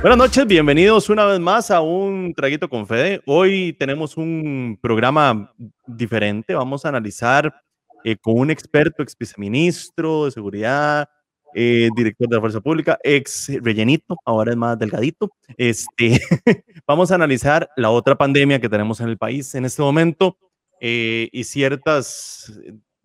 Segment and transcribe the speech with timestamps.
[0.00, 3.20] Buenas noches, bienvenidos una vez más a un Traguito con Fede.
[3.26, 5.52] Hoy tenemos un programa
[5.86, 6.54] diferente.
[6.54, 7.54] Vamos a analizar
[8.02, 11.06] eh, con un experto, ex viceministro de seguridad,
[11.54, 15.32] eh, director de la Fuerza Pública, ex rellenito, ahora es más delgadito.
[15.58, 16.18] Este,
[16.86, 20.38] vamos a analizar la otra pandemia que tenemos en el país en este momento
[20.80, 22.58] eh, y ciertas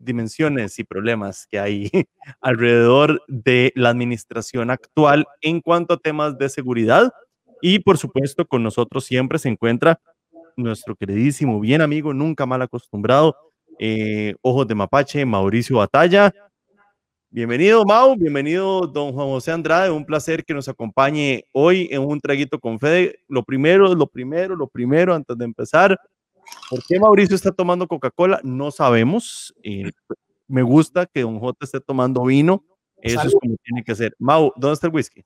[0.06, 1.90] dimensiones y problemas que hay
[2.42, 7.12] alrededor de la administración actual en cuanto a temas de seguridad.
[7.62, 10.00] Y por supuesto, con nosotros siempre se encuentra
[10.56, 13.36] nuestro queridísimo, bien amigo, nunca mal acostumbrado,
[13.80, 16.34] eh, Ojos de Mapache, Mauricio Batalla.
[17.30, 22.22] Bienvenido, Mau, bienvenido, don Juan José Andrade, un placer que nos acompañe hoy en un
[22.22, 23.20] traguito con Fede.
[23.28, 26.00] Lo primero, lo primero, lo primero, antes de empezar,
[26.70, 28.40] ¿Por qué Mauricio está tomando Coca-Cola?
[28.44, 29.54] No sabemos.
[29.64, 29.92] Eh,
[30.48, 32.64] me gusta que Don J esté tomando vino.
[33.02, 34.16] Eso es como tiene que ser.
[34.20, 35.24] Mau, ¿dónde está el whisky?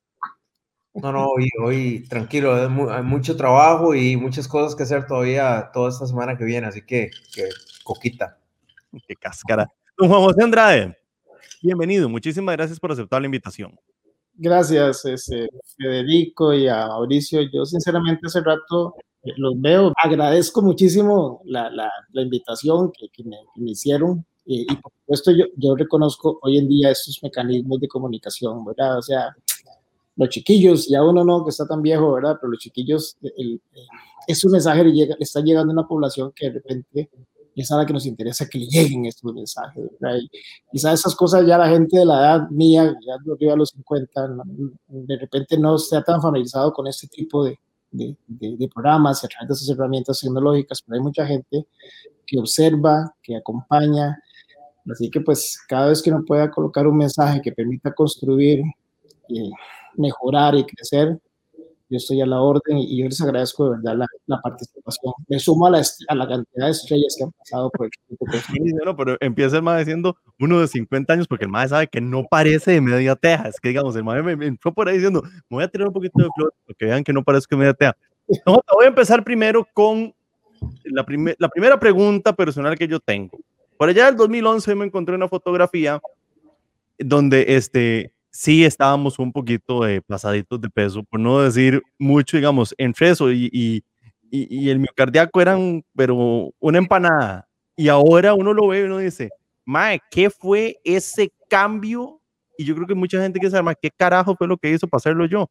[0.94, 2.56] No, no, hoy, hoy tranquilo,
[2.92, 6.82] hay mucho trabajo y muchas cosas que hacer todavía toda esta semana que viene, así
[6.82, 7.48] que, que
[7.84, 8.38] coquita.
[9.08, 9.72] Qué cáscara.
[9.98, 10.98] Don Juan José Andrade,
[11.62, 13.80] bienvenido, muchísimas gracias por aceptar la invitación.
[14.34, 17.42] Gracias, ese, Federico y a Mauricio.
[17.54, 19.94] Yo sinceramente hace rato los veo.
[20.02, 25.32] Agradezco muchísimo la, la, la invitación que, que, me, que, me, hicieron y, por supuesto
[25.32, 28.98] yo, yo, reconozco hoy en día estos mecanismos de comunicación, ¿verdad?
[28.98, 29.36] O sea,
[30.16, 32.38] los chiquillos, ya uno no que está tan viejo, ¿verdad?
[32.40, 33.62] Pero los chiquillos, el,
[34.28, 37.10] el, un mensaje le, llega, le está llegando a una población que de repente
[37.56, 40.18] es a la que nos interesa que le lleguen estos mensajes, ¿verdad?
[40.18, 40.30] Y
[40.72, 44.28] quizás esas cosas ya la gente de la edad mía, ya arriba a los 50,
[44.88, 47.60] de repente no está tan familiarizado con este tipo de,
[47.92, 51.66] de, programas y a través de esas herramientas tecnológicas, pero hay mucha gente
[52.26, 54.22] que observa, que acompaña,
[54.92, 58.60] así que pues cada vez que uno pueda colocar un mensaje que permita construir,
[59.30, 59.50] eh,
[59.96, 61.20] mejorar y crecer,
[61.90, 65.14] yo estoy a la orden y yo les agradezco de verdad la, la participación.
[65.28, 68.74] Me sumo a la, a la, cantidad de estrellas que han pasado por el sí,
[68.86, 72.00] no, pero empieza el más diciendo uno de 50 años, porque el más sabe que
[72.00, 73.48] no parece de media teja.
[73.48, 75.88] Es que, digamos, el más me, me fue por ahí diciendo, me voy a tirar
[75.88, 77.98] un poquito de flor, para que vean que no parezco de media teja.
[78.46, 80.14] No, voy a empezar primero con
[80.84, 83.40] la, primer, la primera pregunta personal que yo tengo.
[83.78, 86.00] Por allá del 2011 me encontré una fotografía
[87.00, 92.74] donde este, sí estábamos un poquito eh, pasaditos de peso, por no decir mucho, digamos,
[92.78, 93.84] entre eso y, y,
[94.32, 97.48] y, el miocardíaco eran, pero una empanada.
[97.76, 99.30] Y ahora uno lo ve y uno dice,
[99.66, 102.22] Mae, ¿qué fue ese cambio?
[102.58, 105.00] Y yo creo que mucha gente quiere saber, ¿qué carajo fue lo que hizo para
[105.00, 105.50] hacerlo yo?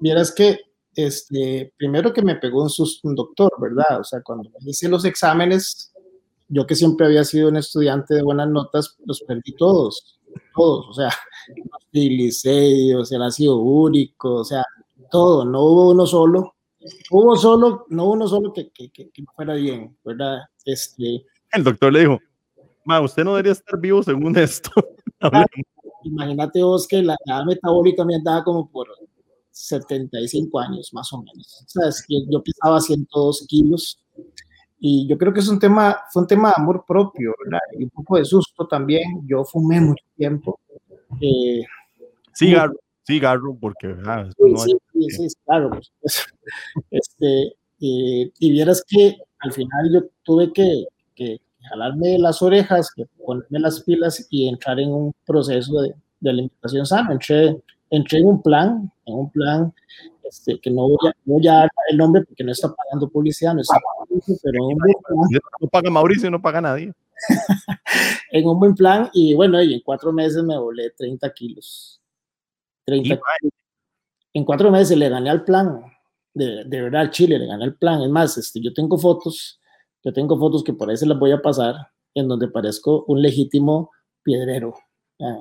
[0.00, 0.58] Vieras que,
[0.94, 4.00] este, primero que me pegó un susto un doctor, ¿verdad?
[4.00, 5.92] O sea, cuando hice los exámenes,
[6.48, 10.17] yo que siempre había sido un estudiante de buenas notas, los perdí todos
[10.54, 11.10] todos, o sea,
[11.92, 14.64] triglicéridos, el ácido úrico, o sea,
[15.10, 16.54] todo, no hubo uno solo,
[17.10, 20.40] hubo solo, no hubo uno solo que, que, que, que fuera bien, ¿verdad?
[20.64, 22.18] Este, el doctor le dijo,
[22.84, 24.70] ma, usted no debería estar vivo según esto.
[26.04, 28.88] Imagínate vos que la edad metabólica me andaba como por
[29.50, 31.64] 75 años, más o menos.
[31.66, 33.98] O sea, es que yo pesaba 102 kilos,
[34.80, 37.60] y yo creo que es un tema, fue un tema de amor propio, ¿verdad?
[37.78, 39.26] Y un poco de susto también.
[39.26, 40.60] Yo fumé mucho tiempo.
[41.20, 41.62] Eh,
[42.32, 42.74] cigarro,
[43.04, 43.94] cigarro, porque...
[44.04, 44.72] Ah, sí, no hay...
[44.92, 45.70] sí, sí, claro.
[45.70, 46.26] Pues,
[46.90, 50.84] este, eh, y vieras que al final yo tuve que,
[51.14, 56.30] que, jalarme las orejas, que ponerme las pilas y entrar en un proceso de, de
[56.30, 57.12] alimentación sana.
[57.12, 59.74] Entré, entré en un plan, en un plan
[60.28, 63.08] este, que no voy, a, no voy a dar el nombre porque no está pagando
[63.08, 63.97] publicidad, no está pagando,
[64.42, 65.40] pero un buen plan.
[65.60, 66.92] no paga Mauricio, no paga nadie.
[68.32, 72.00] en un buen plan y bueno, y en cuatro meses me volé 30 kilos.
[72.86, 73.52] 30 kilos.
[74.34, 75.82] En cuatro meses le gané al plan,
[76.34, 78.02] de, de verdad al Chile le gané al plan.
[78.02, 79.60] Es más, este, yo tengo fotos,
[80.04, 81.74] yo tengo fotos que por ahí se las voy a pasar,
[82.14, 83.90] en donde parezco un legítimo
[84.22, 84.74] piedrero.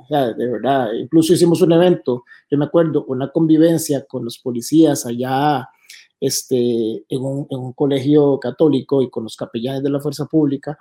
[0.08, 5.06] Sea, de verdad, incluso hicimos un evento, yo me acuerdo, una convivencia con los policías
[5.06, 5.70] allá
[6.20, 10.78] este, en, un, en un colegio católico y con los capellanes de la fuerza pública,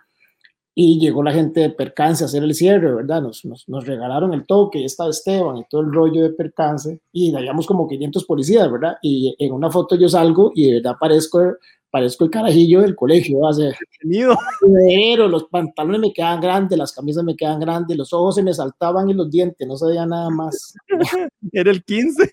[0.79, 3.23] y llegó la gente de percance a hacer el cierre, ¿verdad?
[3.23, 7.01] Nos, nos, nos, regalaron el toque, y estaba Esteban y todo el rollo de percance,
[7.13, 8.97] y habíamos como 500 policías, ¿verdad?
[9.01, 11.57] Y en una foto yo salgo y de verdad parezco
[11.97, 13.73] parezco el carajillo del colegio, hace
[14.61, 18.53] pero los pantalones me quedan grandes, las camisas me quedan grandes, los ojos se me
[18.53, 20.75] saltaban y los dientes, no sabía nada más.
[21.53, 22.31] Era el 15.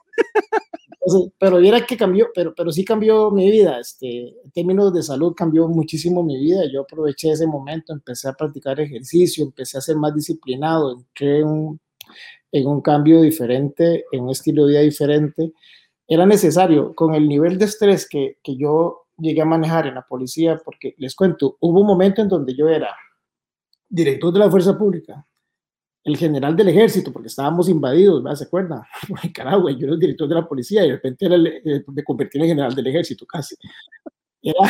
[1.38, 5.34] Pero viera que cambió, pero, pero sí cambió mi vida, este, en términos de salud
[5.36, 9.98] cambió muchísimo mi vida, yo aproveché ese momento, empecé a practicar ejercicio, empecé a ser
[9.98, 11.80] más disciplinado, entré en un,
[12.54, 15.52] en un cambio diferente, en un estilo de vida diferente,
[16.08, 20.08] era necesario con el nivel de estrés que, que yo llegué a manejar en la
[20.08, 22.96] policía, porque les cuento, hubo un momento en donde yo era
[23.90, 25.26] director de la fuerza pública,
[26.04, 28.38] el general del ejército, porque estábamos invadidos, ¿verdad?
[28.38, 28.82] ¿se acuerdan?
[29.24, 32.04] Nicaragua, yo era el director de la policía y de repente era el, eh, me
[32.04, 33.56] convertí en general del ejército casi.
[34.42, 34.70] Era,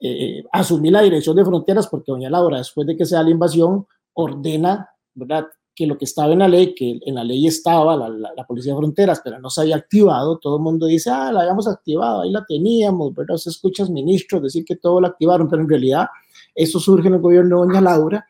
[0.00, 3.30] eh, asumí la dirección de fronteras porque doña Laura, después de que se da la
[3.30, 5.46] invasión, ordena, ¿verdad?
[5.74, 8.72] que lo que estaba en la ley, que en la ley estaba la, la, Policía
[8.72, 12.22] de Fronteras, pero no se había activado, todo el mundo dice, ah, la habíamos activado,
[12.22, 13.36] ahí la teníamos, ¿verdad?
[13.36, 16.06] Se escuchas ministros decir que todo lo activaron, pero en realidad
[16.54, 18.26] eso surge en el gobierno de doña Laura.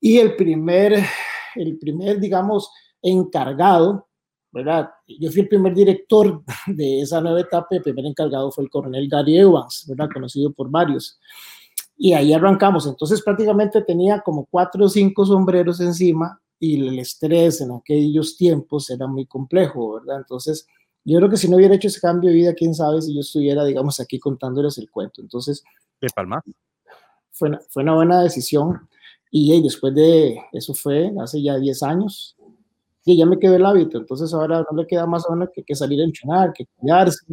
[0.00, 1.04] Y el primer,
[1.56, 2.70] el primer, digamos,
[3.02, 4.08] encargado,
[4.52, 4.90] ¿verdad?
[5.06, 9.08] Yo fui el primer director de esa nueva etapa, el primer encargado fue el coronel
[9.08, 10.08] Gary Evans, ¿verdad?
[10.12, 11.18] Conocido por varios.
[11.96, 12.86] Y ahí arrancamos.
[12.86, 18.90] Entonces prácticamente tenía como cuatro o cinco sombreros encima y el estrés en aquellos tiempos
[18.90, 20.18] era muy complejo, ¿verdad?
[20.18, 20.66] Entonces,
[21.04, 23.20] yo creo que si no hubiera hecho ese cambio de vida, quién sabe si yo
[23.20, 25.22] estuviera, digamos, aquí contándoles el cuento.
[25.22, 25.64] Entonces,
[26.00, 26.42] de Palma.
[27.32, 28.89] Fue una, fue una buena decisión
[29.30, 32.36] y, después de eso fue hace ya 10 años
[33.04, 33.98] y ya me quedó el hábito.
[33.98, 37.24] Entonces, ahora no le queda más a uno que, que salir a entrenar, que cuidarse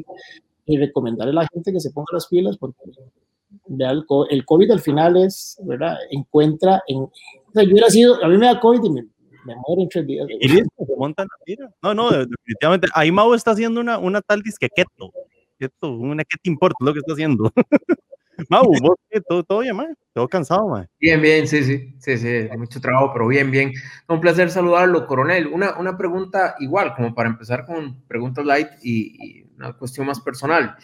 [0.66, 2.78] y recomendarle a la gente que se ponga las pilas porque
[4.30, 5.98] el COVID al final es, ¿verdad?
[6.12, 6.98] Encuentra en...
[7.00, 7.12] O
[7.54, 9.02] sea, yo hubiera sido, a mí me da COVID y me,
[9.46, 10.28] me muero en tres días.
[10.30, 11.74] Y listo, se montan la tira.
[11.82, 12.88] No, no, definitivamente.
[12.94, 15.12] Ahí Mau está haciendo una, una tal disque keto.
[15.58, 17.52] Keto, una que te importa lo que está haciendo.
[18.50, 18.96] Mau, vos
[19.28, 19.96] todo, todo bien, man.
[20.14, 20.88] Todo cansado, man.
[21.00, 23.74] Bien, bien, sí, sí, sí, sí, mucho trabajo, pero bien, bien.
[24.08, 25.48] Un placer saludarlo, coronel.
[25.48, 30.20] Una, una pregunta igual, como para empezar con preguntas light y, y una cuestión más
[30.20, 30.76] personal.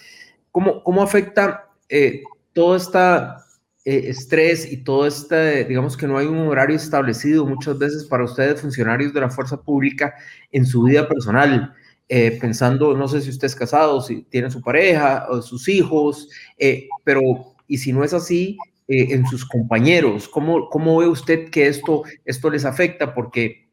[0.51, 2.23] ¿Cómo, cómo afecta eh,
[2.53, 3.43] todo esta
[3.85, 8.23] eh, estrés y todo este, digamos que no hay un horario establecido muchas veces para
[8.23, 10.13] ustedes, funcionarios de la fuerza pública,
[10.51, 11.73] en su vida personal.
[12.09, 16.87] Eh, pensando, no sé si usted es casado, si tiene su pareja sus hijos, eh,
[17.03, 17.21] pero
[17.67, 22.49] y si no es así, en sus compañeros, ¿cómo, ¿cómo ve usted que esto, esto
[22.49, 23.13] les afecta?
[23.13, 23.69] Porque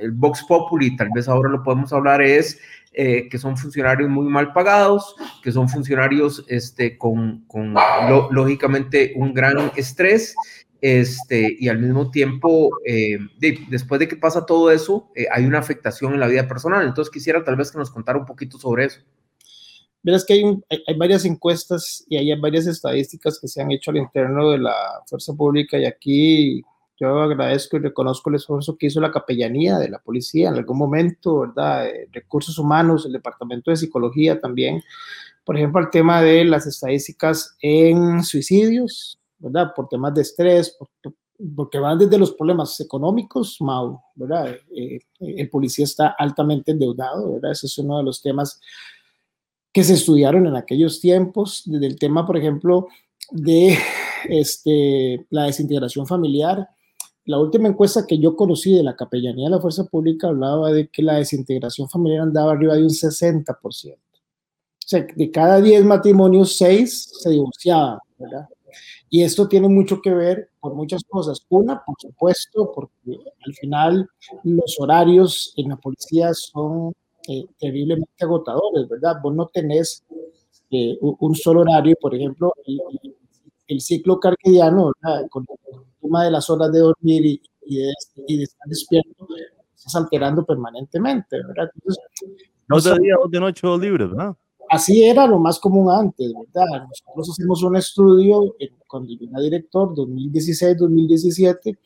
[0.00, 2.58] el Vox Populi, tal vez ahora lo podemos hablar, es
[2.92, 7.74] eh, que son funcionarios muy mal pagados, que son funcionarios este, con, con
[8.30, 10.36] lógicamente un gran estrés
[10.86, 13.16] este, y al mismo tiempo, eh,
[13.70, 16.86] después de que pasa todo eso, eh, hay una afectación en la vida personal.
[16.86, 19.00] Entonces quisiera tal vez que nos contara un poquito sobre eso.
[20.02, 20.44] Verás que hay,
[20.86, 24.74] hay, varias encuestas y hay varias estadísticas que se han hecho al interno de la
[25.06, 26.62] fuerza pública y aquí
[27.00, 30.76] yo agradezco y reconozco el esfuerzo que hizo la capellanía de la policía en algún
[30.76, 31.86] momento, ¿verdad?
[31.86, 34.82] Eh, recursos humanos, el departamento de psicología también.
[35.46, 39.72] Por ejemplo, el tema de las estadísticas en suicidios, ¿verdad?
[39.74, 40.76] Por temas de estrés,
[41.54, 44.56] porque van desde los problemas económicos, Mau, ¿verdad?
[44.74, 47.52] Eh, el policía está altamente endeudado, ¿verdad?
[47.52, 48.60] Ese es uno de los temas
[49.72, 52.88] que se estudiaron en aquellos tiempos, desde el tema, por ejemplo,
[53.30, 53.76] de
[54.28, 56.68] este, la desintegración familiar,
[57.26, 60.88] la última encuesta que yo conocí de la capellanía de la fuerza pública hablaba de
[60.88, 63.56] que la desintegración familiar andaba arriba de un 60%.
[63.56, 68.46] O sea, de cada 10 matrimonios, 6 se divorciaban, ¿verdad?
[69.14, 71.46] Y esto tiene mucho que ver con muchas cosas.
[71.48, 73.16] Una, por supuesto, porque
[73.46, 74.08] al final
[74.42, 76.92] los horarios en la policía son
[77.28, 79.18] eh, terriblemente agotadores, ¿verdad?
[79.22, 80.02] Vos no tenés
[80.68, 82.80] eh, un solo horario, por ejemplo, el,
[83.68, 85.28] el ciclo cardiano, ¿verdad?
[85.30, 87.76] Con de las horas de dormir y, y,
[88.36, 89.28] de, estar despierto,
[89.76, 91.70] estás alterando permanentemente, ¿verdad?
[91.72, 92.04] Entonces,
[92.66, 94.34] no de día, de noche, libres, ¿verdad?
[94.74, 96.66] Así era lo más común antes, ¿verdad?
[96.88, 98.56] Nosotros hicimos un estudio
[98.88, 101.78] cuando yo era director, 2016-2017,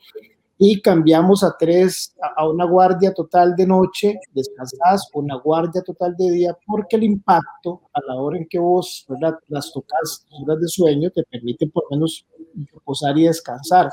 [0.57, 6.31] y cambiamos a tres, a una guardia total de noche, descansas, una guardia total de
[6.31, 9.37] día, porque el impacto a la hora en que vos ¿verdad?
[9.49, 12.25] las tocas, horas de sueño, te permite por lo menos
[12.73, 13.91] reposar y descansar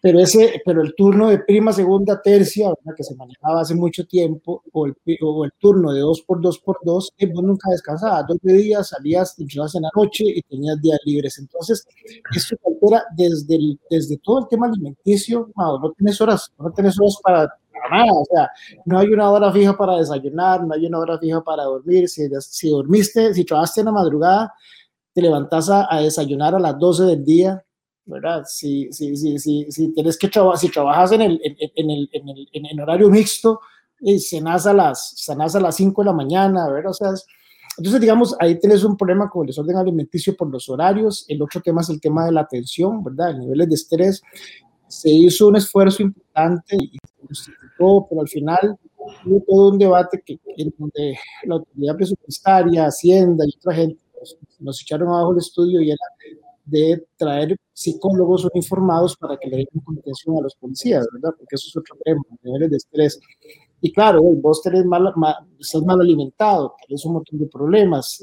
[0.00, 4.62] pero, ese, pero el turno de prima, segunda, tercia, que se manejaba hace mucho tiempo,
[4.72, 8.26] o el, o el turno de dos por dos por dos, eh, vos nunca descansabas,
[8.26, 11.38] dos días salías, entrabas en la noche y tenías días libres.
[11.38, 11.86] Entonces,
[12.34, 13.58] esto te altera desde,
[13.90, 17.54] desde todo el tema alimenticio, no, no tienes horas, no tienes horas para,
[17.90, 18.50] nada, o sea,
[18.86, 22.28] no hay una hora fija para desayunar, no hay una hora fija para dormir, si,
[22.40, 24.54] si dormiste, si trabajaste en la madrugada,
[25.12, 27.64] te levantas a, a desayunar a las 12 del día,
[28.10, 28.44] ¿verdad?
[28.46, 32.66] Si, si, si, si, si tienes que si trabajas en el, en, en, el, en
[32.66, 33.60] el horario mixto,
[34.00, 36.90] y cenas a las, cenas a las 5 de la mañana, ¿verdad?
[36.90, 37.10] O sea,
[37.78, 41.24] entonces, digamos, ahí tienes un problema con el desorden alimenticio por los horarios.
[41.28, 43.30] El otro tema es el tema de la atención, ¿verdad?
[43.30, 44.22] El niveles de estrés.
[44.88, 46.98] Se hizo un esfuerzo importante y
[47.78, 48.76] pero al final
[49.24, 54.36] hubo todo un debate que, en donde la autoridad presupuestaria, Hacienda y otra gente pues,
[54.58, 56.04] nos echaron abajo el estudio y era
[56.70, 61.34] de traer psicólogos uniformados para que le den contención a los policías, ¿verdad?
[61.36, 63.20] Porque eso es otro tema, niveles de estrés.
[63.80, 68.22] Y claro, vos tenés mal, mal, estás mal alimentado, tenés un montón de problemas,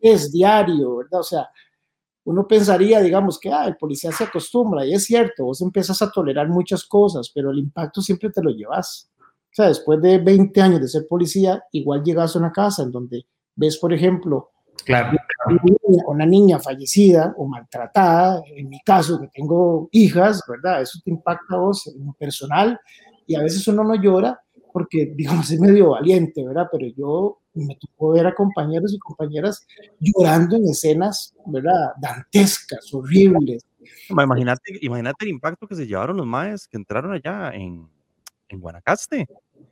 [0.00, 1.20] es diario, ¿verdad?
[1.20, 1.48] O sea,
[2.24, 6.10] uno pensaría, digamos, que ah, el policía se acostumbra, y es cierto, vos empiezas a
[6.10, 9.10] tolerar muchas cosas, pero el impacto siempre te lo llevas.
[9.18, 12.92] O sea, después de 20 años de ser policía, igual llegas a una casa en
[12.92, 14.50] donde ves, por ejemplo,
[14.84, 15.18] claro.
[15.46, 20.82] una, niña, una niña fallecida o maltratada, en mi caso, que tengo hijas, ¿verdad?
[20.82, 22.78] Eso te impacta a vos en lo personal,
[23.26, 24.40] y a veces uno no llora
[24.72, 26.68] porque, digamos, es medio valiente, ¿verdad?
[26.70, 29.66] Pero yo me tocó ver a compañeros y compañeras
[30.00, 31.92] llorando en escenas, ¿verdad?
[32.00, 33.66] Dantescas, horribles.
[34.08, 37.88] Imagínate, imagínate el impacto que se llevaron los maes que entraron allá en,
[38.48, 39.26] en Guanacaste,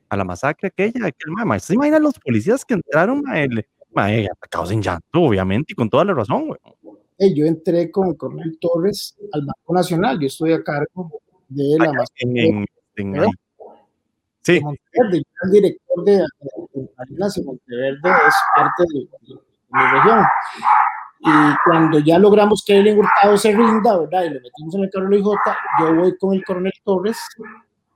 [0.09, 3.65] a la masacre aquella, aquel mae, ¿se imaginan los policías que entraron a él?
[3.93, 7.35] Mae, atacados en llanto, obviamente, y con toda la razón, güey.
[7.35, 11.93] Yo entré con el coronel Torres al Banco Nacional, yo estoy a cargo de la
[11.93, 12.23] masacre.
[12.23, 13.31] En, en, en,
[14.43, 14.59] Sí.
[14.59, 16.25] Monteverde, el director de,
[16.97, 20.25] Marinas y Monteverde es parte de, de, de, mi región.
[21.19, 24.23] Y cuando ya logramos que el Hurtado se rinda, ¿verdad?
[24.23, 25.25] Y lo metimos en el carro IJ,
[25.79, 27.19] yo voy con el coronel Torres.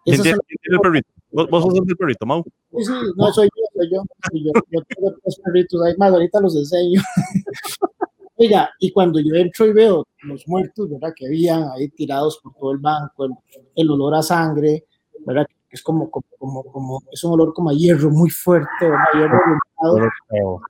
[0.03, 1.09] ¿Quién tiene, el perrito?
[1.35, 2.43] ¿Vos, ¿Vos, sos el perrito, Mau?
[2.43, 4.03] Sí, sí, no soy yo, soy yo.
[4.31, 7.01] Soy yo, yo tengo tres perritos, ahí más, ahorita los enseño.
[8.37, 11.13] Oiga, y cuando yo entro y veo los muertos, ¿verdad?
[11.15, 13.31] Que habían ahí tirados por todo el banco, el,
[13.75, 14.85] el olor a sangre,
[15.25, 15.45] ¿verdad?
[15.69, 19.05] es como, como, como, como, es un olor como a hierro muy fuerte, ¿verdad?
[19.13, 20.61] Hierro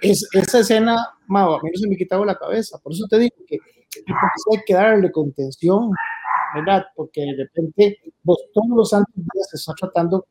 [0.00, 3.18] es, esa escena, Mau, a mí no se me quitaba la cabeza, por eso te
[3.18, 3.58] digo que
[4.52, 5.90] hay que darle contención,
[6.54, 6.86] ¿verdad?
[6.94, 10.26] Porque de repente vos todos los santos días se está tratando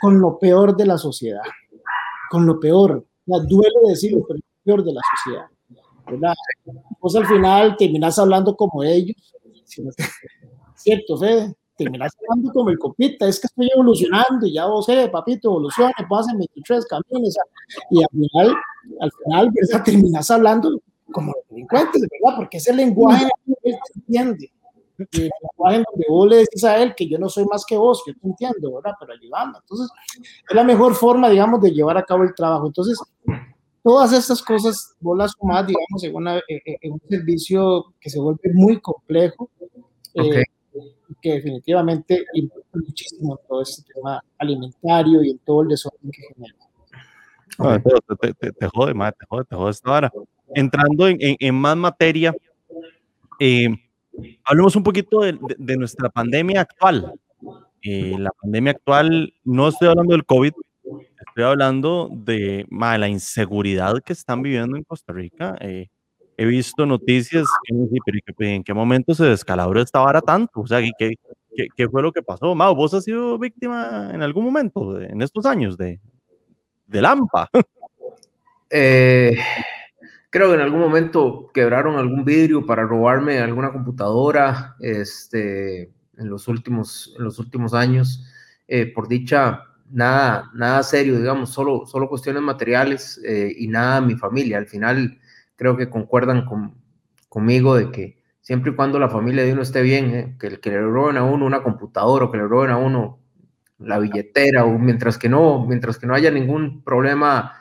[0.00, 1.42] con lo peor de la sociedad,
[2.30, 3.46] con lo peor, ¿verdad?
[3.48, 5.46] duele decirlo, pero lo peor de la sociedad,
[6.06, 6.34] ¿verdad?
[7.00, 9.34] Vos al final terminás hablando como ellos,
[10.74, 11.54] ¿cierto, Fede?
[11.76, 15.92] terminas hablando como el copita, es que estoy evolucionando y ya vos sé, papito, evolucione,
[16.08, 17.36] pasen 23 caminos,
[17.90, 18.56] y al final,
[19.00, 19.84] al final, ¿verdad?
[19.84, 22.36] terminas hablando como delincuentes, ¿verdad?
[22.36, 24.52] Porque ese lenguaje él te entiende.
[25.12, 28.02] El lenguaje donde vos le decís a él que yo no soy más que vos,
[28.06, 28.92] yo te entiendo, ¿verdad?
[28.98, 29.58] Pero ayudando.
[29.60, 29.88] Entonces,
[30.48, 32.66] es la mejor forma, digamos, de llevar a cabo el trabajo.
[32.66, 32.98] Entonces,
[33.82, 38.52] todas estas cosas vos las sumás, digamos, en, una, en, un servicio que se vuelve
[38.52, 39.50] muy complejo.
[40.14, 40.42] Okay.
[40.42, 40.44] Eh,
[41.20, 46.54] que definitivamente importa muchísimo todo este tema alimentario y en todo el desorden que genera.
[47.58, 47.80] No,
[48.16, 50.12] te, te, te, jode, madre, te jode, te jode esta hora.
[50.54, 52.34] Entrando en, en, en más materia,
[53.38, 53.68] eh,
[54.44, 57.12] hablemos un poquito de, de, de nuestra pandemia actual.
[57.82, 60.52] Eh, la pandemia actual, no estoy hablando del COVID,
[61.26, 65.56] estoy hablando de madre, la inseguridad que están viviendo en Costa Rica.
[65.60, 65.88] Eh,
[66.36, 67.46] he visto noticias
[68.38, 70.60] ¿en qué momento se descalabró esta vara tanto?
[70.60, 71.16] O sea, ¿qué,
[71.56, 72.54] qué, qué fue lo que pasó?
[72.54, 76.00] Mau, ¿vos has sido víctima en algún momento de, en estos años de,
[76.86, 77.48] de Lampa?
[78.74, 79.36] Eh,
[80.32, 86.48] creo que en algún momento quebraron algún vidrio para robarme alguna computadora este, en, los
[86.48, 88.24] últimos, en los últimos años.
[88.66, 94.14] Eh, por dicha, nada, nada serio, digamos, solo, solo cuestiones materiales eh, y nada mi
[94.14, 94.56] familia.
[94.56, 95.20] Al final
[95.54, 96.76] creo que concuerdan con,
[97.28, 100.36] conmigo de que siempre y cuando la familia de uno esté bien, ¿eh?
[100.40, 103.20] que, que le roben a uno una computadora o que le roben a uno
[103.78, 107.52] la billetera, o mientras que no, mientras que no haya ningún problema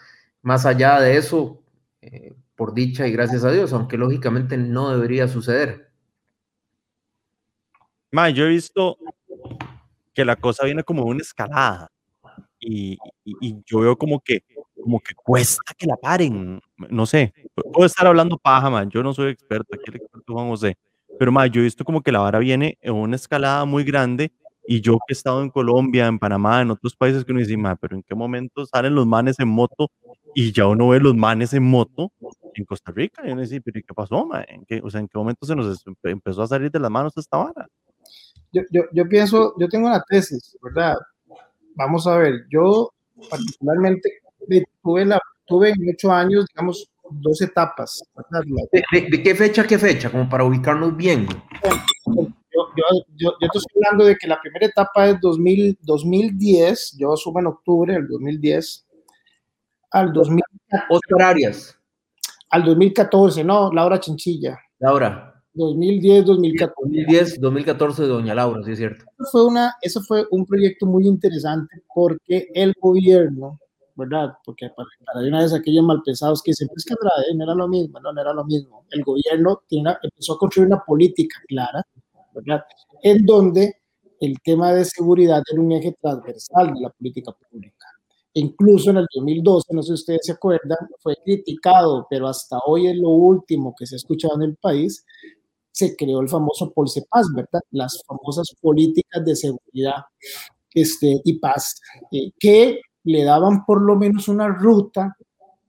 [0.42, 1.62] más allá de eso,
[2.02, 5.90] eh, por dicha y gracias a Dios, aunque lógicamente no debería suceder.
[8.12, 9.00] Ma, yo he visto
[10.14, 11.90] que la cosa viene como una escalada
[12.60, 14.44] y, y, y yo veo como que
[14.80, 16.62] como que cuesta que la paren.
[16.78, 17.34] No sé,
[17.74, 18.92] puedo estar hablando paja, man.
[18.92, 20.78] Yo no soy experto, aquí el experto Juan José.
[21.18, 24.32] Pero, man, yo he visto como que la vara viene en una escalada muy grande.
[24.68, 27.58] Y yo que he estado en Colombia, en Panamá, en otros países que uno dice,
[27.80, 29.90] pero ¿en qué momento salen los manes en moto?
[30.36, 32.12] Y ya uno ve los manes en moto
[32.54, 33.28] en Costa Rica.
[33.28, 34.46] Y uno dice, pero ¿qué pasó, man?
[34.48, 37.18] ¿En qué, o sea, ¿en qué momento se nos empezó a salir de las manos
[37.18, 37.68] esta vara?
[38.52, 40.96] Yo, yo, yo pienso, yo tengo una tesis, ¿verdad?
[41.76, 42.92] Vamos a ver, yo
[43.30, 44.10] particularmente
[44.82, 48.04] tuve, la, tuve en ocho años, digamos, dos etapas.
[48.72, 50.10] ¿De, de, de qué fecha qué fecha?
[50.10, 51.28] Como para ubicarnos bien.
[52.76, 52.84] Yo,
[53.16, 57.48] yo, yo, estoy hablando de que la primera etapa es 2000, 2010, yo asumo en
[57.48, 58.88] octubre del 2010,
[59.92, 60.86] al 2014.
[60.90, 61.78] Oscar Arias.
[62.50, 64.58] Al 2014, no, Laura Chinchilla.
[64.80, 65.32] Laura.
[65.54, 66.74] 2010, 2014.
[66.82, 69.04] 2010, 2014 de Doña Laura, sí es cierto.
[69.20, 73.60] Eso fue, una, eso fue un proyecto muy interesante porque el gobierno,
[73.96, 74.34] ¿verdad?
[74.46, 76.96] Porque para, para una vez aquellos malpensados que dicen, es que
[77.36, 78.86] no era lo mismo, no, no era lo mismo.
[78.92, 81.86] El gobierno tiene empezó a construir una política clara,
[82.34, 82.62] ¿verdad?
[83.04, 83.76] En donde
[84.20, 87.88] el tema de seguridad era un eje transversal de la política pública.
[88.34, 92.88] Incluso en el 2012, no sé si ustedes se acuerdan, fue criticado, pero hasta hoy
[92.88, 95.04] es lo último que se ha escuchado en el país,
[95.72, 97.62] se creó el famoso Polsepaz, ¿verdad?
[97.72, 100.04] Las famosas políticas de seguridad
[100.74, 105.16] este, y paz, eh, que le daban por lo menos una ruta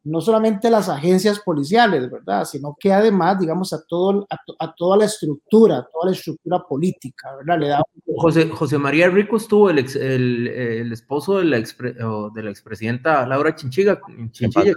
[0.04, 2.44] no solamente las agencias policiales, ¿verdad?
[2.44, 4.26] Sino que además, digamos, a, todo,
[4.58, 7.60] a, toda la estructura, a toda la estructura política, ¿verdad?
[7.60, 7.82] Le da...
[8.16, 13.26] José, José María Rico estuvo el, el, el esposo de la, expre, de la expresidenta
[13.26, 14.00] Laura Chinchiga,
[14.32, 14.74] Chinchilla,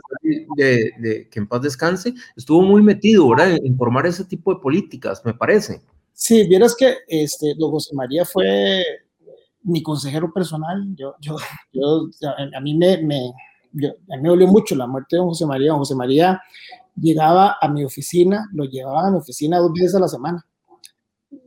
[0.55, 3.58] de, de, que en paz descanse, estuvo muy metido, ¿verdad?
[3.63, 5.82] En formar ese tipo de políticas, me parece.
[6.13, 8.84] Sí, vieras que este, don José María fue
[9.63, 11.38] mi consejero personal, yo, yo,
[11.74, 12.10] yo
[12.55, 13.34] a mí me, me
[13.84, 15.70] a mí me dolió mucho la muerte de don José María.
[15.70, 16.41] Don José María
[16.96, 20.46] llegaba a mi oficina, lo llevaba a mi oficina dos veces a la semana.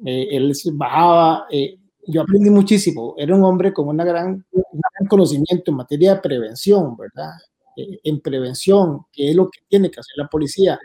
[0.05, 3.15] Eh, él bajaba, eh, yo aprendí muchísimo.
[3.17, 7.33] Era un hombre con una gran, un gran conocimiento en materia de prevención, ¿verdad?
[7.77, 10.79] Eh, en prevención, que es lo que tiene que hacer la policía.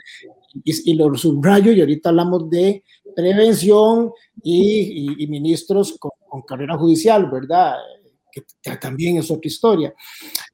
[0.54, 2.84] Y, y lo subrayo, y ahorita hablamos de
[3.16, 7.76] prevención y, y, y ministros con, con carrera judicial, ¿verdad?
[8.34, 9.94] Que también es otra historia.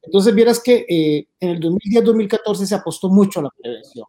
[0.02, 4.06] Entonces, vieras que eh, en el 2010-2014 se apostó mucho a la prevención.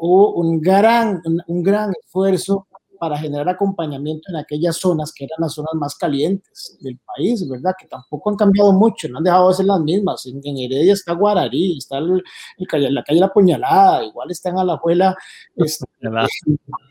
[0.00, 2.66] Hubo un gran, un gran esfuerzo
[3.00, 7.72] para generar acompañamiento en aquellas zonas que eran las zonas más calientes del país, ¿verdad?
[7.80, 10.26] Que tampoco han cambiado mucho, no han dejado de ser las mismas.
[10.26, 12.22] En, Heredia está Guararí, está el,
[12.58, 15.16] el, la calle La Puñalada, igual está en Alajuela.
[15.56, 15.86] Está,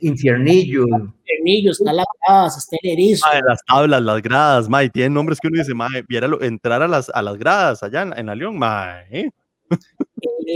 [0.01, 0.85] Infiernillo.
[0.87, 3.27] Infiernillo, está La Gradas, está el Erizo.
[3.47, 6.03] las tablas, las gradas, mae, tienen nombres que uno dice, mae,
[6.41, 9.05] entrar a las, a las gradas allá en, en la León, mae.
[9.11, 9.29] ¿eh?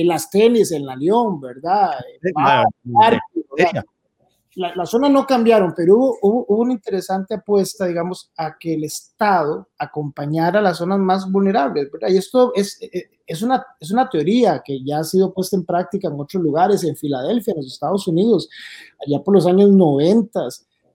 [0.04, 1.91] Las tenis en la León, ¿verdad?
[2.84, 3.84] ¿verdad?
[4.55, 8.83] Las la zonas no cambiaron, pero hubo, hubo, una interesante apuesta, digamos, a que el
[8.83, 12.09] Estado acompañara a las zonas más vulnerables, ¿verdad?
[12.09, 15.55] Y esto es, eh, eh, es, una, es una teoría que ya ha sido puesta
[15.55, 18.49] en práctica en otros lugares, en Filadelfia, en los Estados Unidos,
[19.05, 20.47] allá por los años 90,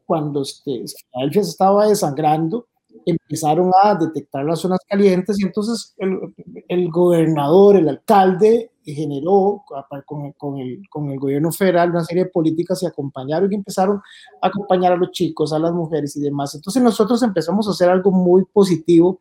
[0.07, 2.67] cuando este, Filadelfia se estaba desangrando,
[3.05, 6.19] empezaron a detectar las zonas calientes y entonces el,
[6.69, 9.65] el gobernador, el alcalde, generó
[10.07, 14.01] con, con, el, con, el, gobierno federal una serie de políticas y acompañaron y empezaron
[14.41, 16.55] a acompañar a los chicos, a las mujeres y demás.
[16.55, 19.21] Entonces nosotros empezamos a hacer algo muy positivo,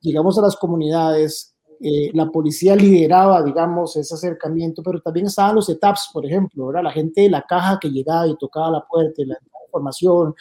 [0.00, 5.68] llegamos a las comunidades, eh, la policía lideraba, digamos, ese acercamiento, pero también estaban los
[5.68, 6.84] etaps, por ejemplo, ¿verdad?
[6.84, 10.34] la gente de la caja que llegaba y tocaba la puerta y la información,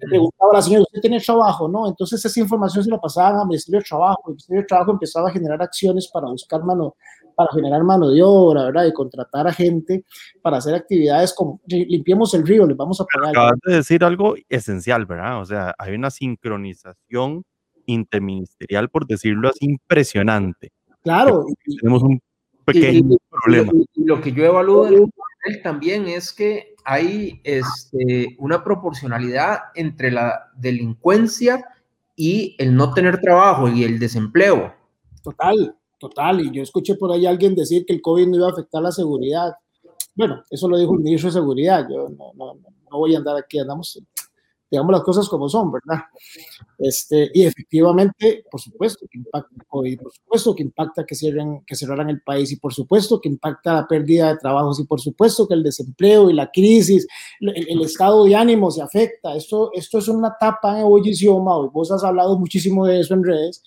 [0.00, 1.68] le preguntaba a la señora, ¿usted tiene trabajo?
[1.68, 1.86] ¿no?
[1.86, 5.28] Entonces esa información se la pasaban al Ministerio de Trabajo, el Ministerio de Trabajo empezaba
[5.28, 6.96] a generar acciones para buscar mano,
[7.34, 8.86] para generar mano de obra, ¿verdad?
[8.86, 10.04] Y contratar a gente
[10.42, 13.30] para hacer actividades como limpiemos el río, les vamos a pagar.
[13.30, 15.40] Acabas de decir algo esencial, ¿verdad?
[15.40, 17.44] O sea, hay una sincronización
[17.86, 20.72] interministerial, por decirlo así, impresionante.
[21.02, 21.44] Claro.
[21.80, 22.20] Tenemos un
[22.64, 23.72] pequeño problema.
[23.94, 24.96] Y, lo que yo evalúo de
[25.46, 31.64] él también es que hay este, una proporcionalidad entre la delincuencia
[32.16, 34.74] y el no tener trabajo y el desempleo.
[35.22, 35.76] Total,
[36.08, 36.40] total.
[36.40, 38.82] Y yo escuché por ahí a alguien decir que el COVID no iba a afectar
[38.82, 39.52] la seguridad.
[40.14, 41.86] Bueno, eso lo dijo el ministro de Seguridad.
[41.90, 44.00] Yo no, no, no voy a andar aquí, andamos
[44.74, 46.02] digamos las cosas como son, ¿verdad?
[46.78, 51.76] Este, y efectivamente, por supuesto que impacta COVID, por supuesto que impacta que, cierren, que
[51.76, 55.46] cerraran el país, y por supuesto que impacta la pérdida de trabajos, y por supuesto
[55.46, 57.06] que el desempleo y la crisis,
[57.40, 59.36] el, el estado de ánimo se afecta.
[59.36, 63.22] Esto, esto es una etapa en ebullición, Mau, vos has hablado muchísimo de eso en
[63.22, 63.62] redes,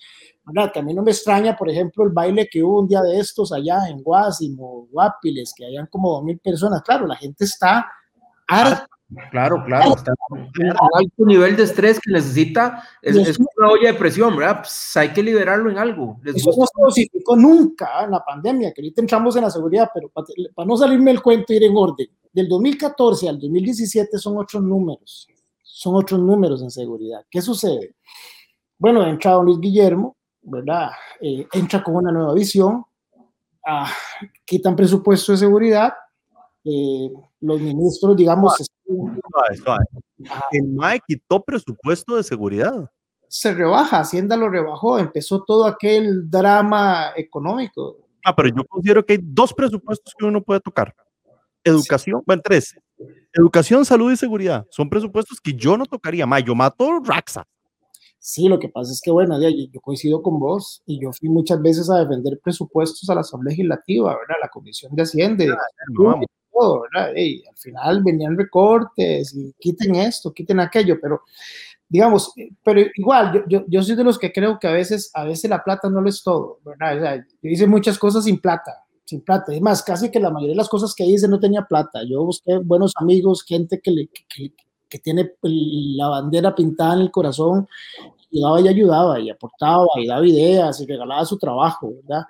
[0.52, 0.72] ¿verdad?
[0.72, 3.18] Que a mí no me extraña, por ejemplo, el baile que hubo un día de
[3.18, 6.82] estos allá en Guásimo, Guapiles, que hayan como dos mil personas.
[6.82, 7.86] Claro, la gente está
[8.46, 8.88] harta
[9.30, 10.50] Claro, claro, está un
[10.94, 14.58] alto nivel de estrés que necesita, es, es una olla de presión, ¿verdad?
[14.60, 16.20] Pues hay que liberarlo en algo.
[16.26, 20.10] Eso no se dosificó nunca en la pandemia, que ahorita entramos en la seguridad, pero
[20.10, 22.06] para, para no salirme el cuento, ir en orden.
[22.30, 25.26] Del 2014 al 2017 son otros números,
[25.62, 27.24] son otros números en seguridad.
[27.30, 27.94] ¿Qué sucede?
[28.76, 30.17] Bueno, entra don Luis Guillermo,
[30.48, 30.90] ¿verdad?
[31.20, 32.84] Eh, entra con una nueva visión,
[33.66, 33.90] ah,
[34.44, 35.94] quitan presupuesto de seguridad,
[36.64, 38.56] eh, los ministros, digamos...
[38.56, 39.84] Suave, suave.
[40.52, 42.90] El MAE quitó presupuesto de seguridad.
[43.28, 47.98] Se rebaja, Hacienda lo rebajó, empezó todo aquel drama económico.
[48.24, 50.94] Ah, pero yo considero que hay dos presupuestos que uno puede tocar.
[51.62, 52.24] Educación, sí.
[52.26, 52.74] bueno, tres.
[53.32, 56.42] Educación, salud y seguridad son presupuestos que yo no tocaría más.
[56.42, 57.46] Yo mato Raxa.
[58.20, 61.62] Sí, lo que pasa es que, bueno, yo coincido con vos y yo fui muchas
[61.62, 64.36] veces a defender presupuestos a la Asamblea Legislativa, ¿verdad?
[64.42, 65.44] La Comisión de Hacienda.
[65.52, 66.20] Ah,
[66.52, 67.12] todo, ¿verdad?
[67.16, 71.22] Y al final venían recortes y quiten esto, quiten aquello, pero
[71.88, 72.32] digamos,
[72.64, 75.48] pero igual, yo, yo, yo, soy de los que creo que a veces, a veces
[75.48, 76.96] la plata no lo es todo, ¿verdad?
[76.96, 79.54] O sea, yo hice muchas cosas sin plata, sin plata.
[79.54, 82.00] Es más, casi que la mayoría de las cosas que hice no tenía plata.
[82.06, 84.52] Yo busqué buenos amigos, gente que, le, que, que
[84.96, 87.68] tiene la bandera pintada en el corazón,
[88.30, 92.24] y daba y ayudaba, y aportaba, y daba ideas, y regalaba su trabajo, ¿verdad?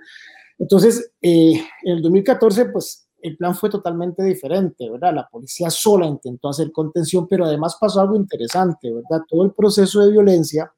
[0.59, 1.53] Entonces, eh,
[1.85, 5.15] en el 2014, pues el plan fue totalmente diferente, ¿verdad?
[5.15, 9.25] La policía sola intentó hacer contención, pero además pasó algo interesante, ¿verdad?
[9.29, 10.73] Todo el proceso de violencia,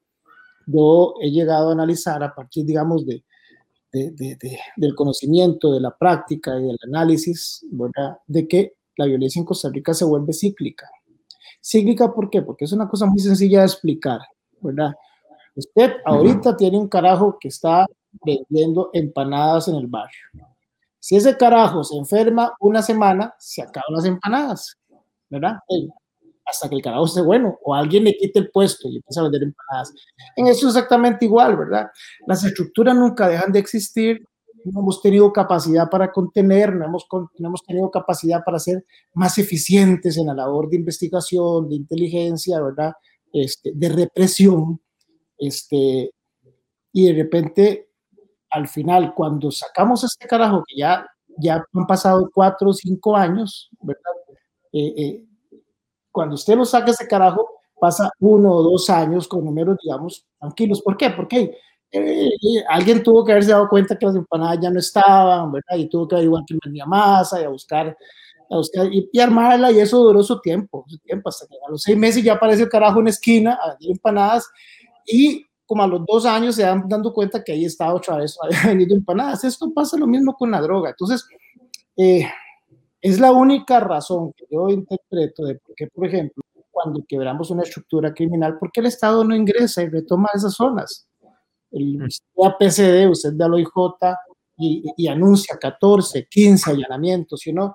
[0.66, 3.24] yo he llegado a analizar a partir, digamos, de,
[3.92, 8.18] de, de, del conocimiento, de la práctica y del análisis, ¿verdad?
[8.26, 10.88] De que la violencia en Costa Rica se vuelve cíclica.
[11.62, 12.42] Cíclica, ¿por qué?
[12.42, 14.20] Porque es una cosa muy sencilla de explicar,
[14.60, 14.92] ¿verdad?
[15.54, 17.86] Usted ahorita tiene un carajo que está
[18.24, 20.20] vendiendo empanadas en el barrio
[21.00, 24.76] si ese carajo se enferma una semana, se acaban las empanadas,
[25.30, 25.56] ¿verdad?
[26.44, 29.24] Hasta que el carajo esté bueno o alguien le quite el puesto y empieza a
[29.24, 29.94] vender empanadas.
[30.36, 31.90] En eso es exactamente igual, ¿verdad?
[32.26, 34.26] Las estructuras nunca dejan de existir.
[34.64, 39.38] No hemos tenido capacidad para contener, no hemos, no hemos tenido capacidad para ser más
[39.38, 42.92] eficientes en la labor de investigación, de inteligencia, ¿verdad?
[43.32, 44.80] Este, de represión.
[45.38, 46.10] Este,
[46.92, 47.90] y de repente
[48.50, 51.06] al final, cuando sacamos este carajo, que ya,
[51.38, 54.12] ya han pasado cuatro o cinco años, ¿verdad?
[54.72, 55.24] Eh, eh,
[56.10, 57.48] cuando usted lo saca ese carajo,
[57.80, 60.82] pasa uno o dos años con números, digamos, tranquilos.
[60.82, 61.10] ¿Por qué?
[61.10, 61.56] Porque
[61.92, 62.31] eh,
[62.68, 65.76] alguien tuvo que haberse dado cuenta que las empanadas ya no estaban, ¿verdad?
[65.76, 67.96] Y tuvo que averiguar quién vendía masa y a buscar,
[68.48, 71.83] a buscar y, armarla, y eso duró su tiempo, su tiempo, hasta que a los
[71.83, 74.48] seis meses ya aparece el carajo en esquina a vender empanadas
[75.07, 78.37] y como a los dos años se dan dando cuenta que ahí está otra vez,
[78.42, 79.44] había venido empanadas.
[79.44, 80.90] Esto pasa lo mismo con la droga.
[80.90, 81.26] Entonces,
[81.96, 82.24] eh,
[83.00, 87.62] es la única razón que yo interpreto de por qué, por ejemplo, cuando quebramos una
[87.62, 91.09] estructura criminal, ¿por qué el Estado no ingresa y retoma esas zonas?
[91.70, 92.42] El mm.
[92.44, 93.68] APCD, usted da al OIJ
[94.59, 97.74] y, y anuncia 14, 15 allanamientos, si no,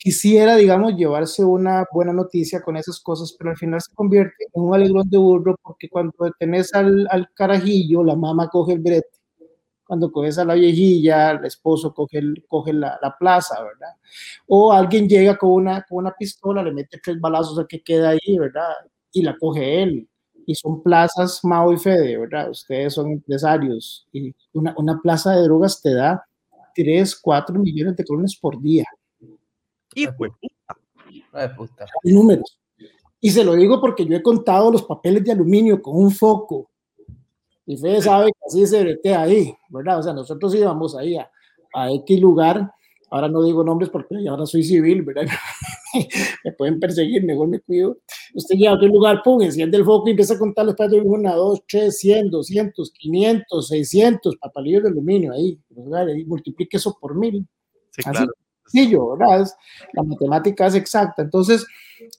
[0.00, 4.62] quisiera, digamos, llevarse una buena noticia con esas cosas, pero al final se convierte en
[4.62, 9.08] un alegrón de burro porque cuando detenés al, al carajillo, la mamá coge el brete.
[9.84, 13.94] Cuando coges a la viejilla, el esposo coge, el, coge la, la, plaza, ¿verdad?
[14.46, 18.10] O alguien llega con una, con una pistola, le mete tres balazos al que queda
[18.10, 18.70] ahí, ¿verdad?
[19.12, 20.08] Y la coge él.
[20.50, 22.50] Y son plazas Mao y Fede, ¿verdad?
[22.50, 24.08] Ustedes son empresarios.
[24.12, 26.26] Y una, una plaza de drogas te da
[26.74, 28.84] 3, 4 millones de colones por día.
[29.94, 31.86] Hijo de puta.
[32.02, 32.58] Números.
[33.20, 36.68] Y se lo digo porque yo he contado los papeles de aluminio con un foco.
[37.64, 40.00] Y Fede sabe que así se bretea ahí, ¿verdad?
[40.00, 41.30] O sea, nosotros íbamos ahí a,
[41.72, 42.72] a X lugar.
[43.10, 45.26] Ahora no digo nombres porque ahora soy civil, ¿verdad?
[46.44, 47.98] me pueden perseguir, mejor me cuido.
[48.34, 51.02] Usted llega a otro lugar, pum, enciende el foco y empieza a contar los papeles
[51.02, 55.58] de una, dos, tres, cien, doscientos, quinientos, seiscientos papalillos de aluminio ahí.
[55.70, 57.46] Y multiplique eso por mil.
[57.90, 58.32] Sí, claro
[58.70, 59.46] sencillo, ¿verdad?
[59.92, 61.22] la matemática es exacta.
[61.22, 61.66] Entonces,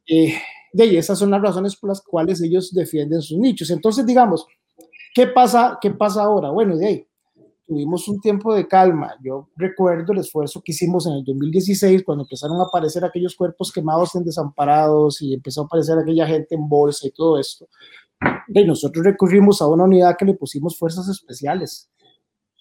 [0.07, 0.35] eh,
[0.73, 3.69] de ahí, esas son las razones por las cuales ellos defienden sus nichos.
[3.69, 4.45] Entonces, digamos,
[5.13, 6.49] ¿qué pasa, qué pasa ahora?
[6.49, 7.07] Bueno, de ahí,
[7.71, 9.15] tuvimos un tiempo de calma.
[9.23, 13.71] Yo recuerdo el esfuerzo que hicimos en el 2016 cuando empezaron a aparecer aquellos cuerpos
[13.71, 17.69] quemados en desamparados y empezó a aparecer aquella gente en bolsa y todo esto.
[18.49, 21.89] Y nosotros recurrimos a una unidad que le pusimos fuerzas especiales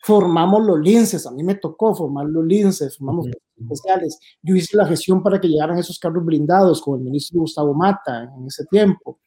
[0.03, 3.27] formamos los linces, a mí me tocó formar los linces, formamos
[3.59, 4.18] especiales.
[4.42, 8.23] Yo hice la gestión para que llegaran esos carros blindados con el ministro Gustavo Mata
[8.23, 9.20] en ese tiempo.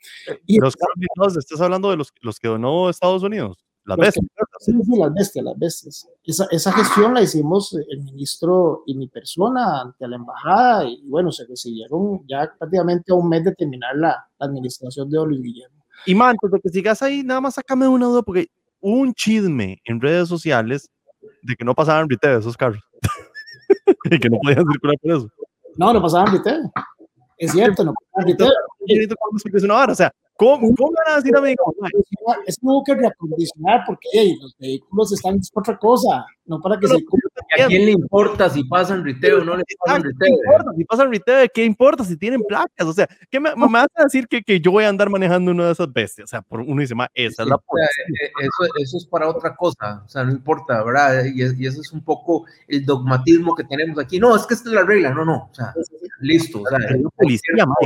[0.48, 3.64] Y los carros blindados, estás hablando de los, los que donó Estados Unidos.
[3.86, 4.26] Las bestias.
[4.60, 6.10] Sí, sí, las bestias, las bestias.
[6.24, 11.32] Esa, esa, gestión la hicimos el ministro y mi persona ante la embajada y bueno,
[11.32, 15.84] se recibieron ya prácticamente a un mes de terminar la, administración de Oliver Guillermo.
[16.06, 18.48] Y man, antes de que sigas ahí, nada más sácame una duda porque
[18.82, 20.90] un chisme en redes sociales
[21.42, 22.84] de que no pasaban retail esos carros.
[24.12, 25.30] y que no podían circular por eso.
[25.78, 26.70] No, no pasaban retail.
[27.38, 28.52] Es cierto, no pasaban retail.
[29.90, 31.42] O sea, ¿Cómo, cómo van a decir a?
[32.48, 36.88] Es como que reacondicionar porque hey, los vehículos están para otra cosa, no para que
[36.88, 40.18] se ¿A quién le importa si pasan riteo o no le pasan riteo?
[40.20, 41.48] ¿Qué importa si pasan riteo?
[41.54, 42.88] ¿Qué importa si tienen placas?
[42.88, 45.52] O sea, ¿qué me, me vas a decir que, que, yo voy a andar manejando
[45.52, 46.26] una de esas bestias?
[46.26, 49.56] O sea, por uno dice, más, esa es la eh, eso, eso es para otra
[49.56, 51.26] cosa, o sea, no importa, ¿verdad?
[51.26, 54.20] Y, y, eso es un poco el dogmatismo que tenemos aquí.
[54.20, 55.50] No, es que esta es la regla, no, no.
[55.52, 55.74] O sea,
[56.20, 56.62] listo.
[56.62, 57.78] O sea, Pero policía, digamos,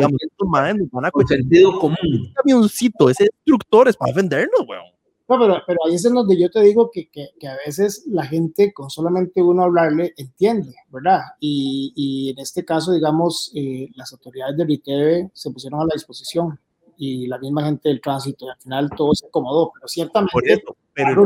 [1.12, 2.34] con sentido común.
[2.38, 4.98] Camioncito, ese instructor es para defendernos, weón.
[5.30, 8.06] No, pero, pero ahí es en donde yo te digo que, que, que, a veces
[8.08, 11.20] la gente con solamente uno hablarle entiende, ¿verdad?
[11.42, 15.94] Y, y en este caso, digamos, eh, las autoridades del ITV se pusieron a la
[15.94, 16.58] disposición
[16.98, 20.32] y la misma gente del tránsito, y al final todo se acomodó, pero ciertamente...
[20.32, 21.26] Por eso, pero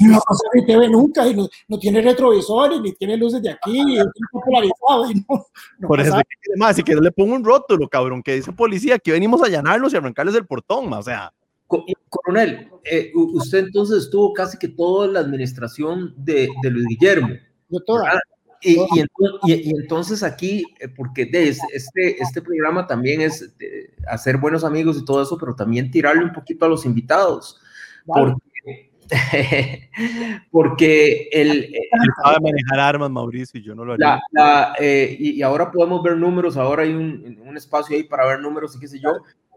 [0.00, 3.76] no pasa el ITV nunca y no, no tiene retrovisores, ni tiene luces de aquí,
[3.76, 5.46] y es muy popularizado y no,
[5.78, 8.98] no por eso que, más, si que le pongo un rótulo, cabrón, que dice policía,
[8.98, 11.32] que venimos a allanarlos y arrancarles el portón, ma, o sea,
[11.66, 17.28] Co- Coronel, eh, usted entonces estuvo casi que toda la administración de, de Luis Guillermo.
[17.70, 18.20] yo toda.
[18.64, 23.20] Y, y ento- y- y entonces aquí, eh, porque de es- este, este programa también
[23.22, 26.84] es de hacer buenos amigos y todo eso, pero también tirarle un poquito a los
[26.84, 27.58] invitados.
[28.06, 28.32] Vale.
[28.34, 28.46] Porque,
[30.50, 34.06] porque el, eh, él sabe manejar armas, Mauricio, y yo no lo haría.
[34.06, 38.04] la, la, eh, y, y ahora podemos ver números, ahora hay un, un espacio ahí
[38.04, 39.10] para ver números y qué sé yo,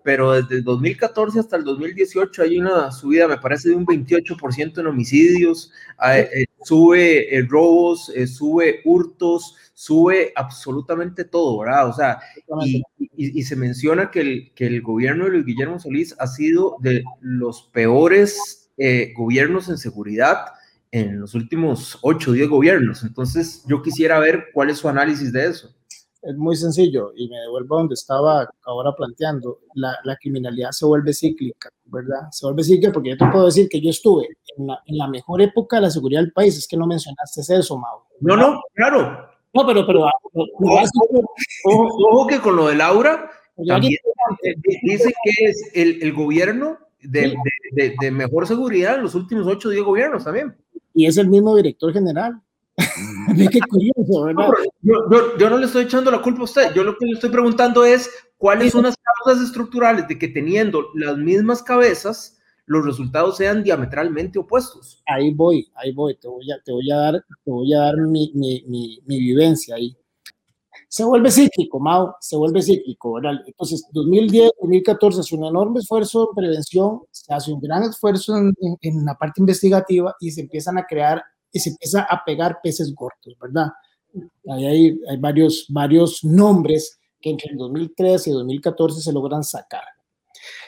[0.03, 4.79] pero desde el 2014 hasta el 2018 hay una subida, me parece, de un 28%
[4.81, 5.71] en homicidios,
[6.07, 11.89] eh, eh, sube robos, sube hurtos, sube absolutamente todo, ¿verdad?
[11.89, 12.19] O sea,
[12.63, 12.77] y,
[13.17, 16.75] y- y se menciona que el, que el gobierno de Luis Guillermo Solís ha sido
[16.81, 20.45] de los peores eh, gobiernos en seguridad
[20.91, 23.03] en los últimos 8 o 10 gobiernos.
[23.03, 25.69] Entonces, yo quisiera ver cuál es su análisis de eso.
[26.21, 29.59] es muy sencillo y me devuelvo a donde estaba ahora planteando.
[29.75, 32.29] La, la criminalidad se vuelve cíclica, ¿verdad?
[32.31, 35.07] Se vuelve cíclica porque yo te puedo decir que yo estuve en la, en la
[35.07, 36.57] mejor época de la seguridad del país.
[36.57, 37.99] Es que no mencionaste eso, Mau.
[38.21, 39.27] No, no, claro.
[39.53, 41.25] No, pero, pero, pero- Ojo,
[41.65, 43.29] ojo, ojo que con lo de Laura,
[43.67, 43.93] también
[44.43, 47.35] eh, dice que es el, el gobierno de,
[47.71, 50.55] de- de- mejor seguridad en los últimos 8 o 10 gobiernos también.
[50.93, 52.39] y es el mismo director general.
[53.37, 54.47] Ve qué curioso, ¿verdad?
[54.47, 56.73] No, yo, yo- yo no le estoy echando la culpa a usted.
[56.73, 60.87] Yo lo que le estoy preguntando es cuáles son las causas estructurales de que teniendo
[60.95, 65.01] las mismas cabezas, los resultados sean diametralmente opuestos.
[65.05, 66.15] Ahí voy, ahí voy.
[66.17, 67.13] Te voy a, te voy a dar,
[67.43, 69.95] te voy a dar mi, mi, mi, mi vivencia ahí.
[70.95, 73.33] Se vuelve cíclico, Mao, se vuelve cíclico, ¿verdad?
[73.45, 78.53] Entonces, 2010, 2014 hace un enorme esfuerzo en prevención, se hace un gran esfuerzo en,
[78.61, 82.59] en, en la parte investigativa y se empiezan a crear y se empieza a pegar
[82.63, 83.67] peces gordos, ¿verdad?
[84.49, 89.83] Ahí hay, hay varios, varios nombres que entre el 2013 y 2014 se logran sacar.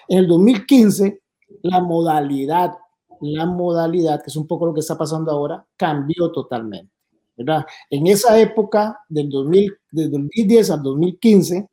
[0.09, 1.21] En el 2015,
[1.61, 2.73] la modalidad,
[3.21, 6.96] la modalidad, que es un poco lo que está pasando ahora, cambió totalmente.
[7.37, 7.65] ¿Verdad?
[7.89, 11.67] En esa época, del 2000, del 2010 al 2015,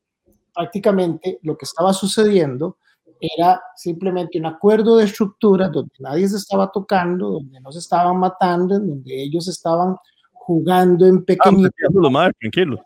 [0.55, 2.77] prácticamente lo que estaba sucediendo
[3.21, 8.19] era simplemente un acuerdo de estructura donde nadie se estaba tocando, donde no se estaban
[8.19, 9.97] matando, en donde ellos estaban
[10.33, 11.71] jugando en Ah, pequeñito.
[11.77, 12.85] tranquilo, madre, tranquilo.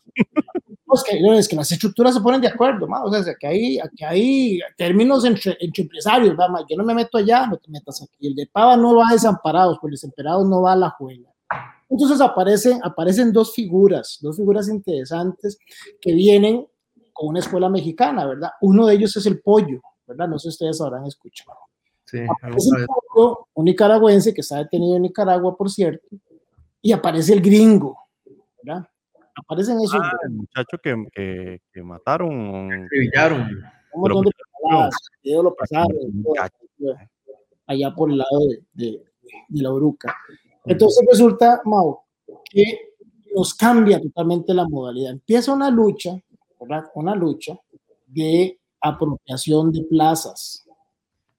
[0.94, 3.46] Es que, no, es que las estructuras se ponen de acuerdo, ma, o sea, que
[3.46, 7.70] hay, que hay términos entre, entre empresarios, ma, yo no me meto allá, no te
[7.70, 8.28] metas aquí.
[8.28, 11.28] El de Pava no va a desamparados, pues el desamparado no va a la juega.
[11.90, 15.58] Entonces aparecen, aparecen dos figuras, dos figuras interesantes
[16.00, 16.66] que vienen
[17.12, 18.50] con una escuela mexicana, ¿verdad?
[18.60, 20.28] Uno de ellos es el pollo, ¿verdad?
[20.28, 21.58] No sé si ustedes habrán escuchado.
[22.04, 26.06] Sí, Aparece el pollo, un nicaragüense que está detenido en Nicaragua, por cierto,
[26.80, 27.98] y aparece el gringo,
[28.62, 28.86] ¿verdad?
[29.34, 32.86] Aparecen esos Ah, el muchacho que, que, que mataron.
[32.88, 33.48] brillaron.
[33.94, 36.24] un montón de lo pasaron,
[37.66, 39.02] allá por el lado de, de,
[39.48, 40.14] de la Uruca.
[40.68, 42.00] Entonces resulta, Mau,
[42.50, 42.94] que
[43.34, 45.12] nos cambia totalmente la modalidad.
[45.12, 46.18] Empieza una lucha,
[46.60, 46.84] ¿verdad?
[46.94, 47.58] Una lucha
[48.06, 50.64] de apropiación de plazas.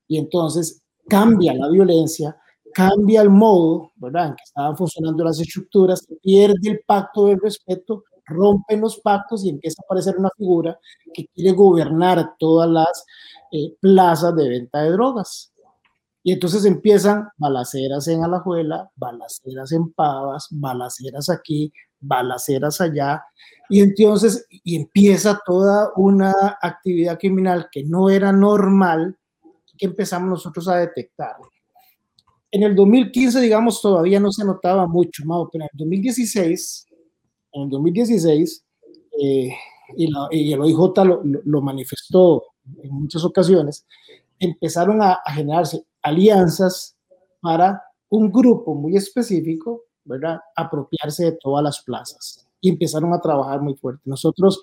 [0.08, 2.38] Y entonces cambia la violencia,
[2.74, 4.28] cambia el modo, ¿verdad?
[4.28, 9.50] En que estaban funcionando las estructuras, pierde el pacto del respeto, rompen los pactos y
[9.50, 10.80] empieza a aparecer una figura
[11.14, 13.06] que quiere gobernar todas las
[13.52, 15.52] eh, plazas de venta de drogas.
[16.24, 23.24] Y entonces empiezan balaceras en Alajuela, balaceras en Pavas, balaceras aquí, balaceras allá.
[23.70, 29.18] Y entonces y empieza toda una actividad criminal que no era normal,
[29.78, 31.36] que empezamos nosotros a detectar.
[32.52, 36.88] En el 2015, digamos, todavía no se notaba mucho, Mau, pero en el 2016,
[37.54, 38.66] en el 2016,
[39.22, 39.54] eh,
[39.96, 42.44] y, el OIJ lo, lo, lo manifestó
[42.82, 43.86] en muchas ocasiones,
[44.40, 46.96] empezaron a, a, generarse alianzas
[47.42, 50.40] para un grupo muy específico, ¿verdad?
[50.56, 52.46] Apropiarse de todas las plazas.
[52.62, 54.02] Y empezaron a trabajar muy fuerte.
[54.06, 54.62] Nosotros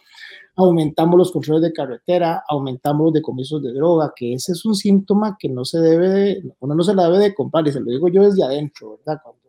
[0.54, 5.36] aumentamos los controles de carretera, aumentamos los decomisos de droga, que ese es un síntoma
[5.38, 7.90] que no se debe, de, uno no se la debe de comprar, y se lo
[7.90, 9.20] digo yo desde adentro, ¿verdad?
[9.22, 9.42] Cuando,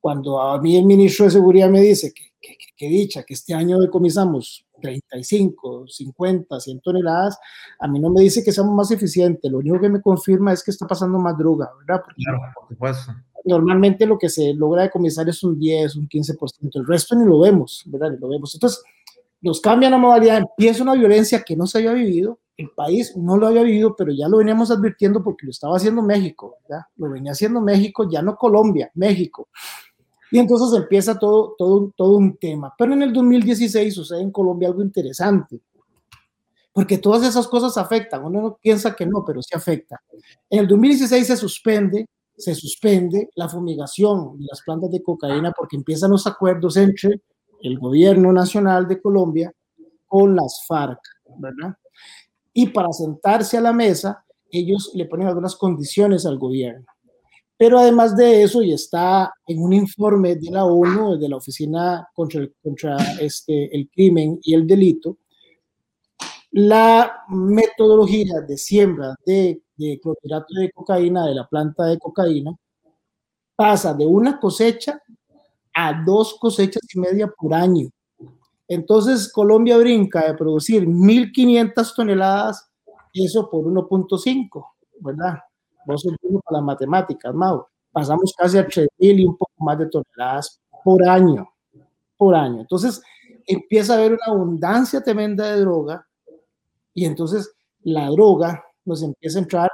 [0.00, 3.54] cuando a mí el ministro de Seguridad me dice que, que, que dicha, que este
[3.54, 7.38] año decomisamos 35, 50, 100 toneladas,
[7.80, 10.62] a mí no me dice que seamos más eficientes, lo único que me confirma es
[10.62, 12.02] que está pasando más droga, ¿verdad?
[12.16, 13.12] claro, por supuesto.
[13.44, 17.40] Normalmente lo que se logra decomisar es un 10, un 15%, el resto ni lo
[17.40, 18.10] vemos, ¿verdad?
[18.12, 18.54] Ni lo vemos.
[18.54, 18.82] Entonces,
[19.40, 23.36] nos cambian la modalidad, empieza una violencia que no se había vivido, el país no
[23.36, 26.84] lo había vivido, pero ya lo veníamos advirtiendo porque lo estaba haciendo México, ¿verdad?
[26.96, 29.48] Lo venía haciendo México, ya no Colombia, México.
[30.32, 32.74] Y entonces empieza todo, todo, todo un tema.
[32.78, 35.60] Pero en el 2016 sucede en Colombia algo interesante,
[36.72, 38.24] porque todas esas cosas afectan.
[38.24, 40.00] Uno no piensa que no, pero sí afecta.
[40.48, 45.76] En el 2016 se suspende, se suspende la fumigación de las plantas de cocaína porque
[45.76, 47.20] empiezan los acuerdos entre
[47.60, 49.52] el gobierno nacional de Colombia
[50.06, 50.98] con las FARC,
[51.36, 51.76] ¿verdad?
[52.54, 56.86] Y para sentarse a la mesa, ellos le ponen algunas condiciones al gobierno.
[57.62, 62.08] Pero además de eso, y está en un informe de la ONU, de la Oficina
[62.12, 65.18] contra, el, contra este, el Crimen y el Delito,
[66.50, 72.50] la metodología de siembra de, de clorhidrato de cocaína, de la planta de cocaína,
[73.54, 75.00] pasa de una cosecha
[75.72, 77.88] a dos cosechas y media por año.
[78.66, 82.68] Entonces, Colombia brinca de producir 1.500 toneladas,
[83.14, 84.66] eso por 1.5,
[84.98, 85.38] ¿verdad?
[85.86, 87.66] Vos sos para las matemáticas, Mau.
[87.90, 88.88] Pasamos casi a 3.000
[89.20, 91.48] y un poco más de toneladas por año,
[92.16, 92.60] por año.
[92.60, 93.02] Entonces,
[93.46, 96.06] empieza a haber una abundancia tremenda de droga
[96.94, 99.70] y entonces la droga nos empieza a entrar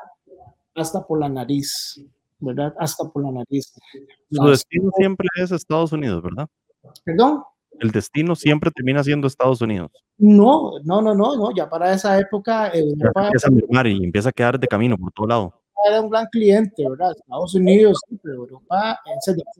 [0.75, 2.01] hasta por la nariz,
[2.38, 2.75] ¿verdad?
[2.79, 3.73] Hasta por la nariz.
[4.31, 6.49] Su destino siempre es Estados Unidos, ¿verdad?
[7.05, 7.42] ¿Perdón?
[7.81, 9.90] El destino siempre termina siendo Estados Unidos.
[10.16, 11.55] No, no, no, no, no.
[11.55, 15.12] Ya para esa época Europa empieza a mermar y empieza a quedar de camino por
[15.12, 17.12] todo lado era un gran cliente, ¿verdad?
[17.17, 18.99] Estados Unidos, pero Europa,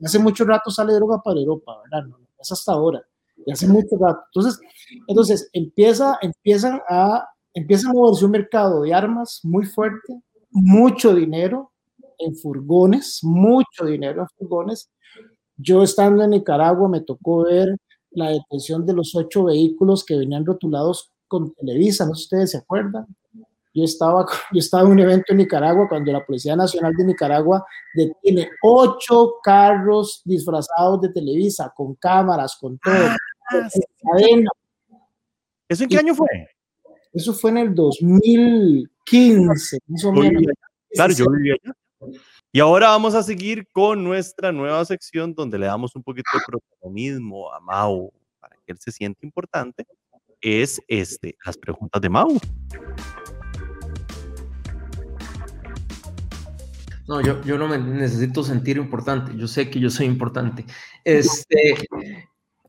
[0.03, 2.07] hace mucho rato sale droga para Europa, ¿verdad?
[2.07, 3.01] No, es hasta ahora,
[3.45, 4.21] y hace mucho rato.
[4.33, 4.59] Entonces,
[5.07, 11.71] entonces empieza, empiezan a, empieza a moverse un mercado de armas muy fuerte, mucho dinero
[12.17, 14.89] en furgones, mucho dinero en furgones.
[15.57, 17.75] Yo estando en Nicaragua me tocó ver
[18.11, 22.51] la detención de los ocho vehículos que venían rotulados con Televisa, no sé si ustedes
[22.51, 23.05] se acuerdan,
[23.79, 27.65] yo estaba, yo estaba en un evento en Nicaragua cuando la Policía Nacional de Nicaragua
[27.95, 33.09] detiene ocho carros disfrazados de Televisa, con cámaras, con todo.
[33.51, 33.67] Ah,
[35.67, 36.27] ¿Eso en qué año fue?
[37.11, 39.79] Eso fue en el 2015,
[40.91, 41.73] Claro, yo vivía allá.
[42.51, 46.39] Y ahora vamos a seguir con nuestra nueva sección donde le damos un poquito de
[46.45, 49.85] protagonismo a Mau para que él se siente importante.
[50.41, 52.39] Es este, las preguntas de Mau.
[57.09, 59.35] No, yo, yo no me necesito sentir importante.
[59.35, 60.63] Yo sé que yo soy importante.
[61.03, 61.75] Este,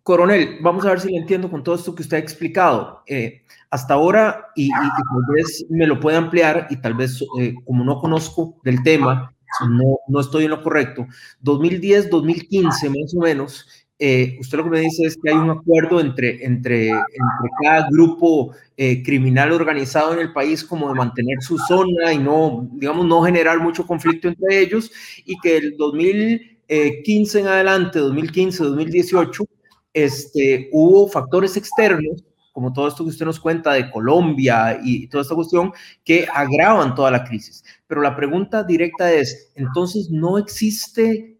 [0.03, 3.03] coronel, vamos a ver si lo entiendo con todo esto que usted ha explicado.
[3.07, 7.85] Eh, hasta ahora, y, tal vez me lo pueda ampliar, y tal vez eh, como
[7.85, 9.31] no conozco del tema,
[9.68, 11.07] no, no estoy en lo correcto,
[11.40, 13.68] 2010, 2015 más o menos,
[14.03, 17.87] eh, usted lo que me dice es que hay un acuerdo entre, entre, entre cada
[17.91, 23.05] grupo eh, criminal organizado en el país como de mantener su zona y no, digamos,
[23.05, 24.91] no generar mucho conflicto entre ellos
[25.27, 29.45] y que el 2015 en adelante, 2015, 2018,
[29.93, 35.23] este, hubo factores externos como todo esto que usted nos cuenta de Colombia y toda
[35.23, 35.73] esta cuestión,
[36.05, 37.63] que agravan toda la crisis.
[37.87, 41.39] Pero la pregunta directa es, entonces, ¿no existe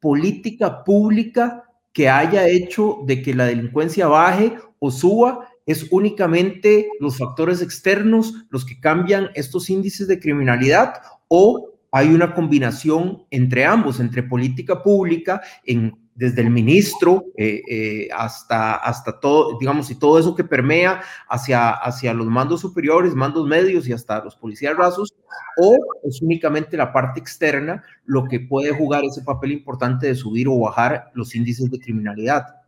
[0.00, 7.18] política pública que haya hecho de que la delincuencia baje o suba es únicamente los
[7.18, 10.94] factores externos los que cambian estos índices de criminalidad
[11.28, 18.08] o hay una combinación entre ambos, entre política pública en desde el ministro eh, eh,
[18.14, 23.46] hasta, hasta todo, digamos, y todo eso que permea hacia, hacia los mandos superiores, mandos
[23.46, 25.14] medios y hasta los policías rasos,
[25.56, 30.46] o es únicamente la parte externa lo que puede jugar ese papel importante de subir
[30.46, 32.59] o bajar los índices de criminalidad.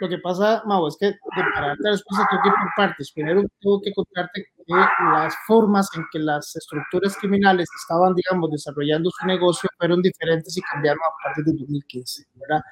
[0.00, 3.12] Lo que pasa, Mau, es que para darte la respuesta tengo que ir por partes.
[3.12, 9.10] Primero tengo que contarte que las formas en que las estructuras criminales estaban, digamos, desarrollando
[9.10, 12.62] su negocio fueron diferentes y cambiaron a partir del 2015, ¿verdad?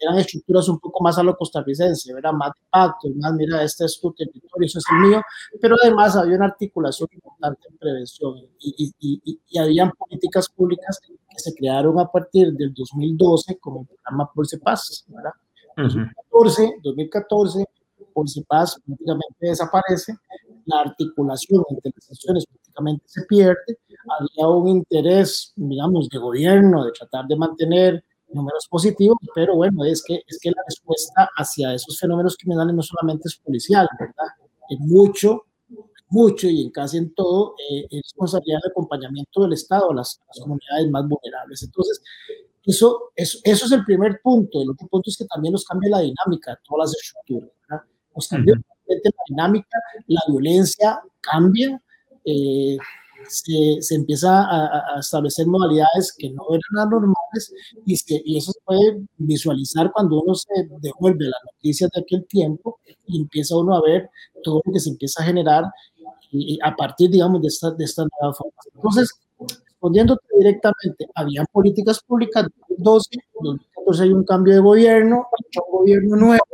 [0.00, 2.32] eran estructuras un poco más a lo costarricense, ¿verdad?
[2.32, 5.22] Más de pacto, más, mira, este es tu territorio, eso es el mío,
[5.60, 11.38] pero además había una articulación importante en prevención y, y, y, habían políticas públicas que
[11.38, 15.32] se crearon a partir del 2012 como el programa Pulse Paz, ¿verdad?
[15.76, 17.64] 2014, 2014
[18.46, 20.14] Paz prácticamente desaparece,
[20.66, 23.78] la articulación entre las sesiones prácticamente se pierde,
[24.18, 30.02] había un interés, digamos, de gobierno de tratar de mantener números positivos, pero bueno, es
[30.06, 34.26] que, es que la respuesta hacia esos fenómenos criminales no solamente es policial, ¿verdad?
[34.68, 35.44] Es mucho,
[36.10, 40.20] mucho y en casi en todo eh, es responsabilidad de acompañamiento del Estado a las,
[40.40, 41.62] comunidades más vulnerables.
[41.62, 42.02] Entonces,
[42.64, 44.62] eso, eso, eso, es el primer punto.
[44.62, 47.50] El otro punto es que también nos cambia la dinámica, todas las estructuras.
[47.68, 47.84] ¿verdad?
[48.14, 48.54] Nos cambia
[48.86, 51.80] la dinámica, la violencia cambia.
[52.24, 52.76] Eh,
[53.28, 57.52] se, se empieza a, a, establecer modalidades que no eran anormales
[57.84, 60.48] y, se, y eso se puede visualizar cuando uno se
[60.80, 64.10] devuelve las noticias de aquel tiempo y empieza uno a ver
[64.42, 65.64] todo lo que se empieza a generar
[66.32, 68.52] y, a partir, digamos, de esta, de esta nueva forma.
[68.74, 69.10] Entonces,
[69.80, 75.26] respondiéndote directamente, habían políticas públicas, 2012, 2014 hay un cambio de gobierno,
[75.66, 76.44] un gobierno nuevo,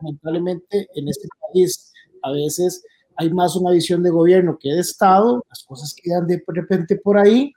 [0.00, 2.84] lamentablemente en este país a veces
[3.16, 7.16] hay más una visión de gobierno que de Estado, las cosas quedan de repente por
[7.16, 7.52] ahí,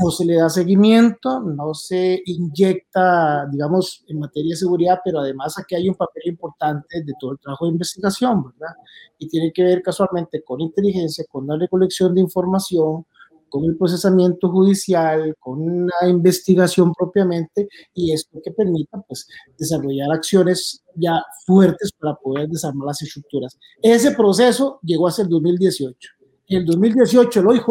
[0.00, 5.56] no se le da seguimiento, no se inyecta, digamos, en materia de seguridad, pero además
[5.56, 8.74] aquí hay un papel importante de todo el trabajo de investigación, ¿verdad?
[9.18, 13.04] Y tiene que ver casualmente con inteligencia, con la recolección de información,
[13.48, 19.26] con el procesamiento judicial, con una investigación propiamente, y esto que permita pues,
[19.56, 23.58] desarrollar acciones ya fuertes para poder desarmar las estructuras.
[23.82, 26.10] Ese proceso llegó hasta el 2018.
[26.48, 27.66] En el 2018 el OIJ,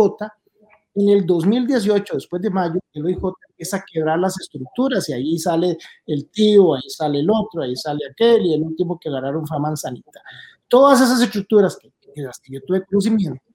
[0.95, 3.19] en el 2018, después de mayo, el OIJ
[3.49, 7.75] empieza a quebrar las estructuras y ahí sale el tío, ahí sale el otro, ahí
[7.75, 10.21] sale aquel y el último que agarraron fue Manzanita.
[10.67, 13.46] Todas esas estructuras que, que yo tuve conocimiento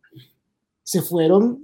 [0.83, 1.61] se fueron,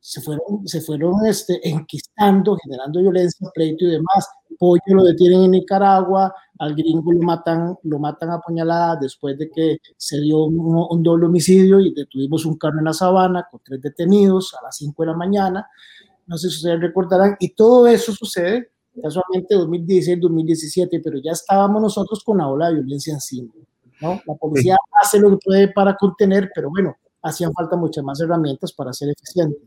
[0.00, 4.28] se fueron, se fueron este, enquistando, generando violencia, pleito y demás.
[4.58, 9.50] Pollo lo detienen en Nicaragua, al gringo lo matan, lo matan a puñaladas después de
[9.50, 13.80] que se dio un, doble homicidio y detuvimos un carro en la sabana con tres
[13.80, 15.66] detenidos a las 5 de la mañana.
[16.26, 18.70] No sé si ustedes recordarán, y todo eso sucede
[19.02, 23.52] casualmente 2016-2017, pero ya estábamos nosotros con la ola de violencia encima.
[24.02, 24.20] ¿no?
[24.26, 28.72] La policía hace lo que puede para contener, pero bueno, hacían falta muchas más herramientas
[28.72, 29.62] para ser eficientes.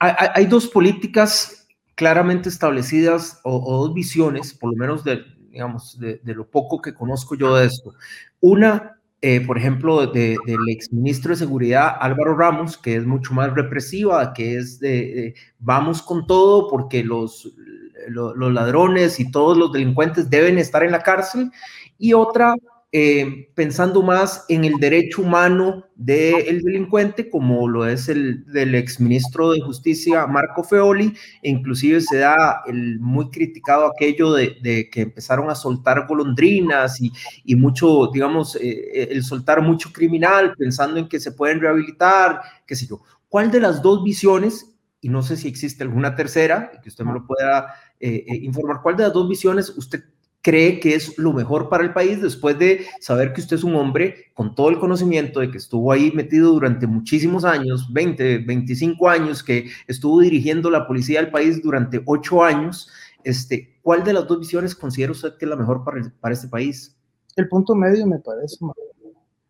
[0.00, 6.46] Hay, dos políticas claramente establecidas o, dos visiones, por lo menos de, digamos, de, lo
[6.48, 7.94] poco que conozco yo de esto.
[8.40, 10.38] Una, eh, por ejemplo, del
[10.68, 16.26] exministro de Seguridad Álvaro Ramos, que es mucho más represiva, que es de, vamos con
[16.26, 17.54] todo porque los,
[18.08, 21.50] los ladrones y todos los delincuentes deben estar en la cárcel.
[21.96, 22.54] Y otra
[22.96, 29.50] eh, pensando más en el derecho humano del delincuente, como lo es el del exministro
[29.50, 35.50] de Justicia, Marco Feoli, e inclusive se da el muy criticado aquello de, que empezaron
[35.50, 37.12] a soltar golondrinas y,
[37.44, 42.76] y mucho, digamos, eh, el soltar mucho criminal, pensando en que se pueden rehabilitar, qué
[42.76, 43.00] sé yo.
[43.28, 47.12] ¿Cuál de las dos visiones, y no sé si existe alguna tercera, que usted me
[47.12, 50.13] lo pueda eh, informar, cuál de las dos visiones usted
[50.44, 53.74] cree que es lo mejor para el país después de saber que usted es un
[53.76, 59.08] hombre con todo el conocimiento de que estuvo ahí metido durante muchísimos años, 20, 25
[59.08, 62.90] años, que estuvo dirigiendo la policía del país durante 8 años.
[63.24, 66.48] Este, ¿Cuál de las dos visiones considera usted que es la mejor para, para este
[66.48, 66.94] país?
[67.36, 68.58] El punto medio me parece.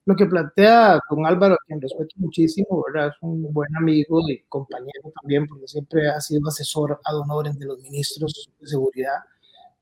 [0.07, 3.09] Lo que plantea con Álvaro, a quien respeto muchísimo, ¿verdad?
[3.09, 7.67] es un buen amigo y compañero también, porque siempre ha sido asesor ad honorem de
[7.67, 9.19] los ministros de seguridad.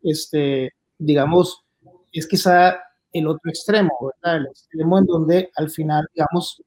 [0.02, 0.72] Este,
[1.03, 1.64] digamos,
[2.12, 2.78] es quizá
[3.12, 4.38] el otro extremo, ¿verdad?
[4.38, 6.62] El extremo en donde al final, digamos,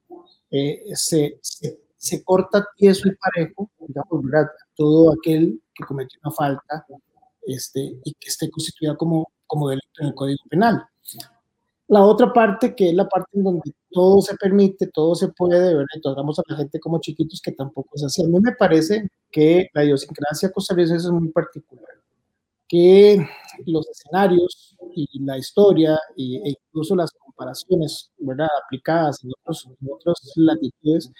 [0.50, 4.50] eh, se, se, corta tieso y parejo, digamos, ¿verdad?
[4.74, 6.86] Todo aquel que cometió una falta
[7.42, 10.86] este, y que esté constituida como, como delito en el Código Penal.
[11.88, 15.74] La otra parte, que es la parte en donde todo se permite, todo se puede,
[15.74, 16.00] ¿verdad?
[16.02, 18.24] Tratamos a la gente como chiquitos, que tampoco es así.
[18.24, 22.05] A mí me parece que la idiosincrasia costarricense es muy particular
[22.68, 23.18] que
[23.66, 28.48] los escenarios y la historia e incluso las comparaciones ¿verdad?
[28.64, 31.10] aplicadas en, otros, otras latitudes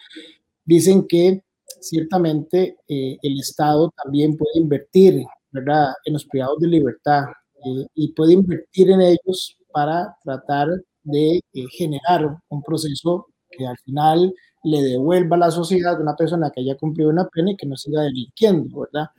[0.65, 1.43] dicen que
[1.81, 5.93] ciertamente eh, el Estado también puede invertir ¿verdad?
[6.05, 7.25] en los privados de libertad
[7.65, 10.69] eh, y puede invertir en ellos para tratar
[11.03, 14.35] de eh, generar un proceso que al final
[14.65, 17.77] le devuelva a la sociedad una persona que haya cumplido una pena y que no
[17.77, 19.11] siga delinquiendo, ¿verdad?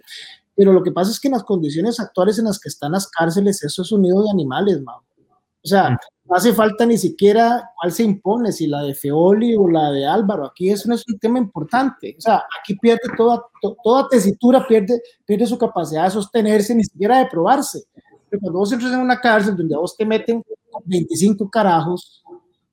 [0.58, 3.08] Pero lo que pasa es que en las condiciones actuales en las que están las
[3.08, 5.92] cárceles, eso es un nido de animales, O sea,
[6.26, 10.08] no hace falta ni siquiera cuál se impone, si la de Feoli o la de
[10.08, 10.48] Álvaro.
[10.48, 12.16] Aquí eso no es un tema importante.
[12.18, 13.40] O sea, aquí pierde toda,
[13.84, 17.84] toda tesitura, pierde, pierde su capacidad de sostenerse, ni siquiera de probarse.
[18.28, 20.44] Pero cuando vos entras en una cárcel donde a vos te meten
[20.86, 22.24] 25 carajos,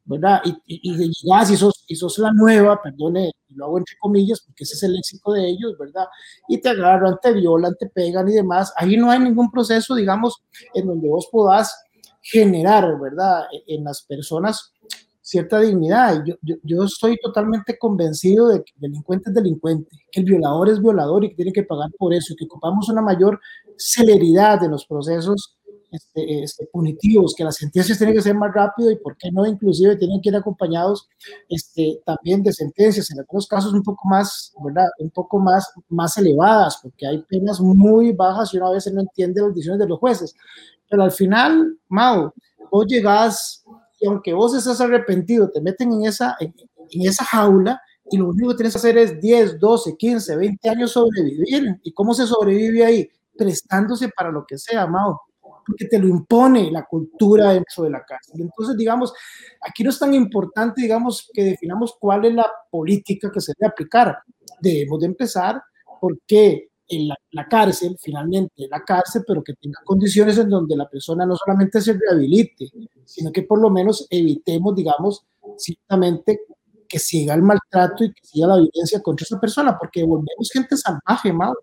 [0.07, 0.41] ¿verdad?
[0.43, 4.75] Y, y, y, sos, y sos la nueva, perdone lo hago entre comillas porque ese
[4.75, 6.07] es el léxico de ellos, ¿verdad?
[6.49, 8.73] Y te agarran, te violan, te pegan y demás.
[8.77, 10.43] Ahí no hay ningún proceso, digamos,
[10.75, 11.77] en donde vos podás
[12.23, 13.45] generar, ¿verdad?
[13.53, 14.73] E, en las personas
[15.25, 16.23] cierta dignidad.
[16.43, 21.25] Yo, estoy totalmente convencido de que el delincuente es delincuente, que el violador es violador
[21.25, 23.41] y que tiene que pagar por eso, y que ocupamos una mayor
[23.77, 25.54] celeridad en los procesos
[25.95, 29.47] este, este, punitivos, que las sentencias tienen que ser más rápido y por qué no,
[29.47, 31.09] inclusive tienen que ir acompañados
[31.49, 34.89] este, también de sentencias, en algunos casos un poco más, ¿verdad?
[34.99, 39.03] Un poco más, más elevadas, porque hay penas muy bajas y uno a veces no
[39.03, 40.35] entiende las decisiones de los jueces.
[40.91, 42.35] Pero al final, Mao,
[42.73, 43.65] vos llegás
[44.01, 46.53] y aunque vos estás arrepentido, te meten en esa, en,
[46.91, 47.81] en esa jaula
[48.11, 51.81] y lo único que tienes que hacer es 10, 12, 15, 20 años sobrevivir.
[51.85, 53.09] ¿Y cómo se sobrevive ahí?
[53.39, 55.21] Prestándose para lo que sea, Mao
[55.67, 58.41] porque te lo impone la cultura dentro de la cárcel.
[58.41, 59.13] Entonces, digamos,
[59.61, 63.71] aquí no es tan importante, digamos, que definamos cuál es la política que se debe
[63.71, 64.19] aplicar.
[64.61, 65.63] Debemos de empezar
[66.01, 70.89] porque en la, la, cárcel, finalmente la cárcel, pero que tenga condiciones en donde la
[70.89, 72.71] persona no solamente se rehabilite,
[73.05, 75.25] sino que por lo menos evitemos, digamos,
[75.57, 76.41] ciertamente
[76.87, 80.77] que siga el maltrato y que siga la violencia contra esa persona, porque volvemos gente
[80.77, 81.61] salvaje, Mauro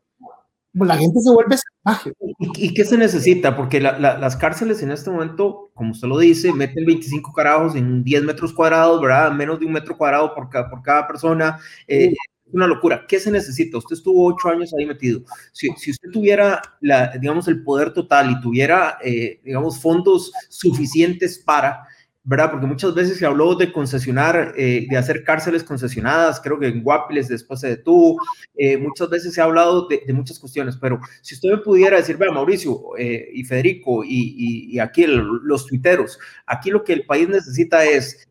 [0.74, 2.13] la gente se vuelve salvaje.
[2.39, 3.55] ¿Y, qué se necesita?
[3.55, 8.24] Porque las cárceles en este momento, como usted lo dice, meten 25 carajos en 10
[8.24, 9.32] metros cuadrados, ¿verdad?
[9.32, 11.59] Menos de un metro cuadrado por cada, por cada persona.
[11.88, 12.13] Eh,
[12.45, 13.05] es una locura.
[13.07, 13.78] ¿Qué se necesita?
[13.78, 15.22] Usted estuvo ocho años ahí metido.
[15.51, 21.38] Si, si usted tuviera, la, digamos, el poder total y tuviera, eh, digamos, fondos suficientes
[21.38, 21.86] para
[22.24, 22.51] ¿verdad?
[22.51, 26.84] Porque muchas veces se habló de concesionar, eh, de hacer cárceles concesionadas, creo que en
[26.84, 28.22] Guapiles después se detuvo,
[28.55, 32.17] eh, muchas veces se ha hablado de, muchas cuestiones, pero si usted me pudiera decir,
[32.17, 37.28] vea, Mauricio eh, y Federico y, y, aquí los tuiteros, aquí lo que el país
[37.28, 38.28] necesita es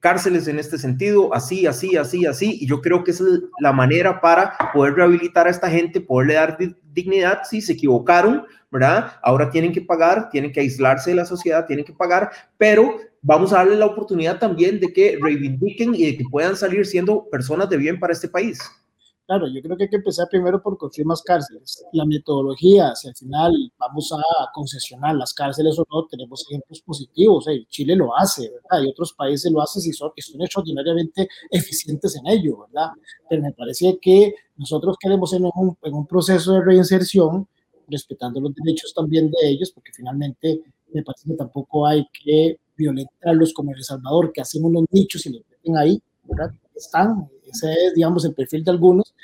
[0.00, 3.22] cárceles en este sentido, así, así, así, así, y yo creo que es
[3.60, 6.58] la manera para poder rehabilitar a esta gente, poderle dar
[6.92, 9.14] dignidad, si se equivocaron, ¿verdad?
[9.22, 13.52] Ahora tienen que pagar, tienen que aislarse de la sociedad, tienen que pagar, pero vamos
[13.52, 17.68] a darle la oportunidad también de que reivindiquen y de que puedan salir siendo personas
[17.68, 18.58] de bien para este país.
[19.28, 21.84] Claro, yo creo que hay que empezar primero por construir más cárceles.
[21.92, 27.46] La metodología, si al final vamos a concesionar las cárceles o no, tenemos ejemplos positivos.
[27.48, 27.66] ¿eh?
[27.68, 28.86] Chile lo hace, ¿verdad?
[28.86, 32.88] Y otros países lo hacen y son, son extraordinariamente eficientes en ello, ¿verdad?
[33.28, 37.46] Pero me parece que nosotros queremos en un, en un proceso de reinserción,
[37.86, 40.62] respetando los derechos también de ellos, porque finalmente
[40.94, 45.32] me parece que tampoco hay que violentarlos como El Salvador, que hacen unos nichos y
[45.32, 46.52] los meten ahí, ¿verdad?
[46.74, 49.14] Están, ese es, digamos, el perfil de algunos.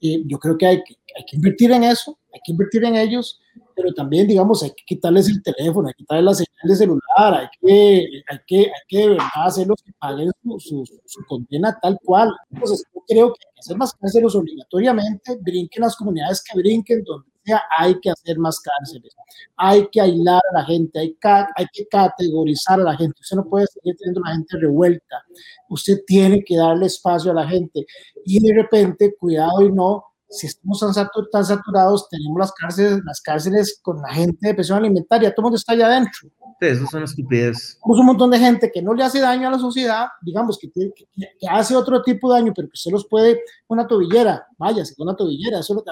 [0.00, 2.96] Y yo creo que hay, que hay que invertir en eso, hay que invertir en
[2.96, 3.40] ellos,
[3.74, 7.34] pero también, digamos, hay que quitarles el teléfono, hay que quitarles la señal de celular,
[7.34, 11.98] hay que, hay que, hay que verdad hacerlos que paguen su, su, su, condena tal
[12.04, 12.30] cual.
[12.50, 17.02] Entonces, yo creo que hay que hacer más cárceles obligatoriamente, brinquen las comunidades que brinquen,
[17.04, 17.31] donde
[17.76, 19.14] hay que hacer más cárceles,
[19.56, 21.16] hay que aislar a la gente, hay,
[21.56, 23.20] hay que categorizar a la gente.
[23.20, 25.22] Usted no puede seguir teniendo a la gente revuelta,
[25.68, 27.84] usted tiene que darle espacio a la gente
[28.24, 33.78] y de repente, cuidado y no, si estamos tan, saturados, tenemos las cárceles, las cárceles
[33.82, 36.28] con la gente de presión alimentaria, todo el mundo está allá adentro.
[36.58, 37.78] Sí, eso son estupidez.
[37.82, 40.70] Tenemos un montón de gente que no le hace daño a la sociedad, digamos que,
[40.72, 40.92] que,
[41.38, 45.08] que hace otro tipo de daño, pero que usted los puede, una tobillera, vaya, con
[45.08, 45.84] una tobillera, eso lo,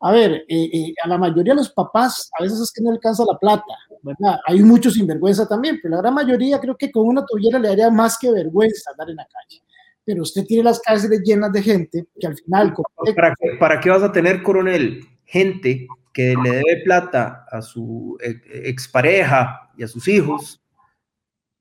[0.00, 2.90] a ver, eh, eh, a la mayoría de los papás a veces es que no
[2.90, 3.64] alcanza la plata,
[4.02, 4.38] ¿verdad?
[4.46, 7.90] Hay muchos sinvergüenza también, pero la gran mayoría creo que con una tobillera le haría
[7.90, 9.62] más que vergüenza andar en la calle.
[10.04, 12.74] Pero usted tiene las cárceles llenas de gente que al final...
[13.16, 18.16] ¿Para qué, ¿Para qué vas a tener, coronel, gente que le debe plata a su
[18.22, 20.62] eh, expareja y a sus hijos,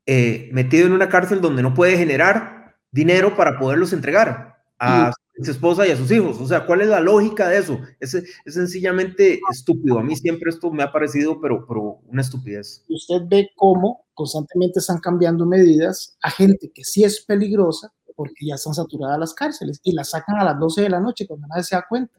[0.05, 5.11] metido en una cárcel donde no puede generar dinero para poderlos entregar a
[5.43, 6.39] su esposa y a sus hijos.
[6.39, 7.79] O sea, ¿cuál es la lógica de eso?
[7.99, 9.99] Es, es sencillamente estúpido.
[9.99, 12.83] A mí siempre esto me ha parecido, pero, pero una estupidez.
[12.89, 18.55] Usted ve cómo constantemente están cambiando medidas a gente que sí es peligrosa porque ya
[18.55, 21.63] están saturadas las cárceles y las sacan a las 12 de la noche cuando nadie
[21.63, 22.13] se da cuenta.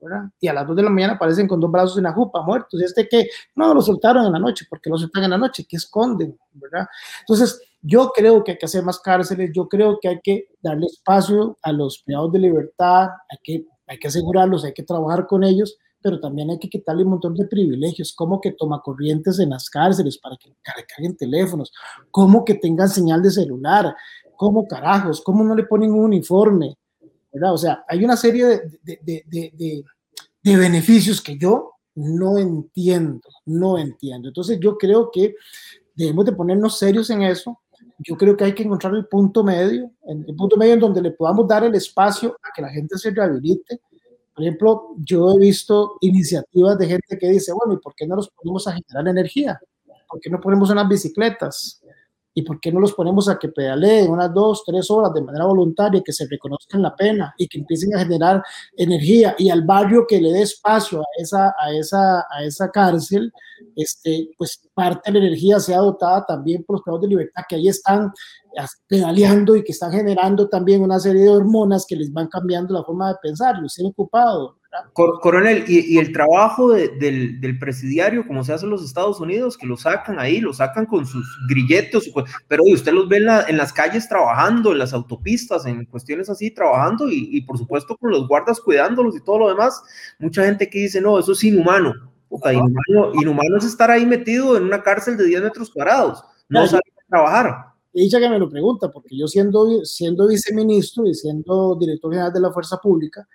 [0.00, 0.30] ¿verdad?
[0.40, 2.80] Y a las 2 de la mañana aparecen con dos brazos en la jupa, muertos.
[2.80, 5.64] Y este que, no, lo soltaron en la noche, porque lo soltan en la noche,
[5.64, 6.86] que esconden, ¿verdad?
[7.20, 10.86] Entonces, yo creo que hay que hacer más cárceles, yo creo que hay que darle
[10.86, 15.44] espacio a los privados de libertad, hay que, hay que asegurarlos, hay que trabajar con
[15.44, 19.50] ellos, pero también hay que quitarle un montón de privilegios, como que toma corrientes en
[19.50, 21.72] las cárceles para que carguen teléfonos,
[22.10, 23.94] como que tengan señal de celular,
[24.36, 26.76] como carajos, cómo no le ponen un uniforme,
[27.32, 27.54] ¿verdad?
[27.54, 28.46] O sea, hay una serie
[28.82, 29.84] de, de, de,
[30.42, 34.28] de beneficios que yo no entiendo, no entiendo.
[34.28, 35.34] Entonces yo creo que
[35.94, 37.60] debemos de ponernos serios en eso
[37.98, 41.10] yo creo que hay que encontrar el punto medio, el punto medio en donde le
[41.10, 43.80] podamos dar el espacio a que la gente se rehabilite.
[44.34, 48.16] Por ejemplo, yo he visto iniciativas de gente que dice, bueno, ¿y por qué no
[48.16, 49.60] los ponemos a generar energía?
[50.08, 51.82] ¿Por qué no ponemos unas bicicletas?
[52.38, 55.44] ¿Y por qué no los ponemos a que pedaleen unas dos, tres horas de manera
[55.44, 58.44] voluntaria, que se reconozcan la pena y que empiecen a generar
[58.76, 63.32] energía y al barrio que le dé espacio a esa, a esa, a esa cárcel,
[63.74, 67.56] este, pues parte de la energía sea dotada también por los privados de libertad que
[67.56, 68.12] ahí están
[68.86, 72.84] pedaleando y que están generando también una serie de hormonas que les van cambiando la
[72.84, 74.57] forma de pensar, los tienen ocupado,
[74.92, 79.76] Coronel, y, el trabajo del, presidiario, como se hace en los Estados Unidos, que lo
[79.76, 82.10] sacan ahí, lo sacan con sus grilletos,
[82.48, 87.08] pero usted los ve en, las calles trabajando, en las autopistas, en cuestiones así, trabajando,
[87.10, 89.82] y, por supuesto con los guardas cuidándolos y todo lo demás.
[90.18, 91.94] Mucha gente que dice, no, eso es inhumano.
[93.14, 97.08] inhumano, es estar ahí metido en una cárcel de 10 metros cuadrados, no salir a
[97.08, 97.68] trabajar.
[97.94, 102.40] Ella que me lo pregunta, porque yo siendo, siendo viceministro y siendo director general de
[102.40, 103.26] la Fuerza Pública,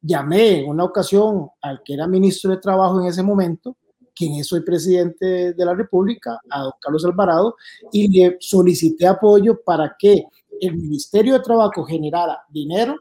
[0.00, 3.76] llamé en una ocasión al que era ministro de Trabajo en ese momento,
[4.14, 7.56] quien es hoy presidente de la República, a don Carlos Alvarado,
[7.92, 10.24] y le solicité apoyo para que
[10.60, 12.96] el Ministerio de Trabajo generara dinero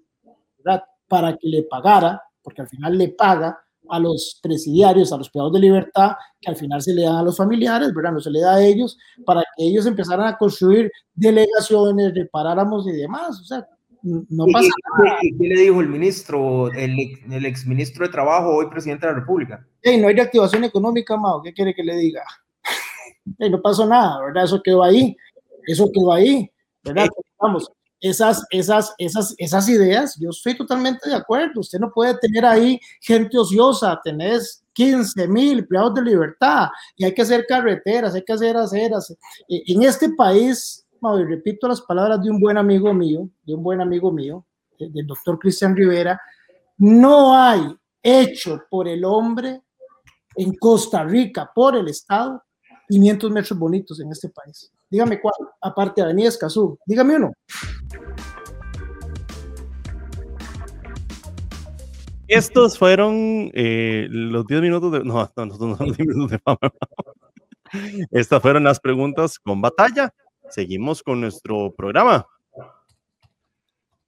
[1.08, 3.58] para que le pagara, porque al final le paga
[3.90, 7.24] a los presidiarios, a los privados de libertad, que al final se le dan a
[7.24, 8.12] los familiares, ¿verdad?
[8.12, 12.92] No se le da a ellos, para que ellos empezaran a construir delegaciones, reparáramos y
[12.92, 13.40] demás.
[13.40, 13.66] O sea,
[14.04, 15.18] no pasa nada.
[15.22, 16.96] ¿Qué le dijo el ministro, el,
[17.32, 19.66] el exministro de Trabajo, hoy presidente de la República?
[19.82, 22.24] Hey, no hay reactivación económica, Mao, ¿qué quiere que le diga?
[23.38, 24.46] no pasó nada, ¿verdad?
[24.46, 25.16] Eso quedó ahí,
[25.66, 26.50] eso quedó ahí,
[26.84, 27.08] ¿verdad?
[27.40, 31.62] Vamos, esas, esas, esas, esas ideas, yo estoy totalmente de acuerdo.
[31.62, 37.14] Usted no puede tener ahí gente ociosa, tenés 15 mil empleados de libertad y hay
[37.14, 39.16] que hacer carreteras, hay que hacer aceras.
[39.48, 43.82] En este país y repito las palabras de un buen amigo mío, de un buen
[43.82, 44.46] amigo mío,
[44.80, 46.20] del doctor Cristian Rivera,
[46.78, 49.62] no hay hecho por el hombre
[50.36, 52.44] en Costa Rica, por el Estado,
[52.90, 54.72] 500 metros bonitos en este país.
[54.90, 57.34] Dígame cuál, aparte de Avenida Escazú, dígame uno.
[62.28, 65.04] Estos fueron eh, los 10 minutos de...
[65.04, 66.60] No, no, no, no, 10 minutos de fama.
[68.12, 70.14] Estas fueron las preguntas con batalla
[70.50, 72.26] seguimos con nuestro programa.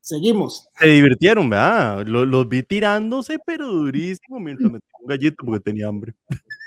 [0.01, 0.67] Seguimos.
[0.79, 2.03] Se divirtieron, ¿verdad?
[2.07, 6.15] Los, vi tirándose, pero durísimo, mientras me un gallito porque tenía hambre.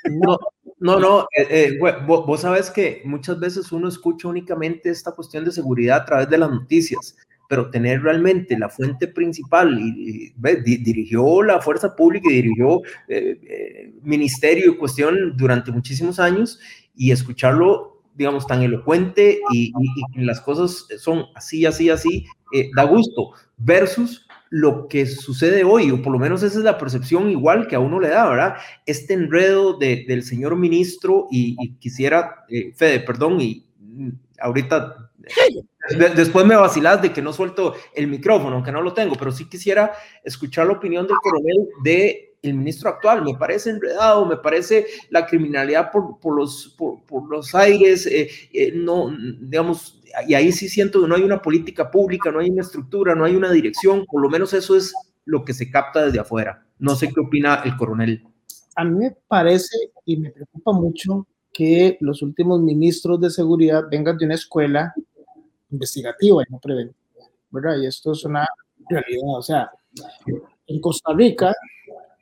[0.05, 0.39] No,
[0.79, 1.23] no, no.
[1.37, 6.03] Eh, eh, vos, vos, sabes que muchas veces uno escucha únicamente esta cuestión de seguridad
[6.03, 7.17] a través de las noticias,
[7.49, 10.33] pero tener realmente la fuente principal y,
[10.79, 16.61] dirigió la fuerza pública y dirigió eh, ministerio y cuestión durante muchísimos años
[16.95, 19.73] y escucharlo digamos, tan elocuente y,
[20.15, 26.03] las cosas son así, así, así, eh, da gusto, versus lo que sucede hoy, o
[26.03, 28.57] por lo menos esa es la percepción igual que a uno le da, ¿verdad?
[28.85, 34.11] Este enredo del señor ministro y, quisiera, eh, Fede, perdón, y mm,
[34.41, 35.11] ahorita
[36.17, 39.49] después me vacilás de que no suelto el micrófono, aunque no lo tengo, pero sí
[39.49, 39.93] quisiera
[40.23, 43.23] escuchar la opinión del coronel de el ministro actual.
[43.25, 48.73] Me parece enredado, me parece la criminalidad por, por los, por, los aires, eh, eh,
[48.75, 52.63] no, digamos, y ahí sí siento que no hay una política pública, no hay una
[52.63, 54.93] estructura, no hay una dirección, por lo menos eso es
[55.25, 56.67] lo que se capta desde afuera.
[56.79, 58.25] No sé qué opina el coronel.
[58.75, 64.17] A mí me parece y me preocupa mucho que los últimos ministros de seguridad vengan
[64.17, 64.93] de una escuela
[65.71, 67.77] investigativa y no preventiva, ¿verdad?
[67.81, 68.47] Y esto es una
[68.89, 69.71] realidad, o sea,
[70.67, 71.55] en Costa Rica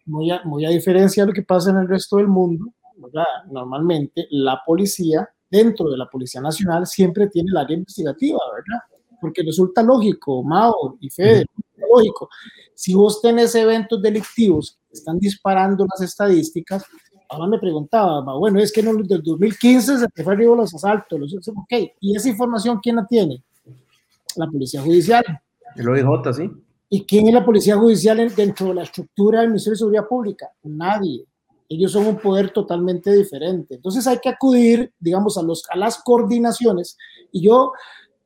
[0.06, 2.72] muy a, muy a diferencia de lo que pasa en el resto del mundo,
[3.50, 8.82] normalmente la policía, dentro de la Policía Nacional, siempre tiene el área investigativa, ¿verdad?
[9.20, 11.44] Porque resulta lógico, Mao y Fede,
[11.76, 12.28] lógico.
[12.74, 16.84] Si vos tenés eventos delictivos que están disparando las estadísticas,
[17.28, 21.18] ahora me preguntaba, bueno, es que en el 2015 se te fue arriba los asaltos,
[21.18, 23.42] los, ok, ¿y esa información quién la tiene?
[24.36, 25.24] La Policía Judicial.
[25.76, 26.50] El OIJ, sí.
[26.92, 30.50] ¿Y quién es la policía judicial dentro de la estructura del Ministerio de Seguridad Pública?
[30.64, 31.24] Nadie.
[31.68, 33.76] Ellos son un poder totalmente diferente.
[33.76, 36.98] Entonces hay que acudir, digamos, a, los, a las coordinaciones.
[37.30, 37.70] Y yo,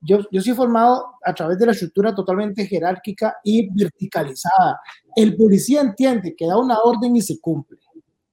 [0.01, 4.81] yo, yo soy formado a través de la estructura totalmente jerárquica y verticalizada.
[5.15, 7.79] El policía entiende que da una orden y se cumple.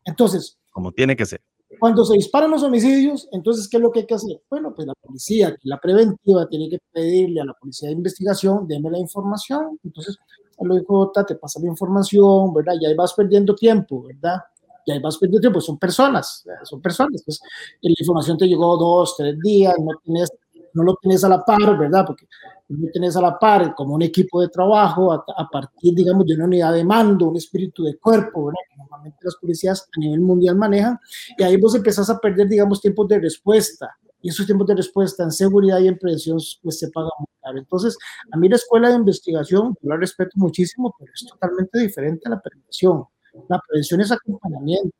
[0.05, 1.41] Entonces, como tiene que ser.
[1.79, 4.41] Cuando se disparan los homicidios, entonces, ¿qué es lo que hay que hacer?
[4.49, 8.91] Bueno, pues la policía, la preventiva, tiene que pedirle a la policía de investigación, déme
[8.91, 9.79] la información.
[9.83, 10.17] Entonces,
[10.59, 12.73] el OIJ te pasa la información, ¿verdad?
[12.79, 14.41] Y ahí vas perdiendo tiempo, ¿verdad?
[14.85, 17.23] Y ahí vas perdiendo tiempo, son personas, son personas.
[17.25, 17.39] Pues,
[17.81, 20.29] la información te llegó dos, tres días, no tienes
[20.73, 22.05] no lo tienes a la par, ¿verdad?
[22.05, 22.27] Porque
[22.69, 26.25] no lo tienes a la par como un equipo de trabajo a, a, partir, digamos,
[26.25, 28.59] de una unidad de mando, un espíritu de cuerpo, ¿verdad?
[28.69, 30.99] Que normalmente las policías a nivel mundial manejan,
[31.37, 33.89] y ahí vos empezás a perder, digamos, tiempos de respuesta,
[34.21, 37.57] y esos tiempos de respuesta en seguridad y en prevención pues se pagan muy caro.
[37.57, 37.97] Entonces,
[38.31, 42.31] a mí la escuela de investigación, yo la respeto muchísimo, pero es totalmente diferente a
[42.31, 43.03] la prevención.
[43.49, 44.95] La prevención es acompañamiento.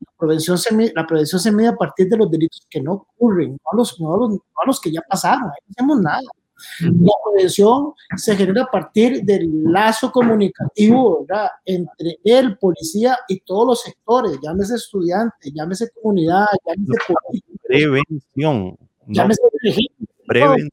[0.00, 2.92] La prevención se mide, la prevención se mide a partir de los delitos que no
[2.92, 5.72] ocurren, no a los, no a los, no a los que ya pasaron, ahí no
[5.72, 6.22] hacemos nada.
[6.80, 11.50] La prevención se genera a partir del lazo comunicativo ¿verdad?
[11.66, 17.58] entre el policía y todos los sectores, llámese estudiante, llámese comunidad, llámese político.
[17.62, 18.78] Prevención.
[19.06, 20.06] Llámese no.
[20.26, 20.70] prevención.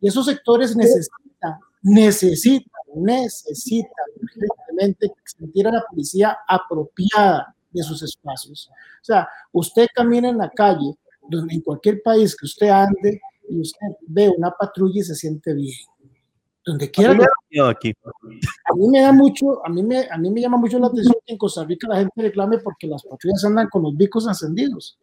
[0.00, 8.68] Y esos sectores necesitan, necesitan, necesitan urgentemente sentir a la policía apropiada de sus espacios.
[8.70, 10.94] O sea, usted camina en la calle,
[11.28, 15.54] donde, en cualquier país que usted ande, y usted ve una patrulla y se siente
[15.54, 15.74] bien.
[16.64, 17.12] Donde quiera.
[17.12, 17.92] A, aquí.
[18.04, 21.16] a mí me da mucho, a mí me, a mí me llama mucho la atención
[21.26, 24.96] que en Costa Rica la gente reclame porque las patrullas andan con los bicos encendidos.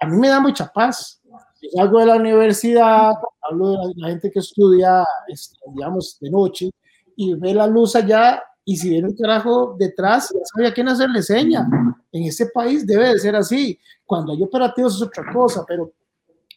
[0.00, 1.22] A mí me da mucha paz.
[1.62, 6.30] Yo salgo de la universidad, hablo de la, la gente que estudia, este, digamos, de
[6.30, 6.70] noche,
[7.16, 10.86] y ve la luz allá, y si viene un carajo detrás, ya sabe a quién
[10.86, 11.68] hacerle seña.
[12.12, 13.76] En este país debe de ser así.
[14.06, 15.92] Cuando hay operativos es otra cosa, pero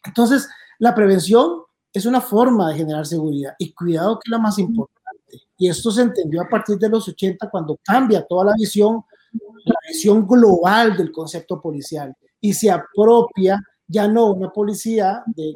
[0.04, 0.48] entonces
[0.78, 1.62] la prevención
[1.92, 5.42] es una forma de generar seguridad y cuidado que es la más importante.
[5.58, 9.02] Y esto se entendió a partir de los 80 cuando cambia toda la visión,
[9.64, 15.52] la visión global del concepto policial y se apropia ya no una policía de.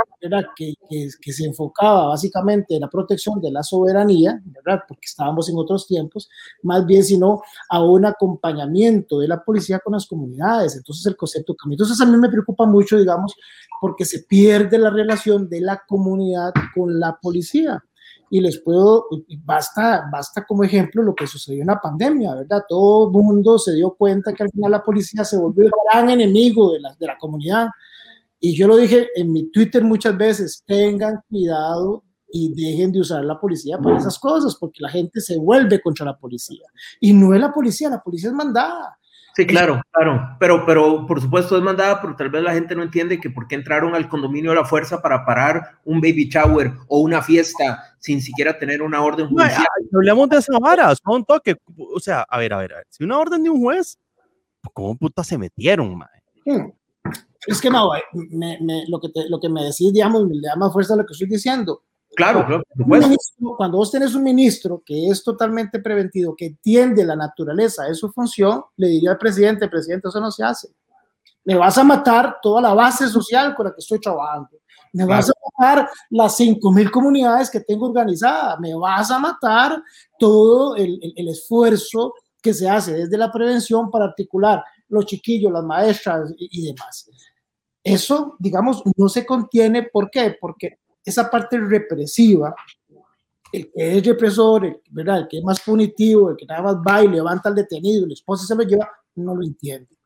[0.57, 4.83] Que, que, que, se enfocaba básicamente en la protección de la soberanía, ¿verdad?
[4.87, 6.29] porque estábamos en otros tiempos,
[6.63, 10.77] más bien sino a un acompañamiento de la policía con las comunidades.
[10.77, 11.77] Entonces el concepto cambia.
[11.77, 13.35] Entonces a mí me preocupa mucho, digamos,
[13.81, 17.83] porque se pierde la relación de la comunidad con la policía.
[18.31, 19.07] Y les puedo,
[19.43, 22.63] basta, basta como ejemplo lo que sucedió en la pandemia, ¿verdad?
[22.69, 26.11] Todo el mundo se dio cuenta que al final la policía se volvió el gran
[26.11, 27.69] enemigo de la, de la comunidad.
[28.41, 33.25] Y yo lo dije en mi Twitter muchas veces, tengan cuidado y dejen de usar
[33.25, 36.67] la policía para esas cosas, porque la gente se vuelve contra la policía.
[37.01, 38.99] Y no es la policía, la policía es mandada.
[39.35, 42.83] Sí, claro, claro, pero, pero por supuesto es mandada, pero tal vez la gente no
[42.83, 46.73] entiende que por qué entraron al condominio de la fuerza para parar un baby shower
[46.89, 49.65] o una fiesta sin siquiera tener una orden judicial.
[49.93, 52.87] No, hablamos de esa vara, son toque, o sea, a ver, a ver, a ver,
[52.91, 53.97] si una orden de un juez,
[54.73, 56.09] ¿cómo puta se metieron, man?
[56.45, 56.73] Hmm.
[57.47, 60.57] Es que, no, me, me, lo, que te, lo que me decís, digamos, me da
[60.57, 61.83] más fuerza a lo que estoy diciendo.
[62.15, 62.63] Claro, claro.
[62.75, 67.95] Ministro, cuando vos tenés un ministro que es totalmente preventivo, que entiende la naturaleza de
[67.95, 70.69] su función, le diría al presidente, presidente, eso no se hace.
[71.45, 74.51] Me vas a matar toda la base social con la que estoy trabajando.
[74.93, 75.21] Me claro.
[75.21, 78.59] vas a matar las 5.000 comunidades que tengo organizadas.
[78.59, 79.83] Me vas a matar
[80.19, 85.53] todo el, el, el esfuerzo que se hace desde la prevención para articular los chiquillos,
[85.53, 87.09] las maestras y, y demás.
[87.83, 89.85] Eso, digamos, no se contiene.
[89.85, 90.37] ¿Por qué?
[90.41, 92.55] Porque esa parte represiva,
[93.53, 95.19] el que es represor, el, ¿verdad?
[95.21, 98.13] el que es más punitivo, el que nada más va y levanta al detenido, el
[98.13, 99.97] esposo se lo lleva, no lo entiende.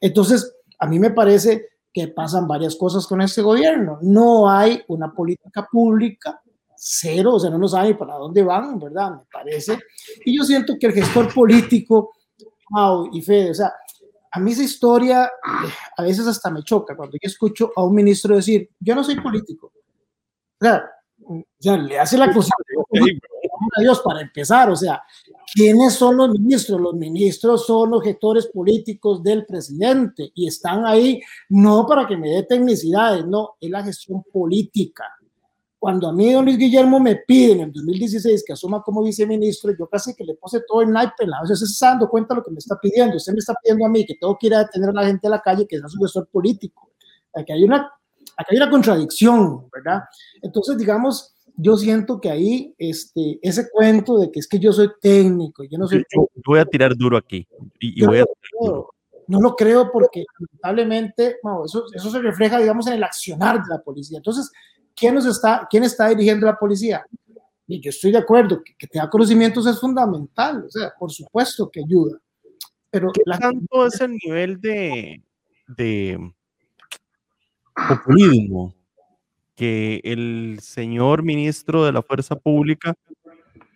[0.00, 3.98] Entonces, a mí me parece que pasan varias cosas con este gobierno.
[4.02, 6.40] No hay una política pública,
[6.76, 9.12] cero, o sea, no nos saben para dónde van, ¿verdad?
[9.12, 9.78] Me parece.
[10.24, 12.12] Y yo siento que el gestor político,
[12.70, 13.72] Mau y Fede, o sea,
[14.32, 15.30] a mí esa historia
[15.96, 19.20] a veces hasta me choca cuando yo escucho a un ministro decir, yo no soy
[19.20, 19.72] político,
[20.60, 20.84] o sea,
[21.58, 22.50] ya le hace la cosa
[23.76, 25.02] a Dios para empezar, o sea,
[25.54, 26.80] ¿quiénes son los ministros?
[26.80, 31.20] Los ministros son los gestores políticos del presidente y están ahí
[31.50, 35.04] no para que me dé tecnicidades, no, es la gestión política.
[35.80, 39.72] Cuando a mí don Luis Guillermo me pide en el 2016 que asuma como viceministro,
[39.76, 42.40] yo casi que le puse todo el naipe, o sea, se está dando cuenta de
[42.40, 44.54] lo que me está pidiendo, usted me está pidiendo a mí que tengo que ir
[44.54, 46.90] a detener a la gente a la calle que es su gestor político.
[47.34, 47.90] Aquí hay una
[48.36, 50.02] acá hay una contradicción, ¿verdad?
[50.42, 54.90] Entonces, digamos, yo siento que ahí este, ese cuento de que es que yo soy
[55.00, 56.04] técnico, yo no soy...
[56.14, 57.46] Yo, yo voy a tirar duro aquí.
[57.78, 58.94] Y, y voy a no, lo creo,
[59.28, 63.68] no lo creo porque lamentablemente no, eso, eso se refleja, digamos, en el accionar de
[63.68, 64.18] la policía.
[64.18, 64.50] Entonces,
[64.94, 67.04] ¿quién, nos está, quién está dirigiendo la policía?
[67.66, 71.70] Y yo estoy de acuerdo, que, que tenga conocimientos es fundamental, o sea, por supuesto
[71.70, 72.18] que ayuda.
[72.90, 75.22] Pero ¿Qué la tanto es el nivel de,
[75.68, 76.32] de
[77.88, 78.74] populismo
[79.54, 82.94] que el señor ministro de la Fuerza Pública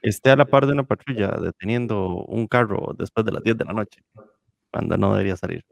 [0.03, 3.65] esté a la par de una patrulla deteniendo un carro después de las 10 de
[3.65, 4.03] la noche,
[4.71, 5.65] cuando no debería salir.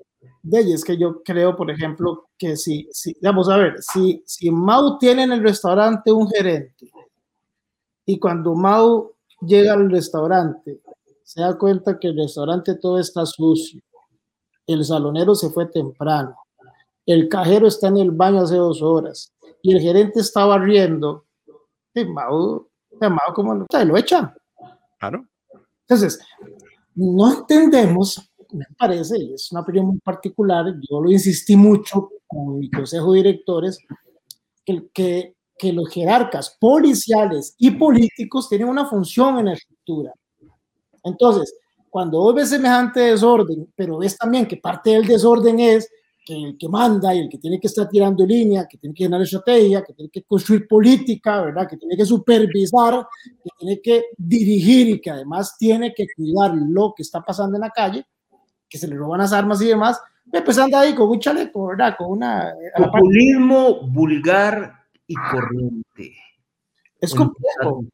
[0.42, 4.22] De ahí es que yo creo, por ejemplo, que si, si vamos a ver, si,
[4.26, 6.90] si Mau tiene en el restaurante un gerente
[8.04, 10.80] y cuando Mau llega al restaurante
[11.22, 13.80] se da cuenta que el restaurante todo está sucio,
[14.66, 16.36] el salonero se fue temprano,
[17.06, 19.32] el cajero está en el baño hace dos horas
[19.62, 21.24] y el gerente está barriendo,
[21.94, 22.68] y Mau,
[23.00, 24.34] Mau como lo, lo echa.
[24.98, 25.24] Claro.
[25.82, 26.20] Entonces,
[26.94, 32.70] no entendemos me parece, es una opinión muy particular, yo lo insistí mucho con mi
[32.70, 33.78] consejo de directores,
[34.66, 40.12] el que, que los jerarcas policiales y políticos tienen una función en la estructura.
[41.04, 41.54] Entonces,
[41.90, 45.88] cuando vos ves semejante desorden, pero ves también que parte del desorden es
[46.24, 49.04] que el que manda y el que tiene que estar tirando línea, que tiene que
[49.04, 51.68] generar estrategia, que tiene que construir política, ¿verdad?
[51.68, 53.06] Que tiene que supervisar,
[53.42, 57.62] que tiene que dirigir y que además tiene que cuidar lo que está pasando en
[57.62, 58.06] la calle,
[58.72, 60.00] que se le roban las armas y demás,
[60.46, 61.94] pues anda ahí con un chaleco, ¿verdad?
[61.98, 62.54] Con una...
[62.74, 64.72] Populismo vulgar
[65.06, 66.16] y corriente.
[66.98, 67.84] Es complejo.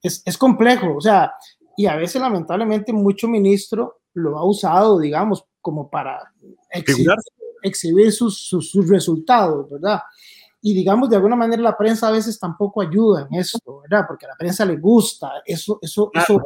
[0.00, 1.32] Es, es complejo, o sea,
[1.76, 6.32] y a veces lamentablemente mucho ministro lo ha usado, digamos, como para
[6.70, 7.08] exhibir,
[7.62, 10.00] exhibir sus, sus, sus, resultados, ¿verdad?
[10.60, 14.04] Y digamos de alguna manera la prensa a veces tampoco ayuda en esto, ¿verdad?
[14.06, 16.42] Porque a la prensa le gusta, eso, eso, eso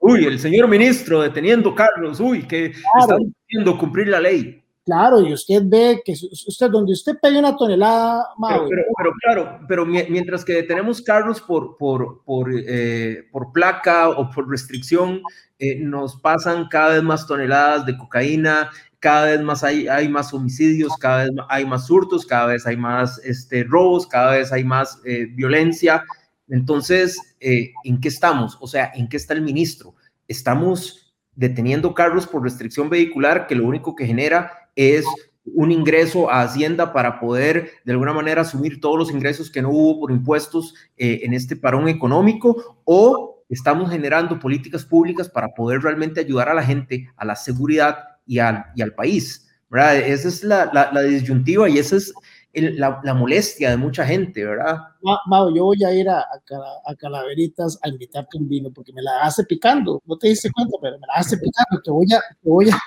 [0.00, 3.18] Uy, el señor ministro deteniendo Carlos, uy, que claro.
[3.48, 4.62] está cumplir la ley.
[4.84, 9.12] Claro, y usted ve que usted, donde usted pegue una tonelada, Mau, pero, pero, pero,
[9.22, 15.22] claro, pero mientras que detenemos carros por, por, por, eh, por placa o por restricción,
[15.60, 18.70] eh, nos pasan cada vez más toneladas de cocaína,
[19.02, 23.20] cada vez más hay, más homicidios, cada vez hay más hurtos, cada vez hay más
[23.24, 26.04] este, robos, cada vez hay más eh, violencia.
[26.48, 28.56] Entonces, eh, ¿en qué estamos?
[28.60, 29.96] O sea, ¿en qué está el ministro?
[30.28, 35.04] Estamos deteniendo carros por restricción vehicular que lo único que genera es
[35.46, 39.70] un ingreso a Hacienda para poder de alguna manera asumir todos los ingresos que no
[39.70, 45.82] hubo por impuestos eh, en este parón económico o estamos generando políticas públicas para poder
[45.82, 49.48] realmente ayudar a la gente a la seguridad y al, y al país.
[49.72, 49.96] ¿verdad?
[49.96, 52.12] Esa es la, la, la disyuntiva y esa es
[52.52, 54.78] el, la, la, molestia de mucha gente, ¿verdad?
[55.26, 59.22] Mau, yo voy a ir a, a, Calaveritas a invitarte un vino porque me la
[59.22, 60.02] hace picando.
[60.04, 61.80] No te diste cuenta, pero me la hace picando.
[61.82, 62.78] Te voy a, te voy a,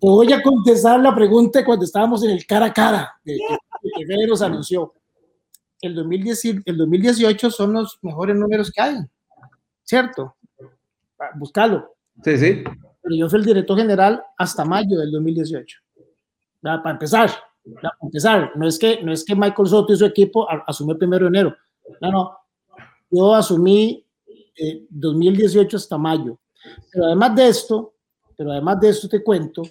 [0.00, 4.06] te voy a contestar la pregunta cuando estábamos en el cara a cara que, que,
[4.06, 4.94] que nos anunció.
[5.82, 8.96] El, 2010, el 2018 son los mejores números que hay,
[9.84, 10.34] ¿cierto?
[11.34, 11.94] Búscalo.
[12.24, 12.64] Sí, sí
[13.02, 15.78] pero yo fui el director general hasta mayo del 2018.
[16.62, 17.30] Para empezar,
[17.74, 20.98] para empezar, no es que, no es que Michael Soto y su equipo asumió el
[20.98, 21.56] primero de enero.
[22.00, 22.38] No, no.
[23.10, 24.06] Yo asumí
[24.56, 26.38] eh, 2018 hasta mayo.
[26.92, 27.94] Pero además de esto,
[28.36, 29.62] pero además de esto te cuento,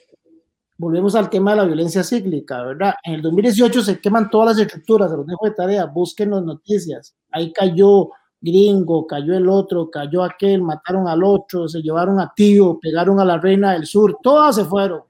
[0.77, 2.95] volvemos al tema de la violencia cíclica, ¿verdad?
[3.03, 6.43] En el 2018 se queman todas las estructuras, se los dejo de tarea, busquen las
[6.43, 7.15] noticias.
[7.31, 8.09] Ahí cayó
[8.41, 13.25] gringo, cayó el otro, cayó aquel, mataron al otro, se llevaron a tío, pegaron a
[13.25, 15.03] la reina del sur, todas se fueron.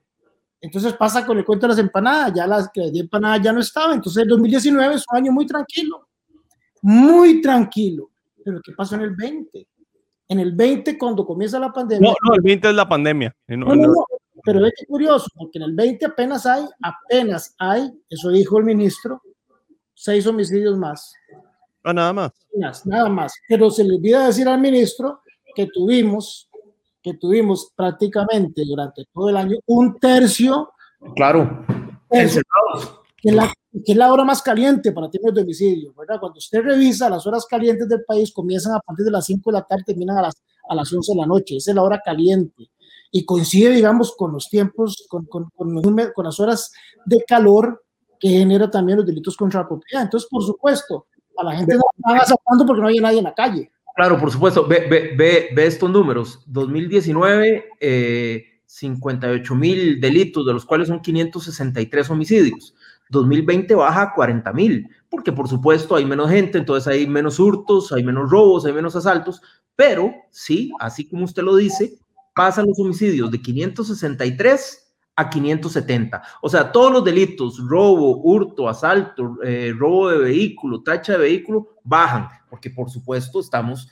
[0.60, 3.62] Entonces pasa con el cuento de las empanadas, ya las que de empanadas ya no
[3.62, 3.96] estaban.
[3.96, 6.08] Entonces el 2019 es un año muy tranquilo,
[6.82, 8.12] muy tranquilo.
[8.44, 9.68] Pero ¿qué pasó en el 20?
[10.28, 12.10] En el 20, cuando comienza la pandemia.
[12.10, 13.36] No, no, el 20 es la pandemia.
[13.48, 14.06] No, no, no,
[14.44, 19.22] pero es curioso, porque en el 20 apenas hay, apenas hay, eso dijo el ministro,
[19.94, 21.14] seis homicidios más.
[21.84, 22.32] Ah, nada más.
[22.86, 23.34] Nada más.
[23.48, 25.22] Pero se le olvida decir al ministro
[25.56, 26.50] que tuvimos,
[27.02, 30.72] que tuvimos prácticamente durante todo el año un tercio.
[31.16, 31.66] Claro.
[32.10, 32.42] Tercio,
[33.22, 33.52] que, es la,
[33.86, 36.20] que es la hora más caliente para temas de homicidio, ¿verdad?
[36.20, 39.58] Cuando usted revisa las horas calientes del país, comienzan a partir de las 5 de
[39.58, 41.58] la tarde, terminan a las, a las 11 de la noche.
[41.58, 42.70] Esa es la hora caliente.
[43.12, 45.82] Y coincide, digamos, con los tiempos, con, con, con,
[46.14, 46.72] con las horas
[47.06, 47.84] de calor
[48.20, 50.04] que genera también los delitos contra la propiedad.
[50.04, 51.08] Entonces, por supuesto,
[51.38, 53.72] a la gente no asaltando porque no hay nadie en la calle.
[53.96, 54.68] Claro, por supuesto.
[54.68, 56.44] Ve, ve, ve, ve estos números.
[56.48, 62.74] 2019, eh, 58 mil delitos, de los cuales son 563 homicidios.
[63.10, 67.92] 2020 baja a 40 mil, porque por supuesto hay menos gente, entonces hay menos hurtos,
[67.92, 69.42] hay menos robos, hay menos asaltos,
[69.76, 72.00] pero sí, así como usted lo dice,
[72.34, 76.22] pasan los homicidios de 563 a 570.
[76.42, 81.76] O sea, todos los delitos, robo, hurto, asalto, eh, robo de vehículo, tacha de vehículo,
[81.84, 83.88] bajan, porque por supuesto estamos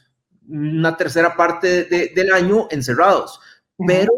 [0.48, 3.40] una tercera parte de, del año encerrados,
[3.86, 4.12] pero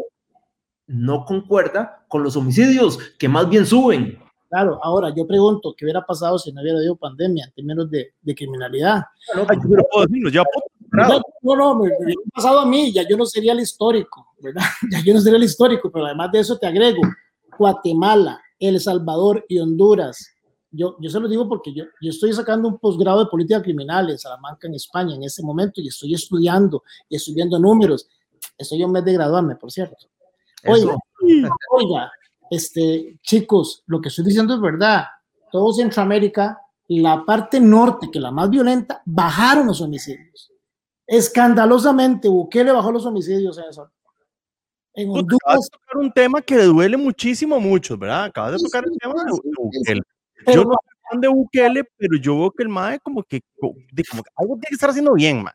[0.86, 4.18] no concuerda con los homicidios, que más bien suben.
[4.48, 8.12] Claro, ahora yo pregunto, ¿qué hubiera pasado si no hubiera habido pandemia en términos de,
[8.20, 9.02] de criminalidad?
[9.34, 10.06] Ay, yo no puedo
[10.92, 14.62] no, no, me, me, ha pasado a mí, ya yo no sería el histórico, ¿verdad?
[14.90, 17.02] Ya yo no sería el histórico, pero además de eso te agrego,
[17.58, 20.28] Guatemala, El Salvador y Honduras.
[20.70, 24.10] Yo, yo se lo digo porque yo, yo estoy sacando un posgrado de política criminal
[24.10, 28.08] en Salamanca, en España, en este momento, y estoy estudiando y estoy viendo números.
[28.56, 30.06] Estoy un mes de graduarme, por cierto.
[30.66, 30.96] Oiga,
[31.70, 32.12] oiga,
[32.50, 35.04] este, chicos, lo que estoy diciendo es verdad.
[35.50, 40.51] Todo Centroamérica, la parte norte, que la más violenta, bajaron los homicidios.
[41.12, 43.58] Escandalosamente, Bukele bajó los homicidios
[44.94, 45.38] en Honduras.
[45.44, 48.24] Acabas de tocar un tema que duele muchísimo a muchos, ¿verdad?
[48.24, 50.00] Acabas de tocar el tema de Bukele.
[50.46, 53.74] Yo no soy fan de Bukele, pero yo veo que el MAE como que, como
[53.74, 55.52] que algo tiene que estar haciendo bien, MAE.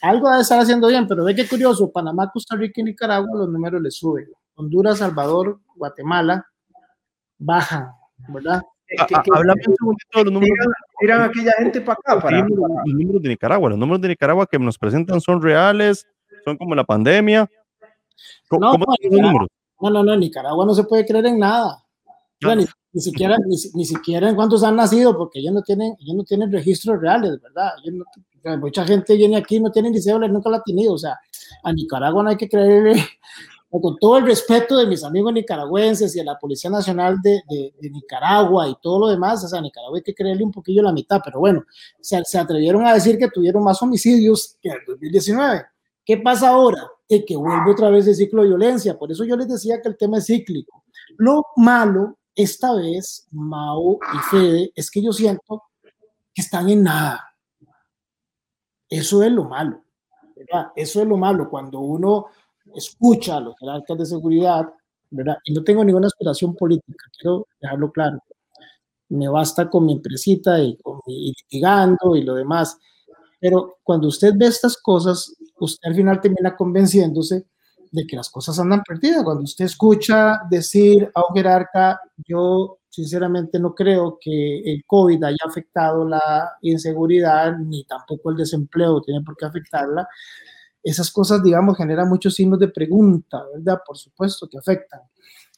[0.00, 3.50] Algo debe estar haciendo bien, pero ve qué curioso, Panamá, Costa Rica y Nicaragua los
[3.50, 4.30] números le suben.
[4.54, 6.46] Honduras, Salvador, Guatemala
[7.36, 7.90] bajan,
[8.28, 8.62] ¿verdad?
[9.32, 10.66] Háblame un segundito de los números.
[11.00, 12.20] Tiran aquella gente para acá.
[12.20, 12.40] Para...
[12.40, 12.50] Los
[12.86, 16.06] números de Nicaragua, los números de Nicaragua que nos presentan son reales,
[16.44, 17.50] son como la pandemia.
[18.48, 19.48] ¿Cómo, no, ¿cómo no, números?
[19.80, 21.82] no, no, no, en Nicaragua no se puede creer en nada.
[22.40, 26.16] ni, ni, siquiera, ni, ni, siquiera en cuántos han nacido, porque ellos no tienen, ellos
[26.16, 27.72] no tienen registros reales, ¿verdad?
[27.92, 28.04] No,
[28.58, 30.94] mucha gente viene aquí no tiene ni cédula, nunca la ha tenido.
[30.94, 31.18] O sea,
[31.64, 33.04] a Nicaragua no hay que creerle
[33.80, 37.74] con todo el respeto de mis amigos nicaragüenses y a la Policía Nacional de, de,
[37.80, 40.92] de, Nicaragua y todo lo demás, o sea, Nicaragua hay que creerle un poquillo la
[40.92, 41.64] mitad, pero bueno,
[42.00, 45.64] se, se, atrevieron a decir que tuvieron más homicidios que en el 2019.
[46.04, 46.88] ¿Qué pasa ahora?
[47.08, 49.88] Es que vuelve otra vez el ciclo de violencia, por eso yo les decía que
[49.88, 50.84] el tema es cíclico.
[51.18, 55.64] Lo malo esta vez, Mao y Fede, es que yo siento
[56.34, 57.34] que están en nada.
[58.88, 59.82] Eso es lo malo,
[60.36, 60.70] ¿verdad?
[60.76, 62.26] Eso es lo malo, cuando uno
[62.76, 64.66] escucha a los jerarcas de seguridad,
[65.10, 65.38] ¿verdad?
[65.44, 68.18] Y no tengo ninguna aspiración política, quiero dejarlo claro.
[69.08, 72.78] Me basta con mi empresita y con mi litigando y lo demás.
[73.40, 77.46] Pero cuando usted ve estas cosas, usted al final termina convenciéndose
[77.92, 79.22] de que las cosas andan perdidas.
[79.24, 85.36] Cuando usted escucha decir a un jerarca, yo sinceramente no creo que el COVID haya
[85.46, 90.08] afectado la inseguridad, ni tampoco el desempleo tiene por qué afectarla,
[90.82, 93.80] esas cosas, digamos, generan muchos signos de pregunta, ¿verdad?
[93.84, 95.00] Por supuesto que afectan.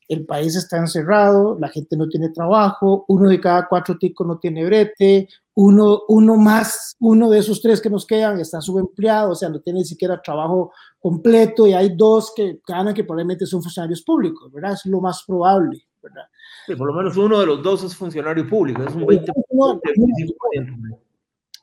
[0.09, 4.39] El país está encerrado, la gente no tiene trabajo, uno de cada cuatro ticos no
[4.39, 9.35] tiene brete, uno, uno más, uno de esos tres que nos quedan está subempleado, o
[9.35, 13.63] sea, no tiene ni siquiera trabajo completo y hay dos que ganan que probablemente son
[13.63, 14.73] funcionarios públicos, ¿verdad?
[14.73, 16.25] Es lo más probable, ¿verdad?
[16.67, 19.33] Sí, por lo menos uno de los dos es funcionario público, es un 20%.
[19.53, 20.99] 25%.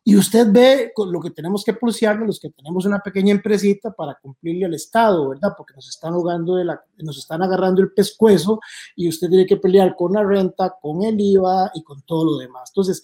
[0.08, 3.92] Y usted ve con lo que tenemos que pulsear los que tenemos una pequeña empresita
[3.92, 5.54] para cumplirle al Estado, ¿verdad?
[5.58, 8.60] Porque nos están, ahogando de la, nos están agarrando el pescuezo
[8.96, 12.38] y usted tiene que pelear con la renta, con el IVA y con todo lo
[12.38, 12.70] demás.
[12.70, 13.02] Entonces,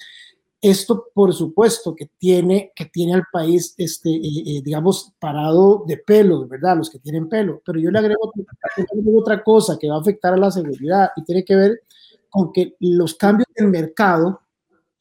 [0.62, 5.98] esto, por supuesto, que tiene, que tiene al país, este, eh, eh, digamos, parado de
[5.98, 6.78] pelo, ¿verdad?
[6.78, 7.64] Los que tienen pelo.
[7.66, 11.10] Pero yo le agrego, le agrego otra cosa que va a afectar a la seguridad
[11.16, 11.82] y tiene que ver
[12.30, 14.40] con que los cambios del mercado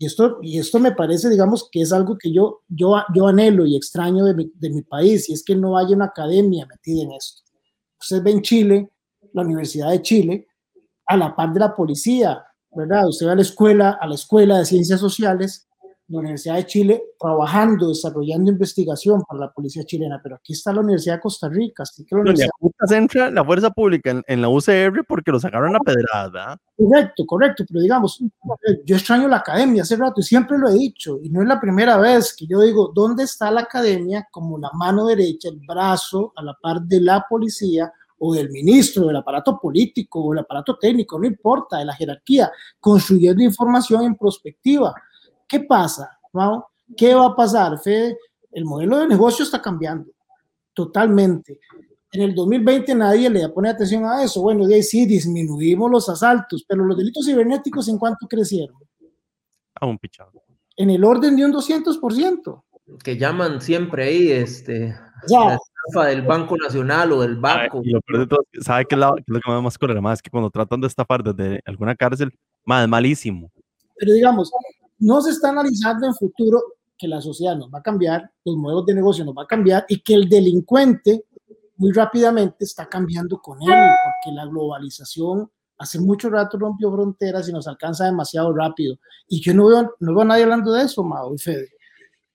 [0.00, 3.66] y esto, y esto me parece, digamos, que es algo que yo, yo, yo anhelo
[3.66, 7.02] y extraño de mi, de mi país, y es que no haya una academia metida
[7.02, 7.42] en esto.
[8.00, 8.90] Usted ve en Chile,
[9.34, 10.46] la Universidad de Chile,
[11.04, 13.08] a la par de la policía, ¿verdad?
[13.08, 15.68] Usted va a la escuela, a la escuela de ciencias sociales,
[16.10, 20.80] la Universidad de Chile trabajando, desarrollando investigación para la policía chilena, pero aquí está la
[20.80, 21.84] Universidad de Costa Rica.
[21.84, 22.50] Así que la, Universidad...
[22.90, 26.58] entra la fuerza pública en, en, la UCR porque lo sacaron a pedradas, ¿verdad?
[26.76, 28.22] Correcto, correcto, pero digamos,
[28.84, 31.60] yo extraño la academia hace rato y siempre lo he dicho, y no es la
[31.60, 36.32] primera vez que yo digo, ¿dónde está la academia como la mano derecha, el brazo
[36.34, 37.92] a la par de la policía?
[38.22, 42.52] o del ministro, del aparato político, o del aparato técnico, no importa, de la jerarquía,
[42.78, 44.94] construyendo información en prospectiva
[45.50, 46.08] ¿Qué pasa?
[46.32, 46.68] ¿no?
[46.96, 48.16] ¿Qué va a pasar, Fede?
[48.52, 50.10] El modelo de negocio está cambiando
[50.72, 51.58] totalmente.
[52.12, 54.40] En el 2020 nadie le pone atención a eso.
[54.42, 58.76] Bueno, de ahí sí disminuimos los asaltos, pero los delitos cibernéticos, ¿en cuánto crecieron?
[59.74, 60.32] A un pichado.
[60.76, 62.64] En el orden de un 200%.
[63.04, 64.96] Que llaman siempre ahí, este,
[65.28, 65.44] ya.
[65.44, 67.82] la estafa del Banco Nacional o del banco.
[67.84, 70.00] Y lo peor de todo, ¿sabe qué es lo, que me da más cólera?
[70.00, 72.32] Más es que cuando tratan de estafar desde alguna cárcel,
[72.64, 73.52] más malísimo.
[73.96, 74.50] Pero digamos,
[75.00, 76.62] no se está analizando en futuro
[76.96, 79.86] que la sociedad nos va a cambiar, los modelos de negocio nos va a cambiar
[79.88, 81.24] y que el delincuente
[81.76, 87.52] muy rápidamente está cambiando con él, porque la globalización hace mucho rato rompió fronteras y
[87.52, 88.98] nos alcanza demasiado rápido.
[89.26, 91.70] Y yo no veo, no veo a nadie hablando de eso, Mao y Fede.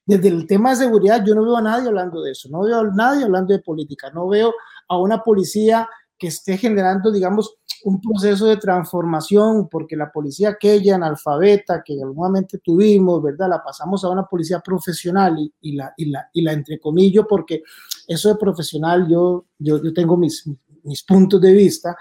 [0.04, 2.80] Desde el tema de seguridad, yo no veo a nadie hablando de eso, no veo
[2.80, 4.52] a nadie hablando de política, no veo
[4.88, 5.88] a una policía
[6.18, 12.58] que esté generando, digamos, un proceso de transformación, porque la policía aquella analfabeta que normalmente
[12.58, 13.50] tuvimos, ¿verdad?
[13.50, 17.62] La pasamos a una policía profesional y, y la, y, la, y la entrecomillo, porque
[18.08, 20.50] eso de profesional yo, yo, yo tengo mis,
[20.84, 21.96] mis puntos de vista,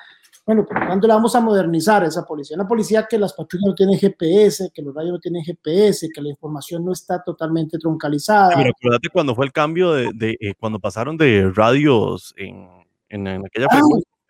[0.46, 2.56] Bueno, pero ¿cuándo la vamos a modernizar esa policía?
[2.56, 6.22] Una policía que las patrullas no tienen GPS, que los radios no tienen GPS, que
[6.22, 8.54] la información no está totalmente troncalizada.
[8.54, 12.83] pero acuérdate cuando fue el cambio de, de eh, cuando pasaron de radios en,
[13.14, 13.80] en, aquella ah,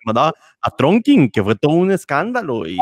[0.04, 2.66] mandaba a Tronking, que fue todo un escándalo.
[2.66, 2.76] Y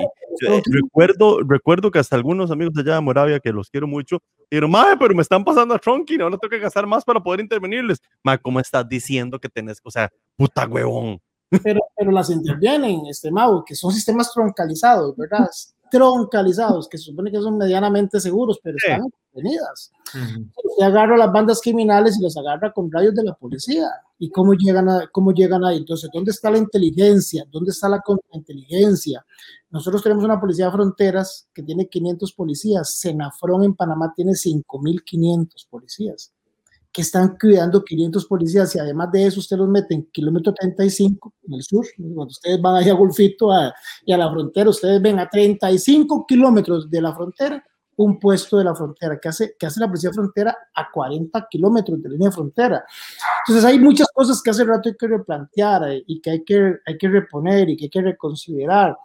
[0.71, 4.19] recuerdo, recuerdo que hasta algunos amigos allá de Moravia, que los quiero mucho,
[4.51, 7.41] dijeron, madre, pero me están pasando a Tronking, ahora tengo que gastar más para poder
[7.41, 7.99] intervenirles.
[8.23, 11.21] Madre, ¿cómo estás diciendo que tenés, o sea, puta huevón?
[11.63, 15.47] Pero, pero las intervienen, este Mau, que son sistemas troncalizados, ¿verdad?
[15.93, 19.93] troncalizados, que se supone que son medianamente seguros, pero están detenidas.
[20.79, 23.91] Se agarra a las bandas criminales y los agarra con rayos de la policía.
[24.19, 25.77] ¿Y cómo llegan, a, cómo llegan ahí?
[25.77, 27.45] Entonces, ¿dónde está la inteligencia?
[27.51, 29.23] ¿Dónde está la inteligencia?
[29.69, 32.95] Nosotros tenemos una policía de fronteras que tiene 500 policías.
[32.99, 36.33] Senafrón en Panamá tiene 5.500 policías
[36.93, 41.33] que están cuidando 500 policías y además de eso usted los mete en kilómetro 35
[41.45, 43.51] en el sur, cuando ustedes van ahí a Golfito
[44.05, 47.65] y a la frontera, ustedes ven a 35 kilómetros de la frontera
[47.97, 52.03] un puesto de la frontera, que hace, que hace la policía frontera a 40 kilómetros
[52.03, 52.85] de línea de frontera.
[53.47, 56.77] Entonces hay muchas cosas que hace rato hay que replantear eh, y que hay que,
[56.87, 58.97] hay que reponer y que hay que reconsiderar.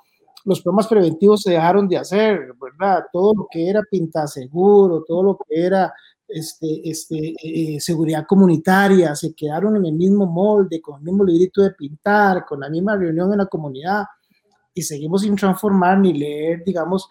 [0.46, 3.06] Los programas preventivos se dejaron de hacer, ¿verdad?
[3.12, 5.94] Todo lo que era pinta seguro, todo lo que era
[6.28, 11.61] este, este, eh, seguridad comunitaria, se quedaron en el mismo molde, con el mismo librito
[11.61, 14.03] de pintar, con la misma reunión en la comunidad
[14.73, 17.09] y seguimos sin transformar ni leer, digamos,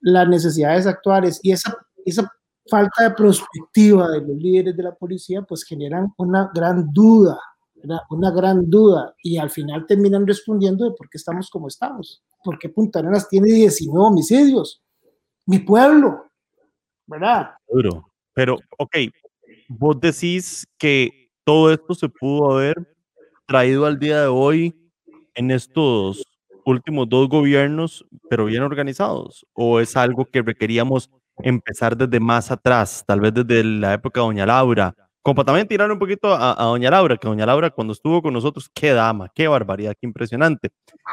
[0.00, 1.74] las necesidades actuales y esa,
[2.04, 2.30] esa
[2.68, 7.38] falta de perspectiva de los líderes de la policía pues generan una gran duda,
[8.10, 12.68] una gran duda y al final terminan respondiendo de por qué estamos como estamos, porque
[12.68, 14.82] Punta Arenas tiene 19 homicidios,
[15.46, 16.26] mi pueblo,
[17.06, 17.52] ¿verdad?
[17.68, 18.11] Duro.
[18.34, 18.96] Pero, ok,
[19.68, 22.76] vos decís que todo esto se pudo haber
[23.46, 24.74] traído al día de hoy
[25.34, 26.22] en estos
[26.64, 33.04] últimos dos gobiernos, pero bien organizados, o es algo que requeríamos empezar desde más atrás,
[33.06, 36.90] tal vez desde la época de Doña Laura, como también tirar un poquito a, Doña
[36.90, 40.70] Laura, que Doña Laura cuando estuvo con nosotros, qué dama, qué barbaridad, qué impresionante.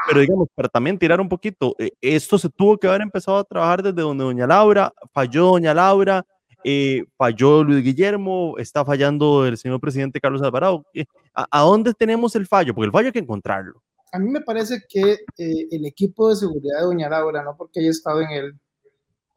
[0.08, 3.44] Pero digamos, para también tirar un poquito, eh, esto se tuvo que haber empezado a
[3.44, 6.24] trabajar desde donde Doña Laura, falló Doña Laura,
[6.64, 10.84] eh, falló Luis Guillermo, está fallando el señor presidente Carlos Alvarado.
[10.94, 11.04] Eh,
[11.34, 12.74] ¿A, dónde tenemos el fallo?
[12.74, 13.82] Porque el fallo hay que encontrarlo.
[14.12, 17.80] A mí me parece que eh, el equipo de seguridad de Doña Laura, no porque
[17.80, 18.54] haya estado en él,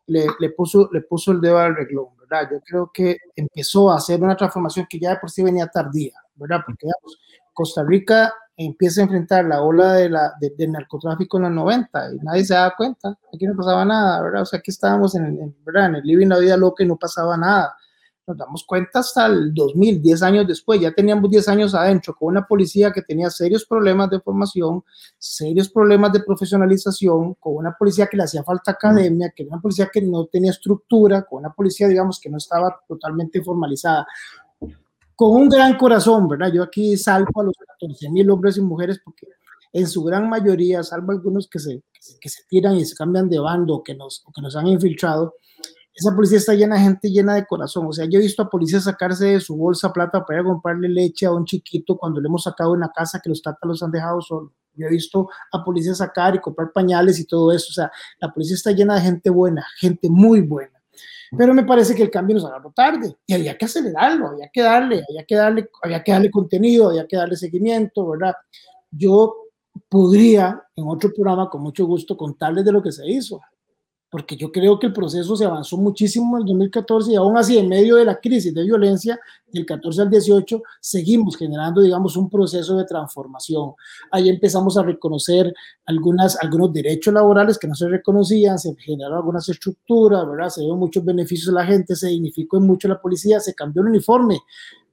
[0.07, 2.49] le, le, puso, le puso el dedo al reglón, ¿verdad?
[2.51, 6.13] Yo creo que empezó a hacer una transformación que ya de por sí venía tardía,
[6.36, 6.61] ¿verdad?
[6.65, 7.19] Porque digamos,
[7.54, 12.18] Costa Rica empieza a enfrentar la ola de la, del narcotráfico en los 90 y
[12.20, 14.41] nadie se da cuenta, aquí no pasaba nada, ¿verdad?
[14.43, 15.88] O sea, aquí estábamos en, en, ¿verdad?
[15.88, 17.76] en el living la vida loca y no pasaba nada.
[18.26, 22.30] Nos damos cuenta hasta el 2000, 10 años después, ya teníamos 10 años adentro con
[22.30, 24.82] una policía que tenía serios problemas de formación,
[25.18, 29.62] serios problemas de profesionalización, con una policía que le hacía falta academia, que era una
[29.62, 34.08] policía que no tenía estructura, con una policía, digamos, que no estaba totalmente formalizada
[35.16, 36.51] con un gran corazón, ¿verdad?
[36.53, 39.28] Yo aquí salvo a los 14 mil hombres y mujeres porque
[39.72, 41.84] en su gran mayoría, salvo algunos que se,
[42.22, 45.36] que se tiran y se cambian de bando que nos, que nos han infiltrado,
[45.95, 47.86] esa policía está llena de gente llena de corazón.
[47.88, 50.49] O sea, yo he visto a policías sacarse de su bolsa plata para ir a
[50.49, 53.84] comprarle leche a un chiquito cuando le hemos sacado una casa que los tatas los
[53.84, 54.51] han dejado solos.
[54.76, 57.68] Yo he visto a policías sacar y comprar pañales y todo eso.
[57.70, 60.72] O sea, la policía está llena de gente buena, gente muy buena.
[61.35, 64.61] Pero me parece que el cambio nos agarró tarde y había que acelerarlo, había que
[64.61, 68.35] darle, había que darle, había que darle contenido, había que darle seguimiento, ¿verdad?
[68.91, 69.35] Yo
[69.89, 73.41] podría en otro programa con mucho gusto contarles de lo que se hizo,
[74.14, 77.58] porque yo creo que el proceso se avanzó muchísimo en el 2014 y aún así
[77.58, 79.20] en medio de la crisis de violencia
[79.51, 83.74] del 14 al 18 seguimos generando, digamos, un proceso de transformación.
[84.12, 85.51] Ahí empezamos a reconocer
[85.87, 90.50] algunas, algunos derechos laborales que no se reconocían, se generaron algunas estructuras, ¿verdad?
[90.50, 93.87] Se dio muchos beneficios a la gente, se dignificó mucho la policía, se cambió el
[93.87, 94.42] uniforme.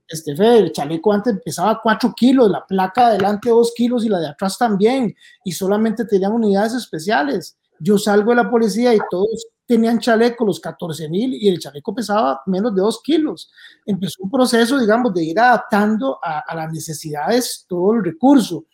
[0.08, 4.08] Este, el chaleco antes empezaba a 4 kilos, la placa de adelante 2 kilos y
[4.08, 8.98] la de atrás también, y solamente tenían unidades especiales yo salgo de la policía y
[9.10, 13.50] todos tenían chaleco, los 14 mil, y el chaleco pesaba menos de 2 kilos.
[13.86, 18.66] Empezó un proceso, digamos, de ir adaptando a, las necesidades todo el recurso,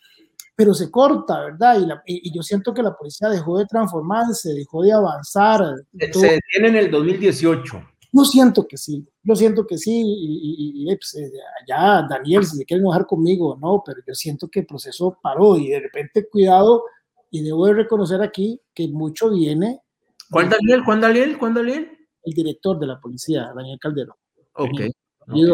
[0.55, 1.79] pero se corta, ¿verdad?
[2.05, 5.63] Y, yo siento que la policía dejó de transformarse, dejó de avanzar.
[5.97, 7.81] Se detiene en el 2018.
[8.11, 11.31] Yo siento que sí, yo siento que sí, y, pues, eh,
[11.61, 15.57] allá Daniel, si se quiere enojar conmigo, no, pero yo siento que el proceso paró
[15.57, 16.83] y de repente, cuidado,
[17.29, 19.81] y debo de reconocer aquí que mucho viene.
[20.29, 20.83] ¿Cuál Daniel?
[20.83, 21.37] ¿Cuál Daniel?
[21.37, 21.91] ¿Cuál Daniel?
[22.23, 24.15] El director de la policía, Daniel Calderón.
[24.53, 24.81] Ok.
[25.27, 25.45] Mi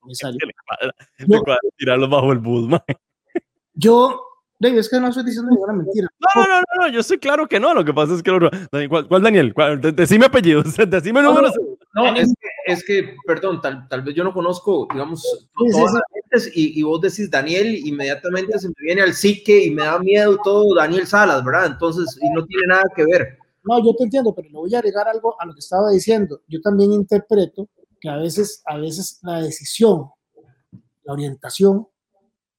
[0.00, 0.38] comisario.
[1.18, 1.42] Yo,
[1.76, 2.68] tirarlo bajo el bus,
[3.74, 4.32] Yo
[4.62, 6.06] Dave, es que no estoy diciendo ninguna mentira.
[6.20, 7.74] No, no, no, no, yo soy claro que no.
[7.74, 8.30] Lo que pasa es que.
[8.88, 9.52] ¿Cuál, cuál Daniel?
[9.52, 10.76] ¿Cuál, decime apellidos.
[10.88, 11.52] Decime números.
[11.92, 15.94] No, no, es, que, es que, perdón, tal, tal vez yo no conozco, digamos, todas
[15.94, 16.02] las
[16.54, 20.38] y, y, vos decís Daniel, inmediatamente se me viene al psique y me da miedo
[20.42, 21.66] todo Daniel Salas, ¿verdad?
[21.66, 23.38] Entonces, y no tiene nada que ver.
[23.64, 26.42] No, yo te entiendo, pero le voy a agregar algo a lo que estaba diciendo.
[26.48, 27.68] Yo también interpreto
[28.00, 30.10] que a veces, a veces la decisión,
[31.04, 31.86] la orientación,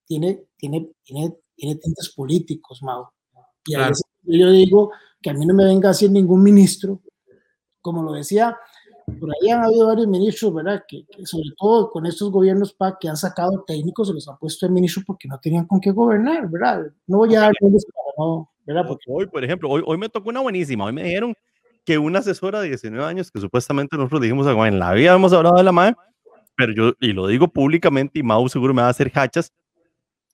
[0.05, 3.07] tiene, tiene, tiene, tiene tintes políticos, Mau.
[3.65, 3.89] Y a claro.
[3.91, 4.91] veces yo digo
[5.21, 7.01] que a mí no me venga a decir ningún ministro,
[7.81, 8.57] como lo decía,
[9.23, 10.83] por ahí han habido varios ministros, ¿verdad?
[10.85, 14.37] Que, que, sobre todo con estos gobiernos PAC que han sacado técnicos, se los han
[14.37, 16.87] puesto de ministro porque no tenían con qué gobernar, ¿verdad?
[17.07, 17.53] No voy a dar
[18.17, 18.85] no, ¿verdad?
[18.85, 19.05] Porque...
[19.07, 20.83] Hoy, por ejemplo, hoy, hoy me tocó una buenísima.
[20.83, 21.33] Hoy me dijeron
[21.85, 25.55] que una asesora de 19 años, que supuestamente nosotros dijimos, en la vida hemos hablado
[25.55, 25.95] de la madre,
[26.57, 29.53] pero yo, y lo digo públicamente, y Mau seguro me va a hacer hachas,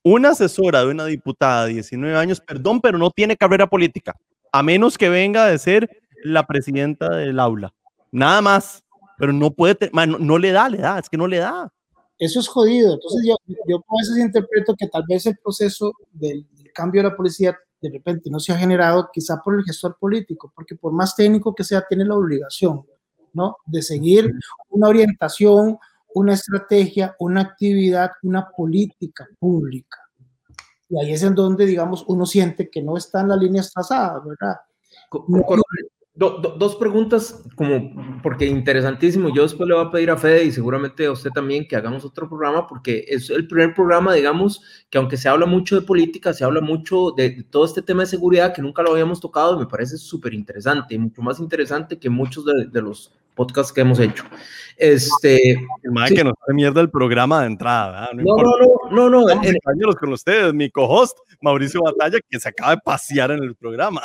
[0.02, 4.16] una asesora de una diputada de 19 años, perdón, pero no tiene carrera política,
[4.50, 5.88] a menos que venga de ser
[6.24, 7.72] la presidenta del aula.
[8.12, 8.82] Nada más,
[9.18, 11.72] pero no puede, no, no, le da, le da, es que no le da.
[12.18, 12.94] Eso es jodido.
[12.94, 17.08] Entonces yo, yo a veces interpreto que tal vez el proceso del, del cambio de
[17.08, 20.92] la policía de repente no se ha generado quizá por el gestor político, porque por
[20.92, 22.84] más técnico que sea, tiene la obligación,
[23.32, 23.56] ¿no?
[23.64, 24.32] De seguir
[24.68, 25.78] una orientación,
[26.14, 29.98] una estrategia, una actividad, una política pública.
[30.88, 34.24] Y ahí es en donde, digamos, uno siente que no está en las líneas trazadas,
[34.24, 34.56] ¿verdad?
[35.28, 35.44] No,
[36.20, 39.34] do, do, dos preguntas, como porque interesantísimo.
[39.34, 42.04] Yo después le voy a pedir a Fede y seguramente a usted también que hagamos
[42.04, 44.60] otro programa, porque es el primer programa, digamos,
[44.90, 48.02] que aunque se habla mucho de política, se habla mucho de, de todo este tema
[48.02, 52.10] de seguridad que nunca lo habíamos tocado, me parece súper interesante, mucho más interesante que
[52.10, 54.24] muchos de, de los podcasts que hemos hecho.
[54.76, 55.62] Este,
[55.92, 56.14] más sí.
[56.14, 58.08] que nos hace mierda el programa de entrada.
[58.14, 58.42] No, no,
[58.90, 59.92] no, no, no, no.
[59.94, 64.02] con ustedes, mi co-host Mauricio Batalla, que se acaba de pasear en el programa.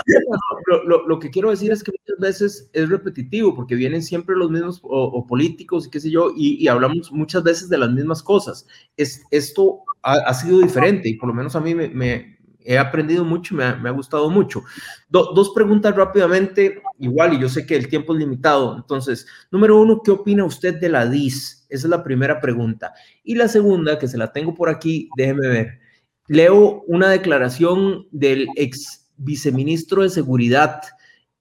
[0.68, 4.36] Lo, lo, lo, que quiero decir es que muchas veces es repetitivo, porque vienen siempre
[4.36, 7.78] los mismos o, o políticos y qué sé yo, y, y, hablamos muchas veces de
[7.78, 8.68] las mismas cosas.
[8.98, 12.35] Es, esto ha, ha, sido diferente y por lo menos a mí me, me
[12.66, 14.64] he aprendido mucho me ha, me ha gustado mucho.
[15.08, 18.76] Do, dos preguntas rápidamente, igual, y yo sé que el tiempo es limitado.
[18.76, 21.66] Entonces, número uno, ¿qué opina usted de la DIS?
[21.70, 22.94] Esa es la primera pregunta.
[23.24, 25.80] Y la segunda, que se la tengo por aquí, déjeme ver.
[26.28, 30.82] Leo una declaración del ex viceministro de Seguridad,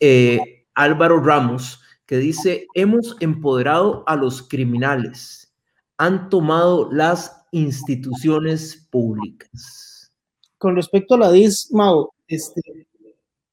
[0.00, 5.54] eh, Álvaro Ramos, que dice, hemos empoderado a los criminales,
[5.96, 9.83] han tomado las instituciones públicas.
[10.64, 12.62] Con respecto a la DIS, Mau, este,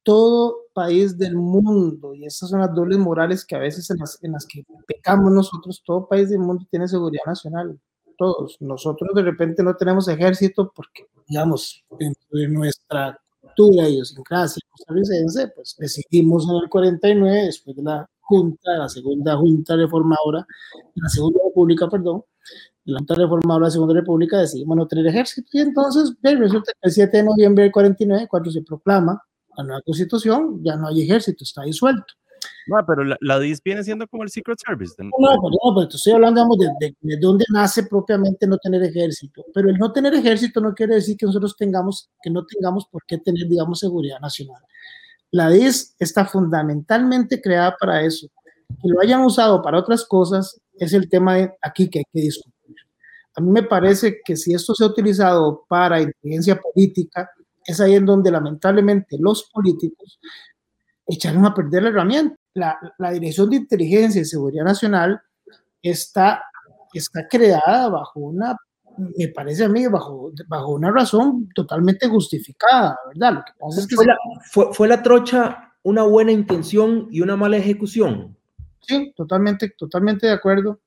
[0.02, 4.18] todo país del mundo, y esas son las dobles morales que a veces en las,
[4.24, 7.78] en las que pecamos nosotros, todo país del mundo tiene seguridad nacional,
[8.18, 8.56] todos.
[8.62, 15.76] Nosotros de repente no tenemos ejército porque, digamos, dentro de nuestra cultura, idiosincrasia costarricense, pues
[15.78, 20.48] decidimos en el 49, después de la Junta, la segunda Junta Reformadora,
[20.96, 22.24] la Segunda República, perdón,
[22.86, 26.72] la Junta Reformadora de la Segunda República, decidimos no tener ejército, y entonces, bien, resulta
[26.74, 29.22] que el 7 de noviembre del 49, cuando se proclama
[29.58, 32.14] la nueva constitución, ya no hay ejército, está disuelto.
[32.68, 34.96] No, pero la, la, DIS viene siendo como el Secret Service.
[34.98, 38.58] No, no, pero, no, pero estoy hablando digamos, de, de, de, dónde nace propiamente no
[38.58, 39.44] tener ejército.
[39.54, 43.04] Pero el no tener ejército no quiere decir que nosotros tengamos, que no tengamos por
[43.06, 44.62] qué tener, digamos, seguridad nacional.
[45.32, 48.28] La DIS está fundamentalmente creada para eso.
[48.82, 52.22] Que lo hayan usado para otras cosas es el tema de aquí que hay que
[52.22, 52.51] discutir.
[53.36, 57.30] A mí me parece que si esto se ha utilizado para inteligencia política,
[57.66, 60.20] es ahí en donde lamentablemente los políticos
[61.08, 62.36] echaron a perder la herramienta.
[62.54, 65.22] La, la, Dirección de Inteligencia y Seguridad Nacional
[65.82, 66.44] está,
[66.94, 68.58] está creada bajo una,
[68.98, 73.34] me parece a mí, bajo, bajo una razón totalmente justificada, ¿verdad?
[73.34, 74.18] Lo que pasa es que fue, la,
[74.50, 78.38] fue, fue la trocha una buena intención y una mala ejecución.
[78.82, 80.80] Sí, totalmente, totalmente de acuerdo.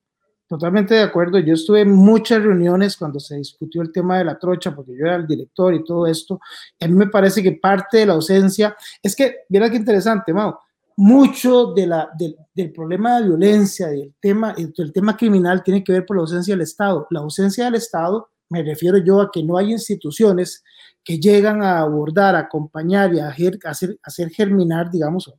[0.47, 1.39] Totalmente de acuerdo.
[1.39, 5.05] Yo estuve en muchas reuniones cuando se discutió el tema de la trocha, porque yo
[5.05, 6.39] era el director y todo esto.
[6.79, 10.55] A mí me parece que parte de la ausencia es que, mira qué interesante, Mau,
[10.97, 15.91] mucho de la, de, del problema de violencia, del tema, del tema criminal, tiene que
[15.91, 17.07] ver por la ausencia del Estado.
[17.09, 20.63] La ausencia del Estado, me refiero yo a que no hay instituciones
[21.03, 23.71] que llegan a abordar, a acompañar y a hacer, a
[24.03, 25.31] hacer germinar, digamos,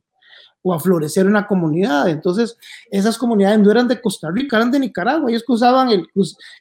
[0.61, 2.09] o a florecer una comunidad.
[2.09, 2.57] Entonces,
[2.91, 5.29] esas comunidades no eran de Costa Rica, eran de Nicaragua.
[5.29, 6.07] Ellos cruzaban el,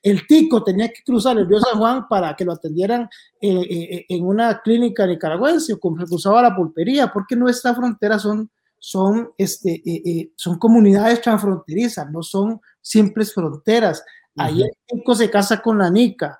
[0.03, 3.09] el tico, tenía que cruzar el río San Juan para que lo atendieran
[3.41, 9.31] eh, eh, en una clínica nicaragüense o cruzaba la pulpería, porque nuestras fronteras son, son,
[9.39, 14.05] este, eh, eh, son comunidades transfronterizas, no son simples fronteras.
[14.39, 16.39] Ahí el tico se casa con la nica.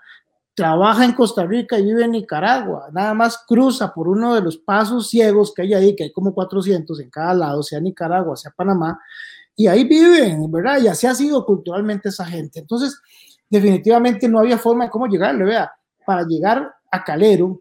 [0.57, 4.57] Trabaja en Costa Rica y vive en Nicaragua, nada más cruza por uno de los
[4.57, 8.51] pasos ciegos que hay ahí, que hay como 400 en cada lado, sea Nicaragua, sea
[8.57, 8.99] Panamá,
[9.55, 10.81] y ahí viven, ¿verdad?
[10.81, 12.61] Y así ha sido culturalmente esa gente.
[12.61, 12.99] Entonces,
[13.51, 15.71] definitivamente no había forma de cómo llegarle, vea,
[16.07, 17.61] para llegar a Calero,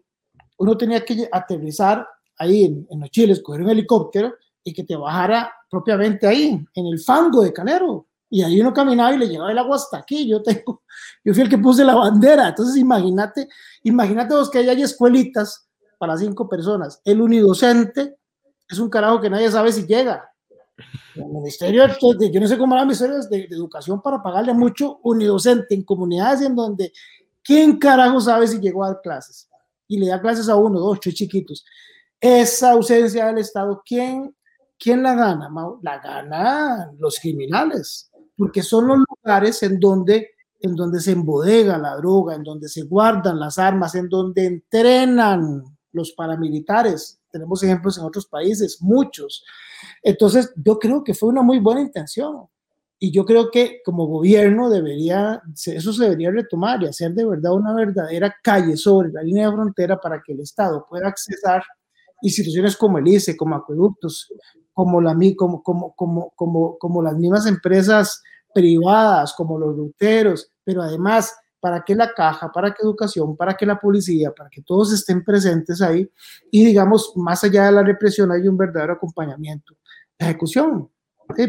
[0.56, 2.08] uno tenía que aterrizar
[2.38, 6.86] ahí en, en los chiles, coger un helicóptero y que te bajara propiamente ahí, en
[6.86, 8.06] el fango de Calero.
[8.28, 10.28] Y ahí uno caminaba y le llevaba el agua hasta aquí.
[10.28, 10.82] Yo tengo,
[11.24, 12.48] yo fui el que puse la bandera.
[12.48, 13.48] Entonces, imagínate,
[13.82, 17.00] imagínate vos que hay escuelitas para cinco personas.
[17.04, 18.16] El unidocente
[18.68, 20.30] es un carajo que nadie sabe si llega.
[21.14, 24.52] El ministerio, de, yo no sé cómo era el ministerio de, de, educación para pagarle
[24.52, 26.92] mucho unidocente en comunidades en donde,
[27.42, 29.48] ¿quién carajo sabe si llegó a dar clases?
[29.88, 31.64] Y le da clases a uno, dos, tres chiquitos.
[32.20, 34.36] Esa ausencia del Estado, ¿quién,
[34.78, 35.48] quién la gana?
[35.80, 40.30] La gana los criminales porque son los lugares en donde,
[40.60, 45.64] en donde se embodega la droga, en donde se guardan las armas, en donde entrenan
[45.92, 47.20] los paramilitares.
[47.30, 49.44] Tenemos ejemplos en otros países, muchos.
[50.02, 52.46] Entonces, yo creo que fue una muy buena intención.
[52.98, 57.52] Y yo creo que como gobierno debería, eso se debería retomar y hacer de verdad
[57.52, 61.62] una verdadera calle sobre la línea de frontera para que el Estado pueda accesar
[62.22, 64.32] instituciones como el ICE, como acueductos,
[64.76, 68.22] como, la, como, como, como, como, como las mismas empresas
[68.52, 72.52] privadas, como los ruteros, pero además, ¿para qué la caja?
[72.52, 73.38] ¿Para qué educación?
[73.38, 74.32] ¿Para qué la policía?
[74.32, 76.06] Para que todos estén presentes ahí
[76.50, 79.72] y digamos, más allá de la represión hay un verdadero acompañamiento.
[80.18, 80.90] Ejecución,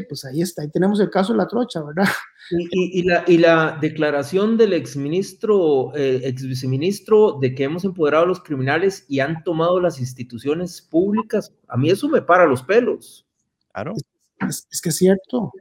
[0.07, 2.07] pues ahí está, ahí tenemos el caso de la trocha, ¿verdad?
[2.49, 8.23] Y, y, la, y la, declaración del exministro, eh, ex viceministro, de que hemos empoderado
[8.23, 12.63] a los criminales y han tomado las instituciones públicas, a mí eso me para los
[12.63, 13.27] pelos.
[13.73, 13.93] Claro.
[14.47, 15.51] Es, es que es cierto,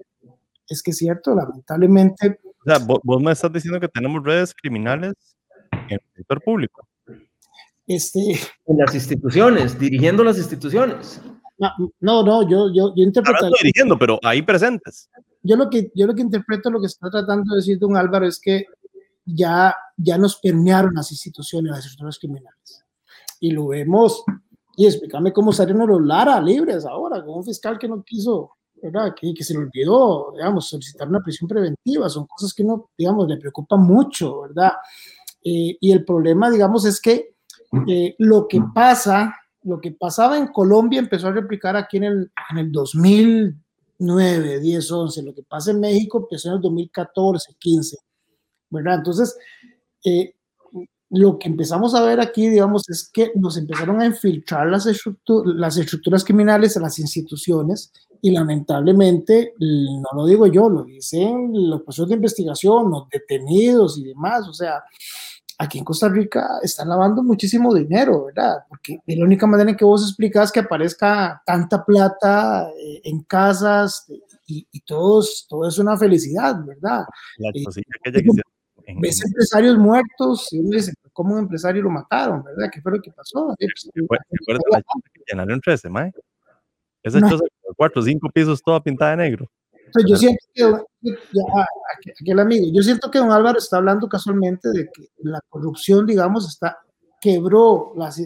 [0.69, 2.39] es que es cierto, lamentablemente.
[2.45, 5.15] O sea, vos, vos me estás diciendo que tenemos redes criminales
[5.89, 6.87] en el sector público.
[7.87, 8.21] Este,
[8.67, 11.21] en las instituciones, dirigiendo las instituciones.
[11.59, 13.37] No, no, yo, yo, yo interpreto.
[13.37, 15.09] Ahora estoy dirigiendo, pero ahí presentes.
[15.43, 18.27] Yo lo que, yo lo que interpreto, lo que está tratando de decir don Álvaro
[18.27, 18.67] es que
[19.25, 22.85] ya, ya nos permearon las instituciones, las estructuras criminales.
[23.41, 24.25] Y lo vemos.
[24.77, 29.15] Y explícame cómo salieron los Lara libres ahora, con un fiscal que no quiso, ¿verdad?
[29.19, 32.09] Que, que se le olvidó, digamos, solicitar una prisión preventiva.
[32.11, 34.73] Son cosas que no, digamos, le preocupan mucho, ¿verdad?
[35.43, 37.37] Eh, y el problema, digamos, es que
[37.89, 39.35] eh, lo que pasa
[39.67, 44.93] lo que pasaba en Colombia empezó a replicar aquí en el, en el 2009, 10,
[44.93, 45.23] 11.
[45.23, 47.99] Lo que pasa en México empezó en el 2014, 15.
[48.71, 48.95] ¿Verdad?
[48.97, 49.37] Entonces,
[50.05, 50.35] eh,
[51.11, 54.89] lo que empezamos a ver aquí, digamos, es que nos empezaron a infiltrar las,
[55.27, 61.83] las estructuras criminales a las instituciones y lamentablemente, no lo digo yo, lo dicen los
[61.83, 64.83] procesos de investigación, los detenidos y demás, o sea,
[65.59, 68.59] aquí en Costa Rica están lavando muchísimo dinero, ¿verdad?
[68.69, 74.07] Porque la única manera en que vos explicas que aparezca tanta plata eh, en casas
[74.47, 77.05] y, y todos, todo es una felicidad, ¿verdad?
[77.39, 78.23] La eh, que
[78.87, 79.01] en...
[79.01, 82.71] ves empresarios muertos y uno dice, ¿cómo un empresario lo mataron, verdad?
[82.73, 83.55] ¿Qué fue lo que pasó?
[83.59, 83.91] Pues,
[84.31, 86.13] ¿Recuerdas la que llenaron 13, mae?
[87.03, 87.29] Esa no.
[87.29, 89.49] de cuatro, cinco pisos toda pintada de negro.
[89.97, 91.67] Entonces, yo siento que, ya,
[92.21, 96.49] aquel amigo, yo siento que don Álvaro está hablando casualmente de que la corrupción, digamos,
[96.49, 96.79] está
[97.21, 98.21] quebró, las,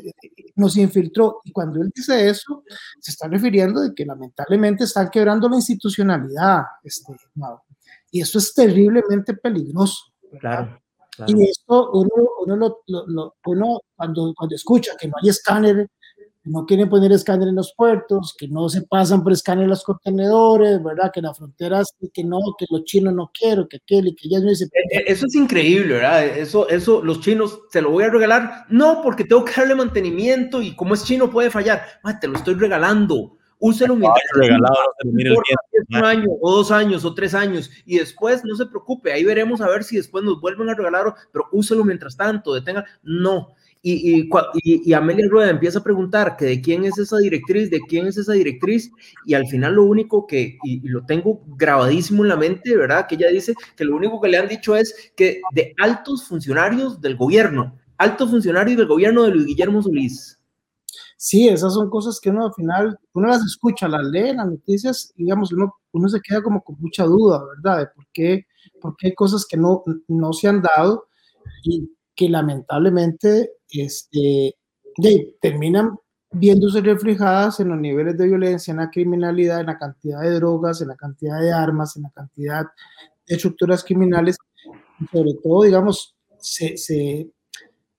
[0.57, 1.41] nos infiltró.
[1.45, 2.65] Y cuando él dice eso,
[3.01, 6.63] se está refiriendo de que lamentablemente están quebrando la institucionalidad.
[6.83, 7.63] Este, no.
[8.11, 10.13] Y eso es terriblemente peligroso.
[10.39, 10.81] Claro,
[11.17, 11.33] claro.
[11.33, 12.11] Y esto uno,
[12.45, 15.89] uno, lo, lo, uno cuando, cuando escucha que no hay escáner
[16.51, 20.83] no quieren poner escáner en los puertos, que no se pasan por escáner los contenedores,
[20.83, 21.11] ¿verdad?
[21.13, 24.41] Que las fronteras, que no, que los chinos no quiero, que aquel y que ya
[24.41, 24.65] no dice.
[24.65, 26.27] E, e, eso es increíble, ¿verdad?
[26.27, 30.61] Eso, eso, los chinos, te lo voy a regalar, no, porque tengo que darle mantenimiento
[30.61, 31.83] y como es chino puede fallar,
[32.21, 33.37] te lo estoy regalando.
[33.63, 34.75] Úselo mientras regalado,
[35.05, 39.61] un año o dos años o tres años y después no se preocupe, ahí veremos
[39.61, 42.87] a ver si después nos vuelven a regalar, pero úselo mientras tanto, detenga.
[43.03, 44.29] No, y, y,
[44.63, 48.19] y, Amelia Rueda empieza a preguntar que de quién es esa directriz, de quién es
[48.19, 48.93] esa directriz,
[49.25, 53.07] y al final lo único que, y, lo tengo grabadísimo en la mente, ¿verdad?
[53.09, 57.01] Que ella dice que lo único que le han dicho es que de altos funcionarios
[57.01, 60.39] del gobierno, altos funcionarios del gobierno de Luis Guillermo Solís.
[61.17, 65.13] Sí, esas son cosas que uno al final, uno las escucha, las lee, las noticias,
[65.17, 67.79] y digamos, uno, uno se queda como con mucha duda, ¿verdad?
[67.81, 68.47] De por qué,
[68.81, 71.09] por qué hay cosas que no, no se han dado
[71.63, 74.57] y que lamentablemente este,
[74.97, 75.97] de, terminan
[76.33, 80.81] viéndose reflejadas en los niveles de violencia, en la criminalidad, en la cantidad de drogas,
[80.81, 82.67] en la cantidad de armas, en la cantidad
[83.27, 84.37] de estructuras criminales,
[85.13, 87.31] sobre todo, digamos, se, se,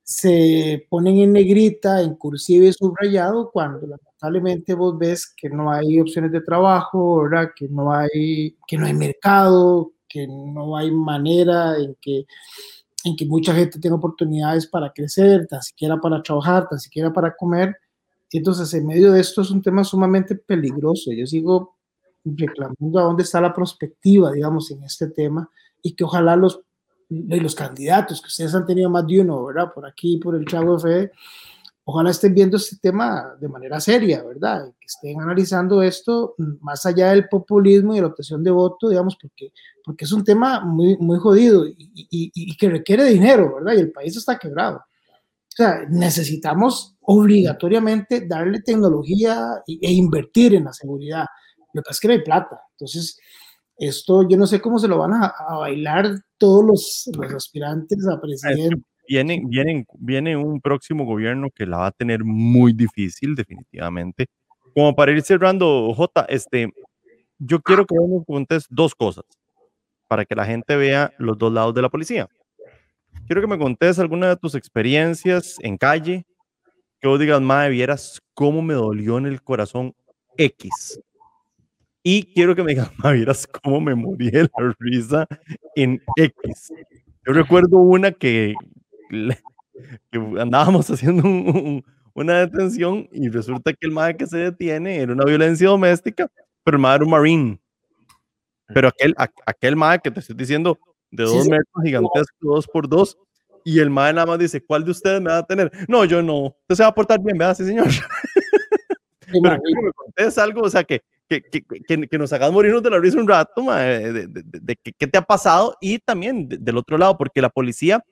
[0.03, 5.99] se ponen en negrita, en cursiva y subrayado cuando lamentablemente vos ves que no hay
[5.99, 7.51] opciones de trabajo, ¿verdad?
[7.55, 12.25] Que no hay, que no hay mercado, que no hay manera en que,
[13.03, 17.35] en que mucha gente tenga oportunidades para crecer, tan siquiera para trabajar, tan siquiera para
[17.35, 17.75] comer.
[18.29, 21.11] Y entonces, en medio de esto es un tema sumamente peligroso.
[21.11, 21.75] Yo sigo
[22.23, 25.49] reclamando a dónde está la perspectiva, digamos, en este tema
[25.81, 26.61] y que ojalá los
[27.11, 29.73] los candidatos, que ustedes han tenido más de uno, ¿verdad?
[29.73, 31.11] Por aquí, por el Chavo F,
[31.83, 34.71] ojalá estén viendo este tema de manera seria, ¿verdad?
[34.79, 39.17] Que estén analizando esto más allá del populismo y de la obtención de voto, digamos,
[39.19, 39.51] porque,
[39.83, 41.75] porque es un tema muy, muy jodido y,
[42.09, 43.73] y, que requiere dinero, ¿verdad?
[43.73, 44.77] Y el país está quebrado.
[44.77, 51.25] O sea, necesitamos obligatoriamente darle tecnología e invertir en la seguridad.
[51.73, 52.61] Lo que es que no hay plata.
[52.71, 53.17] Entonces,
[53.75, 58.21] esto yo no sé cómo se lo van a, bailar todos los, los, aspirantes a
[58.21, 58.83] presidente.
[59.07, 64.27] Viene, viene, viene un próximo gobierno que la va a tener muy difícil, definitivamente.
[64.73, 66.69] Como para ir cerrando, J, este,
[67.39, 69.25] yo quiero que me contes dos cosas
[70.07, 72.27] para que la gente vea los dos lados de la policía.
[73.25, 76.25] Quiero que me contes alguna de tus experiencias en calle,
[76.99, 79.93] que vos digas, madre, vieras cómo me dolió en el corazón
[80.37, 80.99] X.
[82.03, 85.27] Y quiero que me digas, vieras cómo me morí de la risa
[85.75, 86.73] en X.
[87.25, 88.55] Yo recuerdo una que,
[90.39, 91.23] andábamos haciendo
[92.13, 96.29] una detención y resulta que el madre que se detiene era una violencia doméstica,
[96.63, 97.59] pero el madre era un marine.
[98.73, 99.13] Pero aquel,
[99.45, 100.79] aquel madre que te estoy diciendo,
[101.09, 103.17] de dos metros gigantesco, dos por dos,
[103.63, 105.71] y el madre nada más dice, ¿cuál de ustedes me va a tener?
[105.87, 106.45] No, yo no.
[106.61, 107.55] Usted se va a portar bien, ¿verdad?
[107.55, 107.87] Sí, señor.
[109.43, 111.01] pero que contés algo, o sea, que
[111.39, 115.17] que, que, que, nos hagas morirnos de la risa un rato, de, de, qué te
[115.17, 118.03] ha pasado y también del otro lado, porque la policía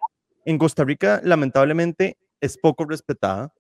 [0.49, 3.53] en Costa Rica lamentablemente es poco respetada,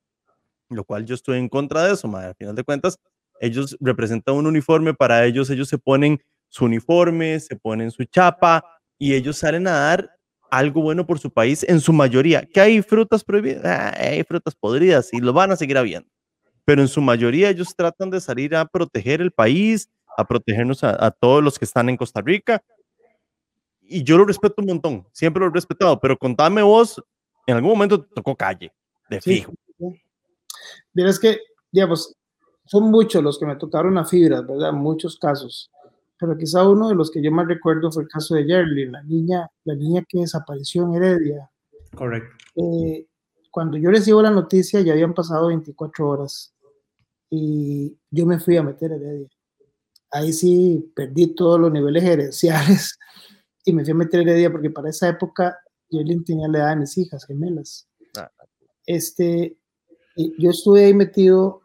[0.69, 2.29] lo cual yo estoy en contra de eso, madre.
[2.29, 2.97] al final de cuentas,
[3.39, 8.63] ellos representan un uniforme, para ellos ellos se ponen su uniforme, se ponen su chapa
[8.97, 10.11] y ellos salen a dar
[10.51, 12.43] algo bueno por su país en su mayoría.
[12.45, 13.65] ¿Que hay frutas prohibidas?
[13.65, 16.09] Ah, hay frutas podridas y lo van a seguir habiendo
[16.69, 21.09] pero en su mayoría ellos tratan de salir a proteger el país, a protegernos a,
[21.09, 22.61] todos los que están en Costa Rica.
[23.91, 27.03] Y yo lo respeto un montón, siempre lo he respetado, pero contame vos,
[27.47, 28.71] en algún momento te tocó calle,
[29.09, 29.51] de fijo.
[30.93, 31.39] Mira, es que,
[31.71, 32.15] digamos,
[32.65, 34.71] son muchos los que me tocaron a fibras, ¿verdad?
[34.71, 35.71] Muchos casos.
[36.19, 39.01] Pero quizá uno de los que yo más recuerdo fue el caso de Yerly, la
[39.01, 41.49] niña, la niña que desapareció en Heredia.
[41.95, 42.35] Correcto.
[42.57, 43.07] Eh,
[43.49, 46.53] cuando yo recibo la noticia ya habían pasado 24 horas
[47.31, 49.29] y yo me fui a meter en Heredia.
[50.11, 52.99] Ahí sí perdí todos los niveles gerenciales
[53.65, 55.57] y me fui a meter Heredia porque para esa época
[55.89, 57.87] yo tenía la edad de mis hijas gemelas.
[58.17, 58.31] Ah.
[58.85, 59.57] Este,
[60.37, 61.61] yo estuve ahí metido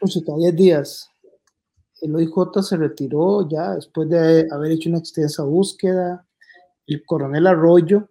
[0.00, 1.08] pues, 10 días.
[2.00, 6.26] El OIJ se retiró ya después de haber hecho una extensa búsqueda.
[6.86, 8.08] El coronel Arroyo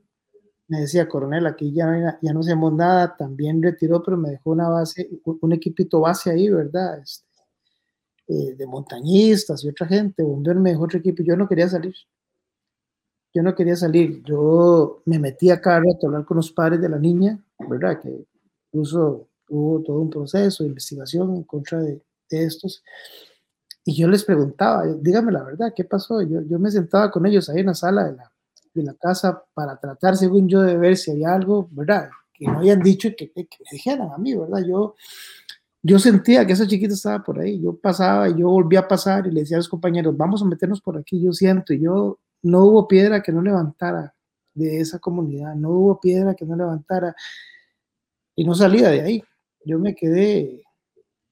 [0.67, 4.69] me decía, coronel, aquí ya, ya no hacemos nada, también retiró, pero me dejó una
[4.69, 6.99] base, un equipito base ahí, ¿verdad?
[6.99, 7.27] Este,
[8.27, 11.93] eh, de montañistas y otra gente, Bomber me dejó otro equipo, yo no quería salir.
[13.33, 16.99] Yo no quería salir, yo me metí acá a hablar con los padres de la
[16.99, 17.99] niña, ¿verdad?
[17.99, 18.25] Que
[18.71, 22.83] incluso hubo todo un proceso de investigación en contra de, de estos.
[23.85, 26.21] Y yo les preguntaba, dígame la verdad, ¿qué pasó?
[26.21, 28.31] Yo, yo me sentaba con ellos ahí en la sala de la,
[28.73, 32.09] de la casa para tratar, según yo, de ver si había algo, ¿verdad?
[32.33, 34.63] Que no habían dicho y que, que, me dijeran a mí, ¿verdad?
[34.65, 34.95] Yo,
[35.81, 37.61] yo sentía que esa chiquita estaba por ahí.
[37.61, 40.45] Yo pasaba y yo volvía a pasar y le decía a los compañeros, vamos a
[40.45, 41.73] meternos por aquí, yo siento.
[41.73, 44.13] Y yo, no hubo piedra que no levantara
[44.53, 47.15] de esa comunidad, no hubo piedra que no levantara.
[48.35, 49.23] Y no salía de ahí.
[49.65, 50.63] Yo me quedé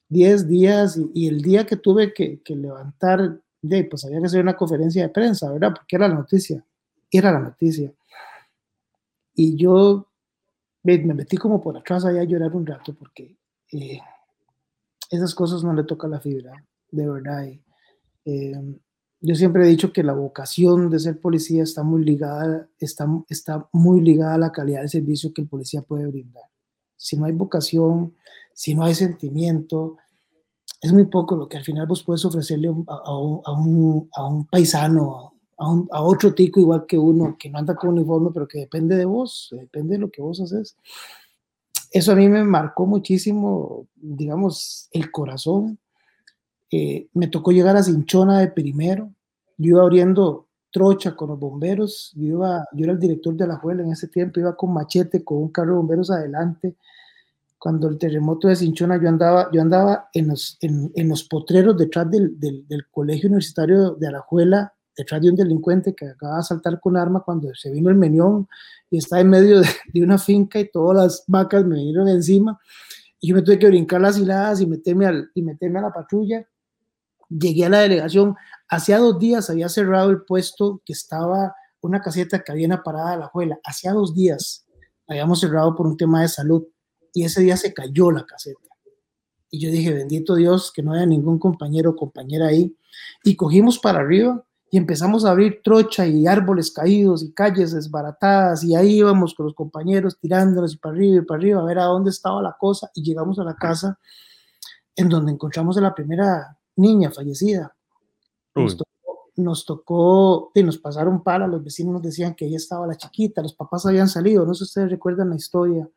[0.10, 4.56] 10 días y, el día que tuve que, levantar, de, pues había que hacer una
[4.58, 5.74] conferencia de prensa, ¿verdad?
[5.76, 6.66] Porque era la noticia
[7.12, 7.94] era la noticia.
[9.36, 10.08] Y yo
[10.84, 13.38] me, metí como por atrás allá a llorar un rato porque
[13.72, 14.00] eh,
[15.10, 17.48] esas cosas no le toca la fibra, de verdad.
[18.26, 18.80] Eh,
[19.22, 23.70] yo siempre he dicho que la vocación de ser policía está muy ligada, está, está
[23.72, 26.44] muy ligada a la calidad del servicio que el policía puede brindar.
[26.98, 28.16] Si no hay vocación,
[28.54, 29.98] si no hay sentimiento,
[30.82, 32.86] es muy poco lo que al final vos puedes ofrecerle a, un,
[33.46, 37.92] a, un, a un paisano, a, otro tico igual que uno, que no anda con
[37.92, 40.76] uniforme, pero que depende de vos, depende de lo que vos haces.
[41.92, 45.78] Eso a mí me marcó muchísimo, digamos, el corazón.
[46.72, 49.14] Eh, me tocó llegar a Cinchona de primero.
[49.58, 52.12] Yo iba abriendo trocha con los bomberos.
[52.16, 55.24] Yo, iba, yo era el director de la juela en ese tiempo, iba con machete,
[55.24, 56.76] con un carro de bomberos adelante.
[57.60, 61.78] Cuando el terremoto de Cinchona, yo andaba, yo andaba en, los, en, en los potreros
[61.78, 66.44] detrás del, del, del, colegio universitario de Alajuela, detrás de un delincuente que acaba de
[66.44, 68.48] saltar con arma cuando se vino el meñón
[68.90, 72.60] y estaba en medio de, de una finca y todas las vacas me vinieron encima.
[73.20, 75.94] Y yo me tuve que brincar las hiladas y meterme, al, y meterme a la
[75.94, 76.48] patrulla.
[77.32, 78.36] Llegué a la delegación.
[78.68, 82.84] Hacía dos días había cerrado el puesto que estaba una caseta que había en la
[82.84, 83.60] parada de la juela.
[83.64, 84.66] Hacía dos días
[85.08, 86.64] habíamos cerrado por un tema de salud
[87.14, 88.60] y ese día se cayó la caseta.
[89.50, 92.78] Y yo dije, bendito Dios, que no haya ningún compañero o compañera ahí.
[93.24, 98.64] Y cogimos para arriba y empezamos a abrir trocha y árboles caídos y calles desbaratadas
[98.64, 101.86] y ahí íbamos con los compañeros tirándolos para arriba y para arriba a ver a
[101.86, 104.00] dónde estaba la cosa y llegamos a la casa
[104.96, 107.76] en donde encontramos a la primera niña fallecida.
[108.56, 112.86] Nos tocó, nos tocó, y nos pasaron para, los vecinos nos decían que ahí estaba
[112.88, 115.90] la chiquita, los papás habían salido, no sé si ustedes recuerdan la historia,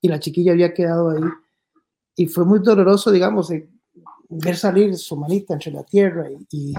[0.00, 1.22] y la chiquilla había quedado ahí.
[2.16, 3.50] Y fue muy doloroso, digamos,
[4.28, 6.74] ver salir su manita entre la tierra y, y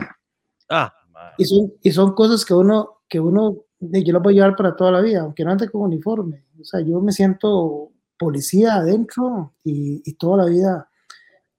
[0.69, 0.93] ah
[1.37, 4.75] y son, y son cosas que uno, que uno, yo las voy a llevar para
[4.75, 6.45] toda la vida, aunque no ande con uniforme.
[6.59, 10.89] O sea, yo me siento policía adentro y, y toda la vida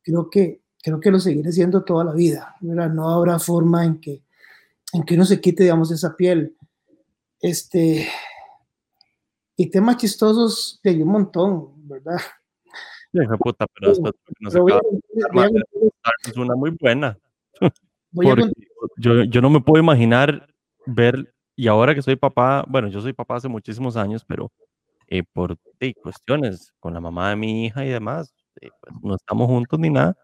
[0.02, 2.54] creo que, creo que lo seguiré siendo toda la vida.
[2.60, 2.88] ¿verdad?
[2.90, 4.22] No habrá forma en que,
[4.92, 6.56] en que uno se quite, digamos, esa piel.
[7.40, 8.08] Este,
[9.56, 12.18] y temas chistosos hay un montón, ¿verdad?
[13.40, 14.80] puta, pero después no se acaba,
[16.24, 17.18] es una muy buena.
[18.12, 18.48] Porque
[18.96, 20.46] yo, yo no me puedo imaginar
[20.86, 24.52] ver, y ahora que soy papá, bueno, yo soy papá hace muchísimos años, pero
[25.08, 29.16] eh, por eh, cuestiones con la mamá de mi hija y demás, eh, pues, no
[29.16, 30.16] estamos juntos ni nada,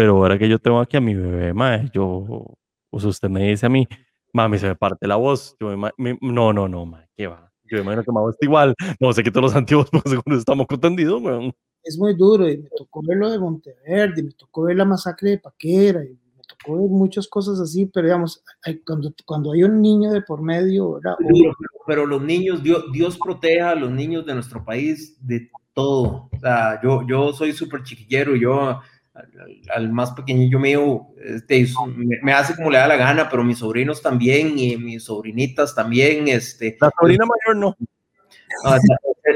[0.00, 2.46] pero ahora que yo tengo aquí a mi bebé, mae, yo,
[2.88, 3.86] pues usted me dice a mí,
[4.32, 5.90] mami, se me parte la voz, yo me,
[6.22, 7.52] no, no, no, mae, ¿qué va?
[7.64, 10.38] Yo me imagino que me está igual, no sé qué todos los antiguos, pues según
[10.38, 11.52] estamos contendidos, weón.
[11.82, 15.32] Es muy duro, y me tocó ver lo de Monteverde, me tocó ver la masacre
[15.32, 16.18] de Paquera, y
[16.48, 20.94] tocó muchas cosas así, pero digamos, hay, cuando, cuando hay un niño de por medio,
[20.94, 21.16] ¿verdad?
[21.18, 21.54] Pero,
[21.86, 26.30] pero, los niños, Dios, Dios proteja a los niños de nuestro país de todo.
[26.32, 28.80] O sea, yo, yo soy súper chiquillero, yo
[29.14, 29.28] al,
[29.74, 31.66] al, más pequeñillo mío este,
[31.96, 35.74] me, me, hace como le da la gana, pero mis sobrinos también y mis sobrinitas
[35.74, 36.28] también.
[36.28, 37.76] Este, la sobrina mayor no.
[38.64, 38.78] Ah,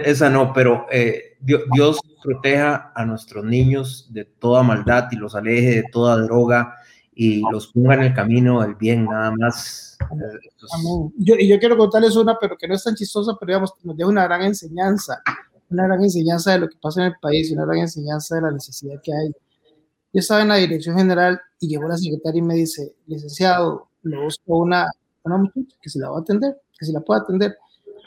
[0.05, 5.35] esa no, pero eh, Dios, Dios, proteja a nuestros niños de toda maldad y los
[5.35, 6.77] aleje de toda droga
[7.15, 9.97] y los ponga en el camino del bien, nada más.
[11.17, 13.97] Yo, y yo quiero contarles una, pero que no es tan chistosa, pero digamos, nos
[13.97, 15.23] deja una gran enseñanza,
[15.71, 18.43] una gran enseñanza de lo que pasa en el país y una gran enseñanza de
[18.43, 19.33] la necesidad que hay.
[20.15, 24.23] Yo estaba en la dirección general y llegó la secretaria y me dice, licenciado, le
[24.23, 24.87] busco una,
[25.25, 27.57] una muchacha que se la va a atender, que se la pueda atender.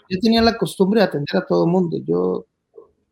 [0.10, 1.98] Yo tenía la costumbre de atender a todo mundo.
[2.06, 2.46] Yo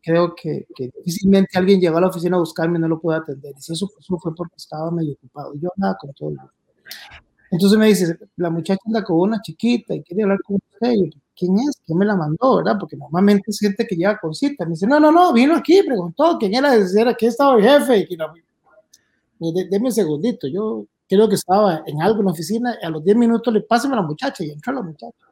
[0.02, 3.54] creo que, difícilmente alguien llegó a la oficina a buscarme y no lo pude atender.
[3.58, 5.52] Y si eso, fue porque estaba medio ocupado.
[5.56, 6.52] Yo nada con todo el mundo.
[7.50, 10.92] Entonces me dice, la muchacha anda con una chiquita y quiere hablar con usted.
[10.92, 11.82] Y yo, ¿quién es?
[11.84, 12.56] ¿Quién me la mandó?
[12.56, 12.78] ¿Verdad?
[12.80, 14.64] Porque normalmente es gente que llega con cita.
[14.64, 18.06] Me dice, no, no, no, vino aquí, preguntó quién era, era aquí estaba el jefe.
[18.08, 18.32] Y no,
[19.38, 22.76] Deme un segundito, yo creo que estaba en algo en la oficina.
[22.80, 25.26] Y a los 10 minutos le pásame a la muchacha y entró la muchacha.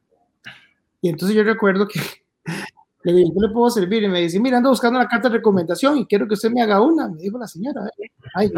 [1.01, 2.01] Y entonces yo recuerdo que
[3.05, 4.03] le digo, ¿qué le puedo servir?
[4.03, 6.63] Y me dice, mira, ando buscando una carta de recomendación y quiero que usted me
[6.63, 7.09] haga una.
[7.09, 7.83] Me dijo la señora.
[8.35, 8.51] Ay,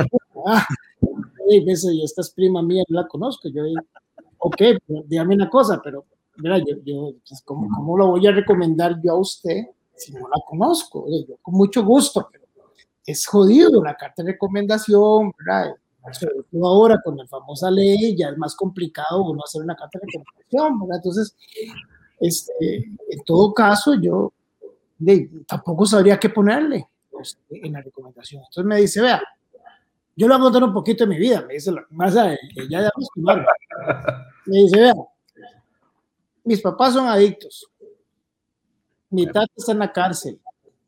[0.46, 0.66] ah,
[1.48, 3.48] y esta es prima mía, no la conozco.
[3.48, 3.82] Yo digo,
[4.38, 4.62] ok,
[5.06, 6.04] dígame una cosa, pero
[6.36, 10.20] mira, yo, yo pues, ¿cómo, ¿cómo, lo voy a recomendar yo a usted si no
[10.20, 11.06] la conozco?
[11.08, 12.45] Yo, con mucho gusto, pero
[13.06, 15.32] es jodido la carta de recomendación.
[16.12, 19.98] Sobre todo ahora con la famosa ley, ya es más complicado uno hacer una carta
[19.98, 20.96] de recomendación, ¿verdad?
[20.96, 21.36] Entonces,
[22.20, 24.32] este, en todo caso, yo
[24.98, 28.42] de, tampoco sabría qué ponerle pues, en la recomendación.
[28.42, 29.22] Entonces me dice, vea,
[30.14, 32.38] yo le voy a contar un poquito de mi vida, me dice, más ya de
[34.46, 34.94] Me dice, vea,
[36.44, 37.68] mis papás son adictos,
[39.10, 40.40] mi tata está en la cárcel,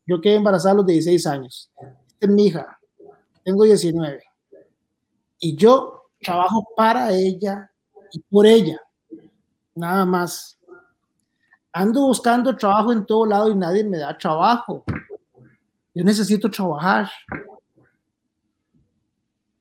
[0.06, 1.70] yo quedé embarazada a los 16 años,
[2.20, 2.78] es mi hija,
[3.44, 4.22] tengo 19,
[5.40, 7.70] y yo trabajo para ella
[8.12, 8.80] y por ella,
[9.74, 10.58] nada más
[11.72, 14.84] ando buscando trabajo en todo lado y nadie me da trabajo.
[15.94, 17.08] Yo necesito trabajar.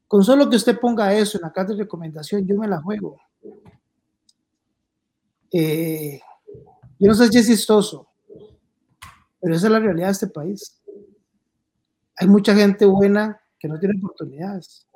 [0.07, 3.19] Con solo que usted ponga eso en la carta de recomendación, yo me la juego.
[5.51, 6.19] Eh,
[6.99, 8.07] yo no sé si es chistoso,
[9.39, 10.81] pero esa es la realidad de este país.
[12.19, 14.87] Hay mucha gente buena que no tiene oportunidades,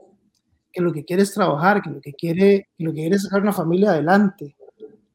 [0.72, 3.24] que lo que quiere es trabajar, que lo que quiere, que lo que quiere es
[3.24, 4.56] sacar una familia adelante,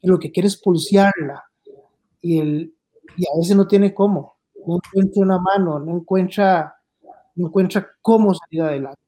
[0.01, 1.45] y lo que quiere es pulsearla.
[2.21, 2.75] Y, el,
[3.17, 6.77] y a veces no tiene cómo, no encuentra una mano, no encuentra,
[7.35, 9.01] no encuentra cómo salir adelante.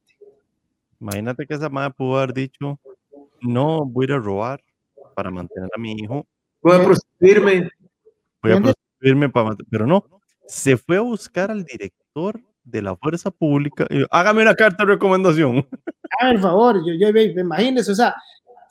[1.00, 2.80] Imagínate que esa madre pudo haber dicho,
[3.40, 4.60] no voy a ir a robar
[5.14, 6.26] para mantener a mi hijo.
[6.62, 7.70] Voy a prostituirme.
[8.42, 10.04] Voy a prostituirme para mantener, pero no,
[10.46, 13.86] se fue a buscar al director de la fuerza pública.
[14.10, 15.66] Hágame una carta de recomendación.
[16.20, 18.14] Ah, por favor, yo, yo, imagínese, o sea,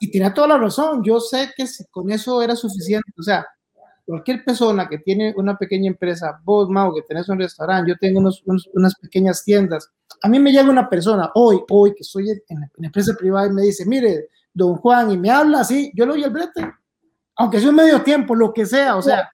[0.00, 1.02] y tiene toda la razón.
[1.04, 3.10] Yo sé que con eso era suficiente.
[3.18, 3.46] O sea,
[4.04, 8.20] cualquier persona que tiene una pequeña empresa, vos, Mau, que tenés un restaurante, yo tengo
[8.20, 8.42] unos,
[8.72, 9.90] unas pequeñas tiendas.
[10.22, 13.52] A mí me llega una persona hoy, hoy, que estoy en, la empresa privada y
[13.52, 16.72] me dice, mire, don Juan, y me habla así, yo le doy el brete.
[17.36, 19.30] Aunque sea un medio tiempo, lo que sea, o sea,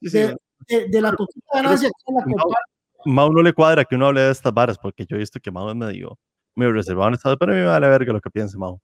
[0.00, 0.36] de,
[0.68, 2.24] de, la poquita ganancia que la
[3.06, 5.50] Mau no le cuadra que uno hable de estas varas, porque yo he visto que
[5.50, 6.18] Mau es medio,
[6.56, 8.80] medio reservado en estado, pero a mí me vale verga lo que piense Mau.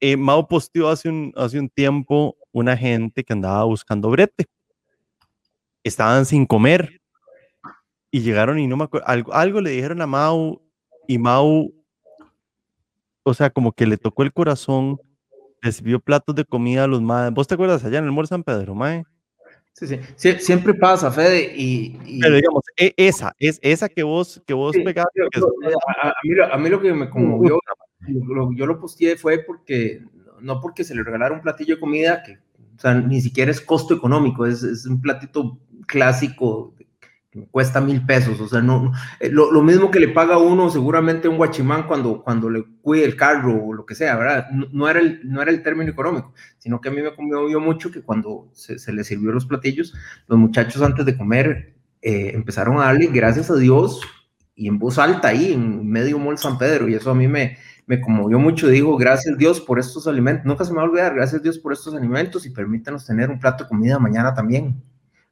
[0.00, 4.46] Eh, Mau posteó hace un, hace un tiempo una gente que andaba buscando brete.
[5.82, 7.00] Estaban sin comer
[8.10, 10.62] y llegaron y no me acuerdo, algo, algo le dijeron a Mau
[11.08, 11.72] y Mau,
[13.24, 15.00] o sea, como que le tocó el corazón,
[15.60, 17.32] recibió platos de comida a los más.
[17.32, 19.04] ¿Vos te acuerdas allá en el Mor San Pedro, Mae?
[19.78, 24.54] Sí, sí, siempre pasa, Fede, y, Pero digamos, e, esa, es esa que vos, que
[24.54, 25.20] vos pegaste.
[25.22, 27.60] a, mí, lo que me conmovió,
[28.56, 30.02] yo lo posteé fue porque,
[30.40, 32.38] no porque se le regalara un platillo de comida, que
[32.76, 36.74] o sea, ni siquiera es costo económico, es, es un platito clásico
[37.50, 41.28] cuesta mil pesos, o sea, no, eh, lo, lo, mismo que le paga uno seguramente
[41.28, 44.48] un guachimán cuando, cuando le cuide el carro o lo que sea, ¿verdad?
[44.50, 47.90] No, era, el, no era el término económico, sino que a mí me conmovió mucho
[47.90, 49.94] que cuando se, se le sirvió los platillos,
[50.26, 54.00] los muchachos antes de comer eh, empezaron a darle gracias a Dios
[54.54, 57.58] y en voz alta ahí, en medio mall San Pedro, y eso a mí me,
[57.86, 61.14] me conmovió mucho, digo, gracias Dios por estos alimentos, nunca se me va a olvidar,
[61.14, 64.82] gracias Dios por estos alimentos y permítanos tener un plato de comida mañana también.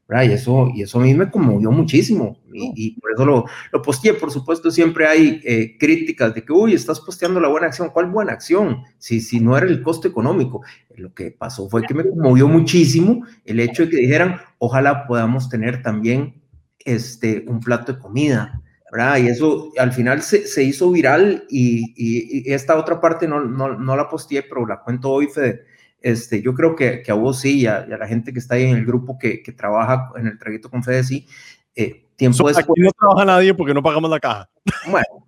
[0.09, 4.15] Y eso, y eso a mí me conmovió muchísimo y, por eso lo, lo posteé.
[4.15, 7.91] Por supuesto, siempre hay eh, críticas de que, uy, estás posteando la buena acción.
[7.91, 8.85] ¿Cuál buena acción?
[8.99, 10.63] Si, si no era el costo económico.
[10.95, 15.49] Lo que pasó fue que me conmovió muchísimo el hecho de que dijeran, ojalá podamos
[15.49, 16.41] tener también
[16.85, 18.63] este, un plato de comida.
[18.93, 19.19] ¿verdad?
[19.19, 23.77] Y eso al final se, se hizo viral y, y, esta otra parte no, no,
[23.77, 25.65] no la posteé, pero la cuento hoy, Fede
[26.07, 28.63] este, yo creo que, que a vos sí y a, la gente que está ahí
[28.63, 31.27] en el grupo que, que trabaja en el traguito con Fede sí,
[31.75, 34.49] eh, tiempo Aquí no trabaja nadie porque no pagamos la caja.
[34.89, 35.27] Bueno,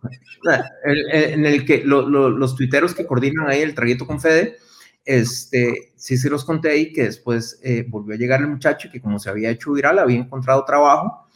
[0.85, 4.57] en el que los tuiteros que coordinan ahí el traguito con Fede,
[5.05, 9.01] este, sí se los conté ahí que después eh, volvió a llegar el muchacho que
[9.01, 11.27] como se había hecho viral, había encontrado trabajo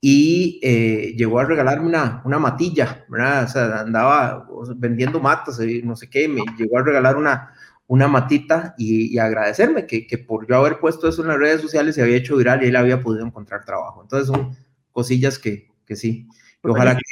[0.00, 3.44] y eh, llegó a regalarme una, una matilla, ¿verdad?
[3.44, 4.46] O sea, andaba
[4.76, 7.52] vendiendo matas y no sé qué, me llegó a regalar una,
[7.92, 11.94] una matita y, agradecerme que, que, por yo haber puesto eso en las redes sociales
[11.94, 14.00] se había hecho viral y él había podido encontrar trabajo.
[14.00, 14.56] Entonces son
[14.92, 16.26] cosillas que, que sí.
[16.62, 17.02] ojalá que...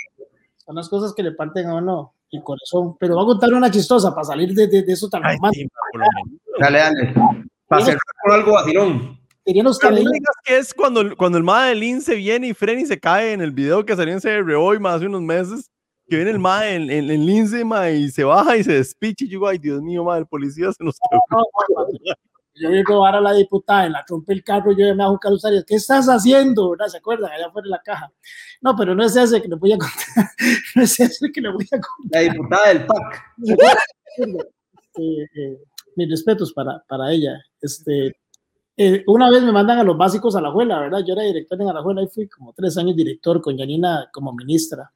[0.56, 2.96] Son las cosas que le parten a uno el corazón.
[2.98, 5.70] Pero voy a contar una chistosa para salir de, de, eso tan romántico.
[6.58, 7.14] dale, dale.
[7.68, 9.20] Para cerrar con algo vacilón.
[9.44, 12.86] Queríamos que digas que es cuando, cuando el MAD del INSE viene y frena y
[12.86, 15.70] se cae en el video que salió en CR hoy más hace unos meses
[16.10, 19.24] que viene el mae en, en, en lince, mae, y se baja y se despiche,
[19.24, 21.46] y yo digo, ay, Dios mío, mae, el policía se nos quedó.
[22.56, 25.64] yo vi robar a la diputada, y la trompe el carro, yo me hago un
[25.64, 26.70] ¿qué estás haciendo?
[26.70, 26.88] ¿verdad?
[26.88, 27.30] ¿Se acuerdan?
[27.30, 28.12] Allá fuera de la caja.
[28.60, 30.30] No, pero no es ese que le voy a contar,
[30.74, 32.22] no es ese que le voy a contar.
[32.24, 33.22] La diputada del PAC.
[34.16, 35.58] Este, eh,
[35.94, 37.40] mis respetos para, para ella.
[37.60, 38.16] Este,
[38.76, 41.04] eh, una vez me mandan a los básicos a la abuela, ¿verdad?
[41.06, 44.92] Yo era director en Alajuela y fui como tres años director con Janina como ministra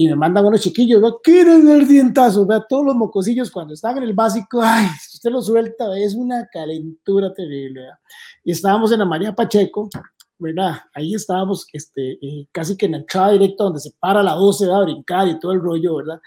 [0.00, 1.18] y me mandan unos chiquillos, ¿no?
[1.18, 5.30] quieren el dientazo, vea, todos los mocosillos cuando están en el básico, ay, si usted
[5.30, 7.98] lo suelta, es una calentura terrible, ¿verdad?
[8.42, 9.90] Y estábamos en la María Pacheco,
[10.38, 10.76] ¿verdad?
[10.94, 14.68] Ahí estábamos este, eh, casi que en la entrada directa donde se para la 12,
[14.68, 16.18] va a brincar y todo el rollo, ¿verdad?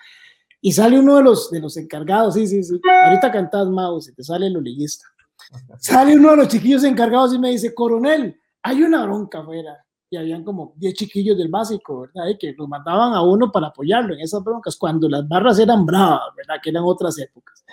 [0.62, 4.14] Y sale uno de los, de los encargados, sí, sí, sí, ahorita cantás, Mouse, y
[4.14, 5.08] te sale el oliguista.
[5.80, 9.83] Sale uno de los chiquillos encargados y me dice, coronel, hay una bronca afuera
[10.14, 12.28] y habían como 10 chiquillos del básico, ¿verdad?
[12.28, 15.86] Y que nos mandaban a uno para apoyarlo en esas broncas, cuando las barras eran
[15.86, 16.56] bravas, ¿verdad?
[16.62, 17.66] Que eran otras épocas.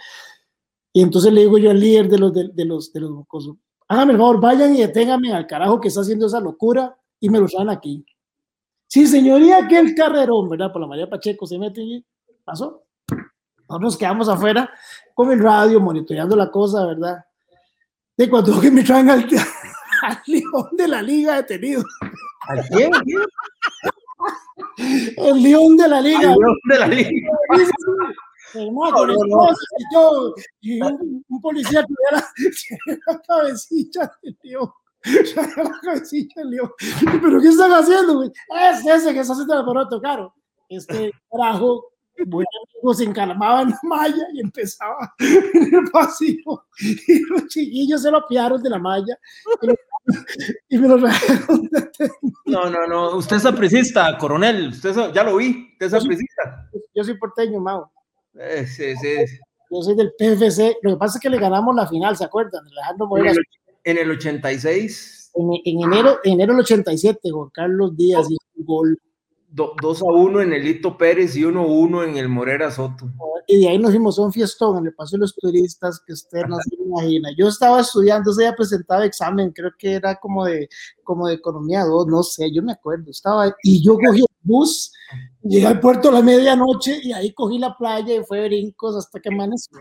[0.93, 3.57] Y entonces le digo yo al líder de los, de, los, de los mocosos,
[3.89, 7.39] hágame el favor, vayan y deténganme al carajo que está haciendo esa locura y me
[7.39, 8.05] lo traen aquí.
[8.87, 10.73] Sí, señoría, que el carrerón, ¿verdad?
[10.73, 12.05] Por la María Pacheco se mete y
[12.43, 12.85] pasó.
[13.07, 14.71] Nosotros nos quedamos afuera
[15.15, 17.23] con el radio, monitoreando la cosa, ¿verdad?
[18.17, 19.29] De cuando que me traen al,
[20.03, 21.85] al león de la liga detenido.
[22.49, 22.91] ¿Al quién?
[25.17, 26.33] El león de la liga.
[26.33, 27.11] El león de la liga.
[30.61, 32.27] y un, policía que la,
[33.07, 34.73] la cabecita del león.
[35.37, 36.73] la cabecita del león.
[37.23, 38.33] ¿Pero qué están haciendo, güey?
[38.73, 40.35] Es ese que está haciendo el aparato, claro.
[40.69, 41.93] Este carajo
[42.27, 48.03] buen amigo se encalmaba en la malla y empezaba en el pasillo y los chiquillos
[48.03, 49.19] se lo piaron de la malla
[50.69, 50.99] y me lo
[52.47, 56.71] No, no, no, usted es apricista, coronel, usted ya lo vi, usted es apricista.
[56.95, 57.87] Yo soy porteño, Mau.
[58.35, 59.17] Eh, sí, sí.
[59.71, 62.65] Yo soy del PFC, lo que pasa es que le ganamos la final, ¿se acuerdan?
[63.17, 63.39] en, el,
[63.85, 65.33] en el 86.
[65.35, 68.99] En, en, enero, en enero del 87, Juan Carlos Díaz hizo un gol
[69.53, 73.11] 2 a 1 en el Lito Pérez y 1 a 1 en el Morera Soto.
[73.47, 76.45] Y de ahí nos fuimos a un fiestón el Paso de los Turistas que usted
[76.47, 77.31] no se imagina.
[77.37, 80.69] Yo estaba estudiando, se había presentado examen, creo que era como de,
[81.03, 83.11] como de Economía 2, no sé, yo me acuerdo.
[83.11, 84.93] Estaba y yo cogí el bus,
[85.43, 89.19] llegué al puerto a la medianoche y ahí cogí la playa y fue brincos hasta
[89.19, 89.77] que amaneció.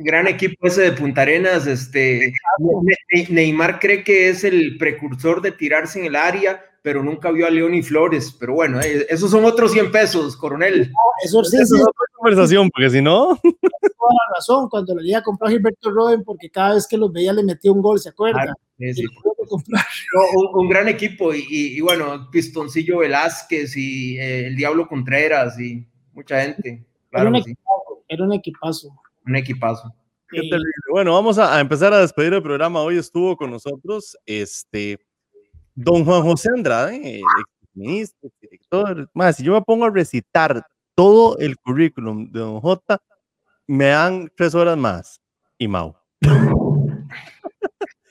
[0.00, 1.66] Gran equipo ese de Punta Arenas.
[1.66, 2.30] Este,
[3.30, 7.50] Neymar cree que es el precursor de tirarse en el área pero nunca vio a
[7.50, 8.36] León y Flores.
[8.38, 10.92] Pero bueno, eh, esos son otros 100 pesos, coronel.
[11.24, 13.38] eso sí, es otra conversación, porque si no.
[13.42, 17.10] Toda la razón, cuando le iba a comprar Gilberto Roden, porque cada vez que los
[17.10, 18.54] veía le metía un gol, ¿se acuerda?
[20.52, 26.84] un, gran equipo, y, bueno, Pistoncillo Velázquez y eh, el Diablo Contreras y mucha gente.
[27.12, 28.94] era, un equipazo, era un equipazo.
[29.26, 29.94] Un equipazo.
[30.90, 32.82] Bueno, vamos a, a, empezar a despedir el programa.
[32.82, 34.98] Hoy estuvo con nosotros este
[35.74, 37.20] Don Juan José Andrade,
[37.74, 40.64] ministro, director, más, si yo me pongo a recitar
[40.94, 43.02] todo el currículum de Don J,
[43.66, 45.20] me dan tres horas más.
[45.58, 45.94] Y Mau.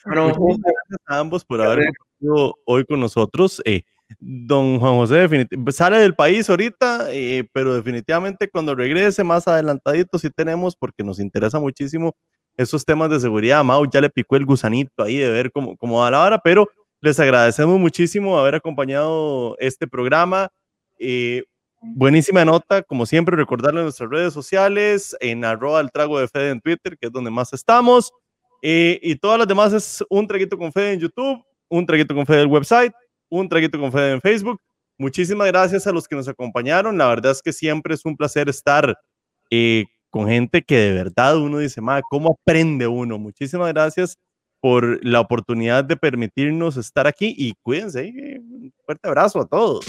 [0.05, 3.61] Bueno, gracias a ambos por haber estado hoy con nosotros.
[3.63, 3.83] Eh,
[4.19, 10.29] don Juan José sale del país ahorita, eh, pero definitivamente cuando regrese más adelantadito sí
[10.29, 12.17] tenemos, porque nos interesa muchísimo
[12.57, 13.63] esos temas de seguridad.
[13.63, 16.67] Mau ya le picó el gusanito ahí de ver cómo, cómo va la hora, pero
[17.03, 20.49] les agradecemos muchísimo haber acompañado este programa.
[20.97, 21.43] Eh,
[21.81, 26.61] buenísima nota, como siempre, recordarle nuestras redes sociales, en arroba el trago de Fede en
[26.61, 28.13] Twitter, que es donde más estamos.
[28.61, 32.25] Eh, y todas las demás es un traguito con Fede en YouTube, un traguito con
[32.25, 32.93] Fede en el website,
[33.27, 34.61] un traguito con Fede en Facebook.
[34.97, 36.97] Muchísimas gracias a los que nos acompañaron.
[36.97, 38.95] La verdad es que siempre es un placer estar
[39.49, 43.19] eh, con gente que de verdad uno dice, ma, ¿cómo aprende uno?
[43.19, 44.17] Muchísimas gracias
[44.63, 48.39] por la oportunidad de permitirnos estar aquí y cuídense.
[48.39, 49.83] Un fuerte abrazo a todos.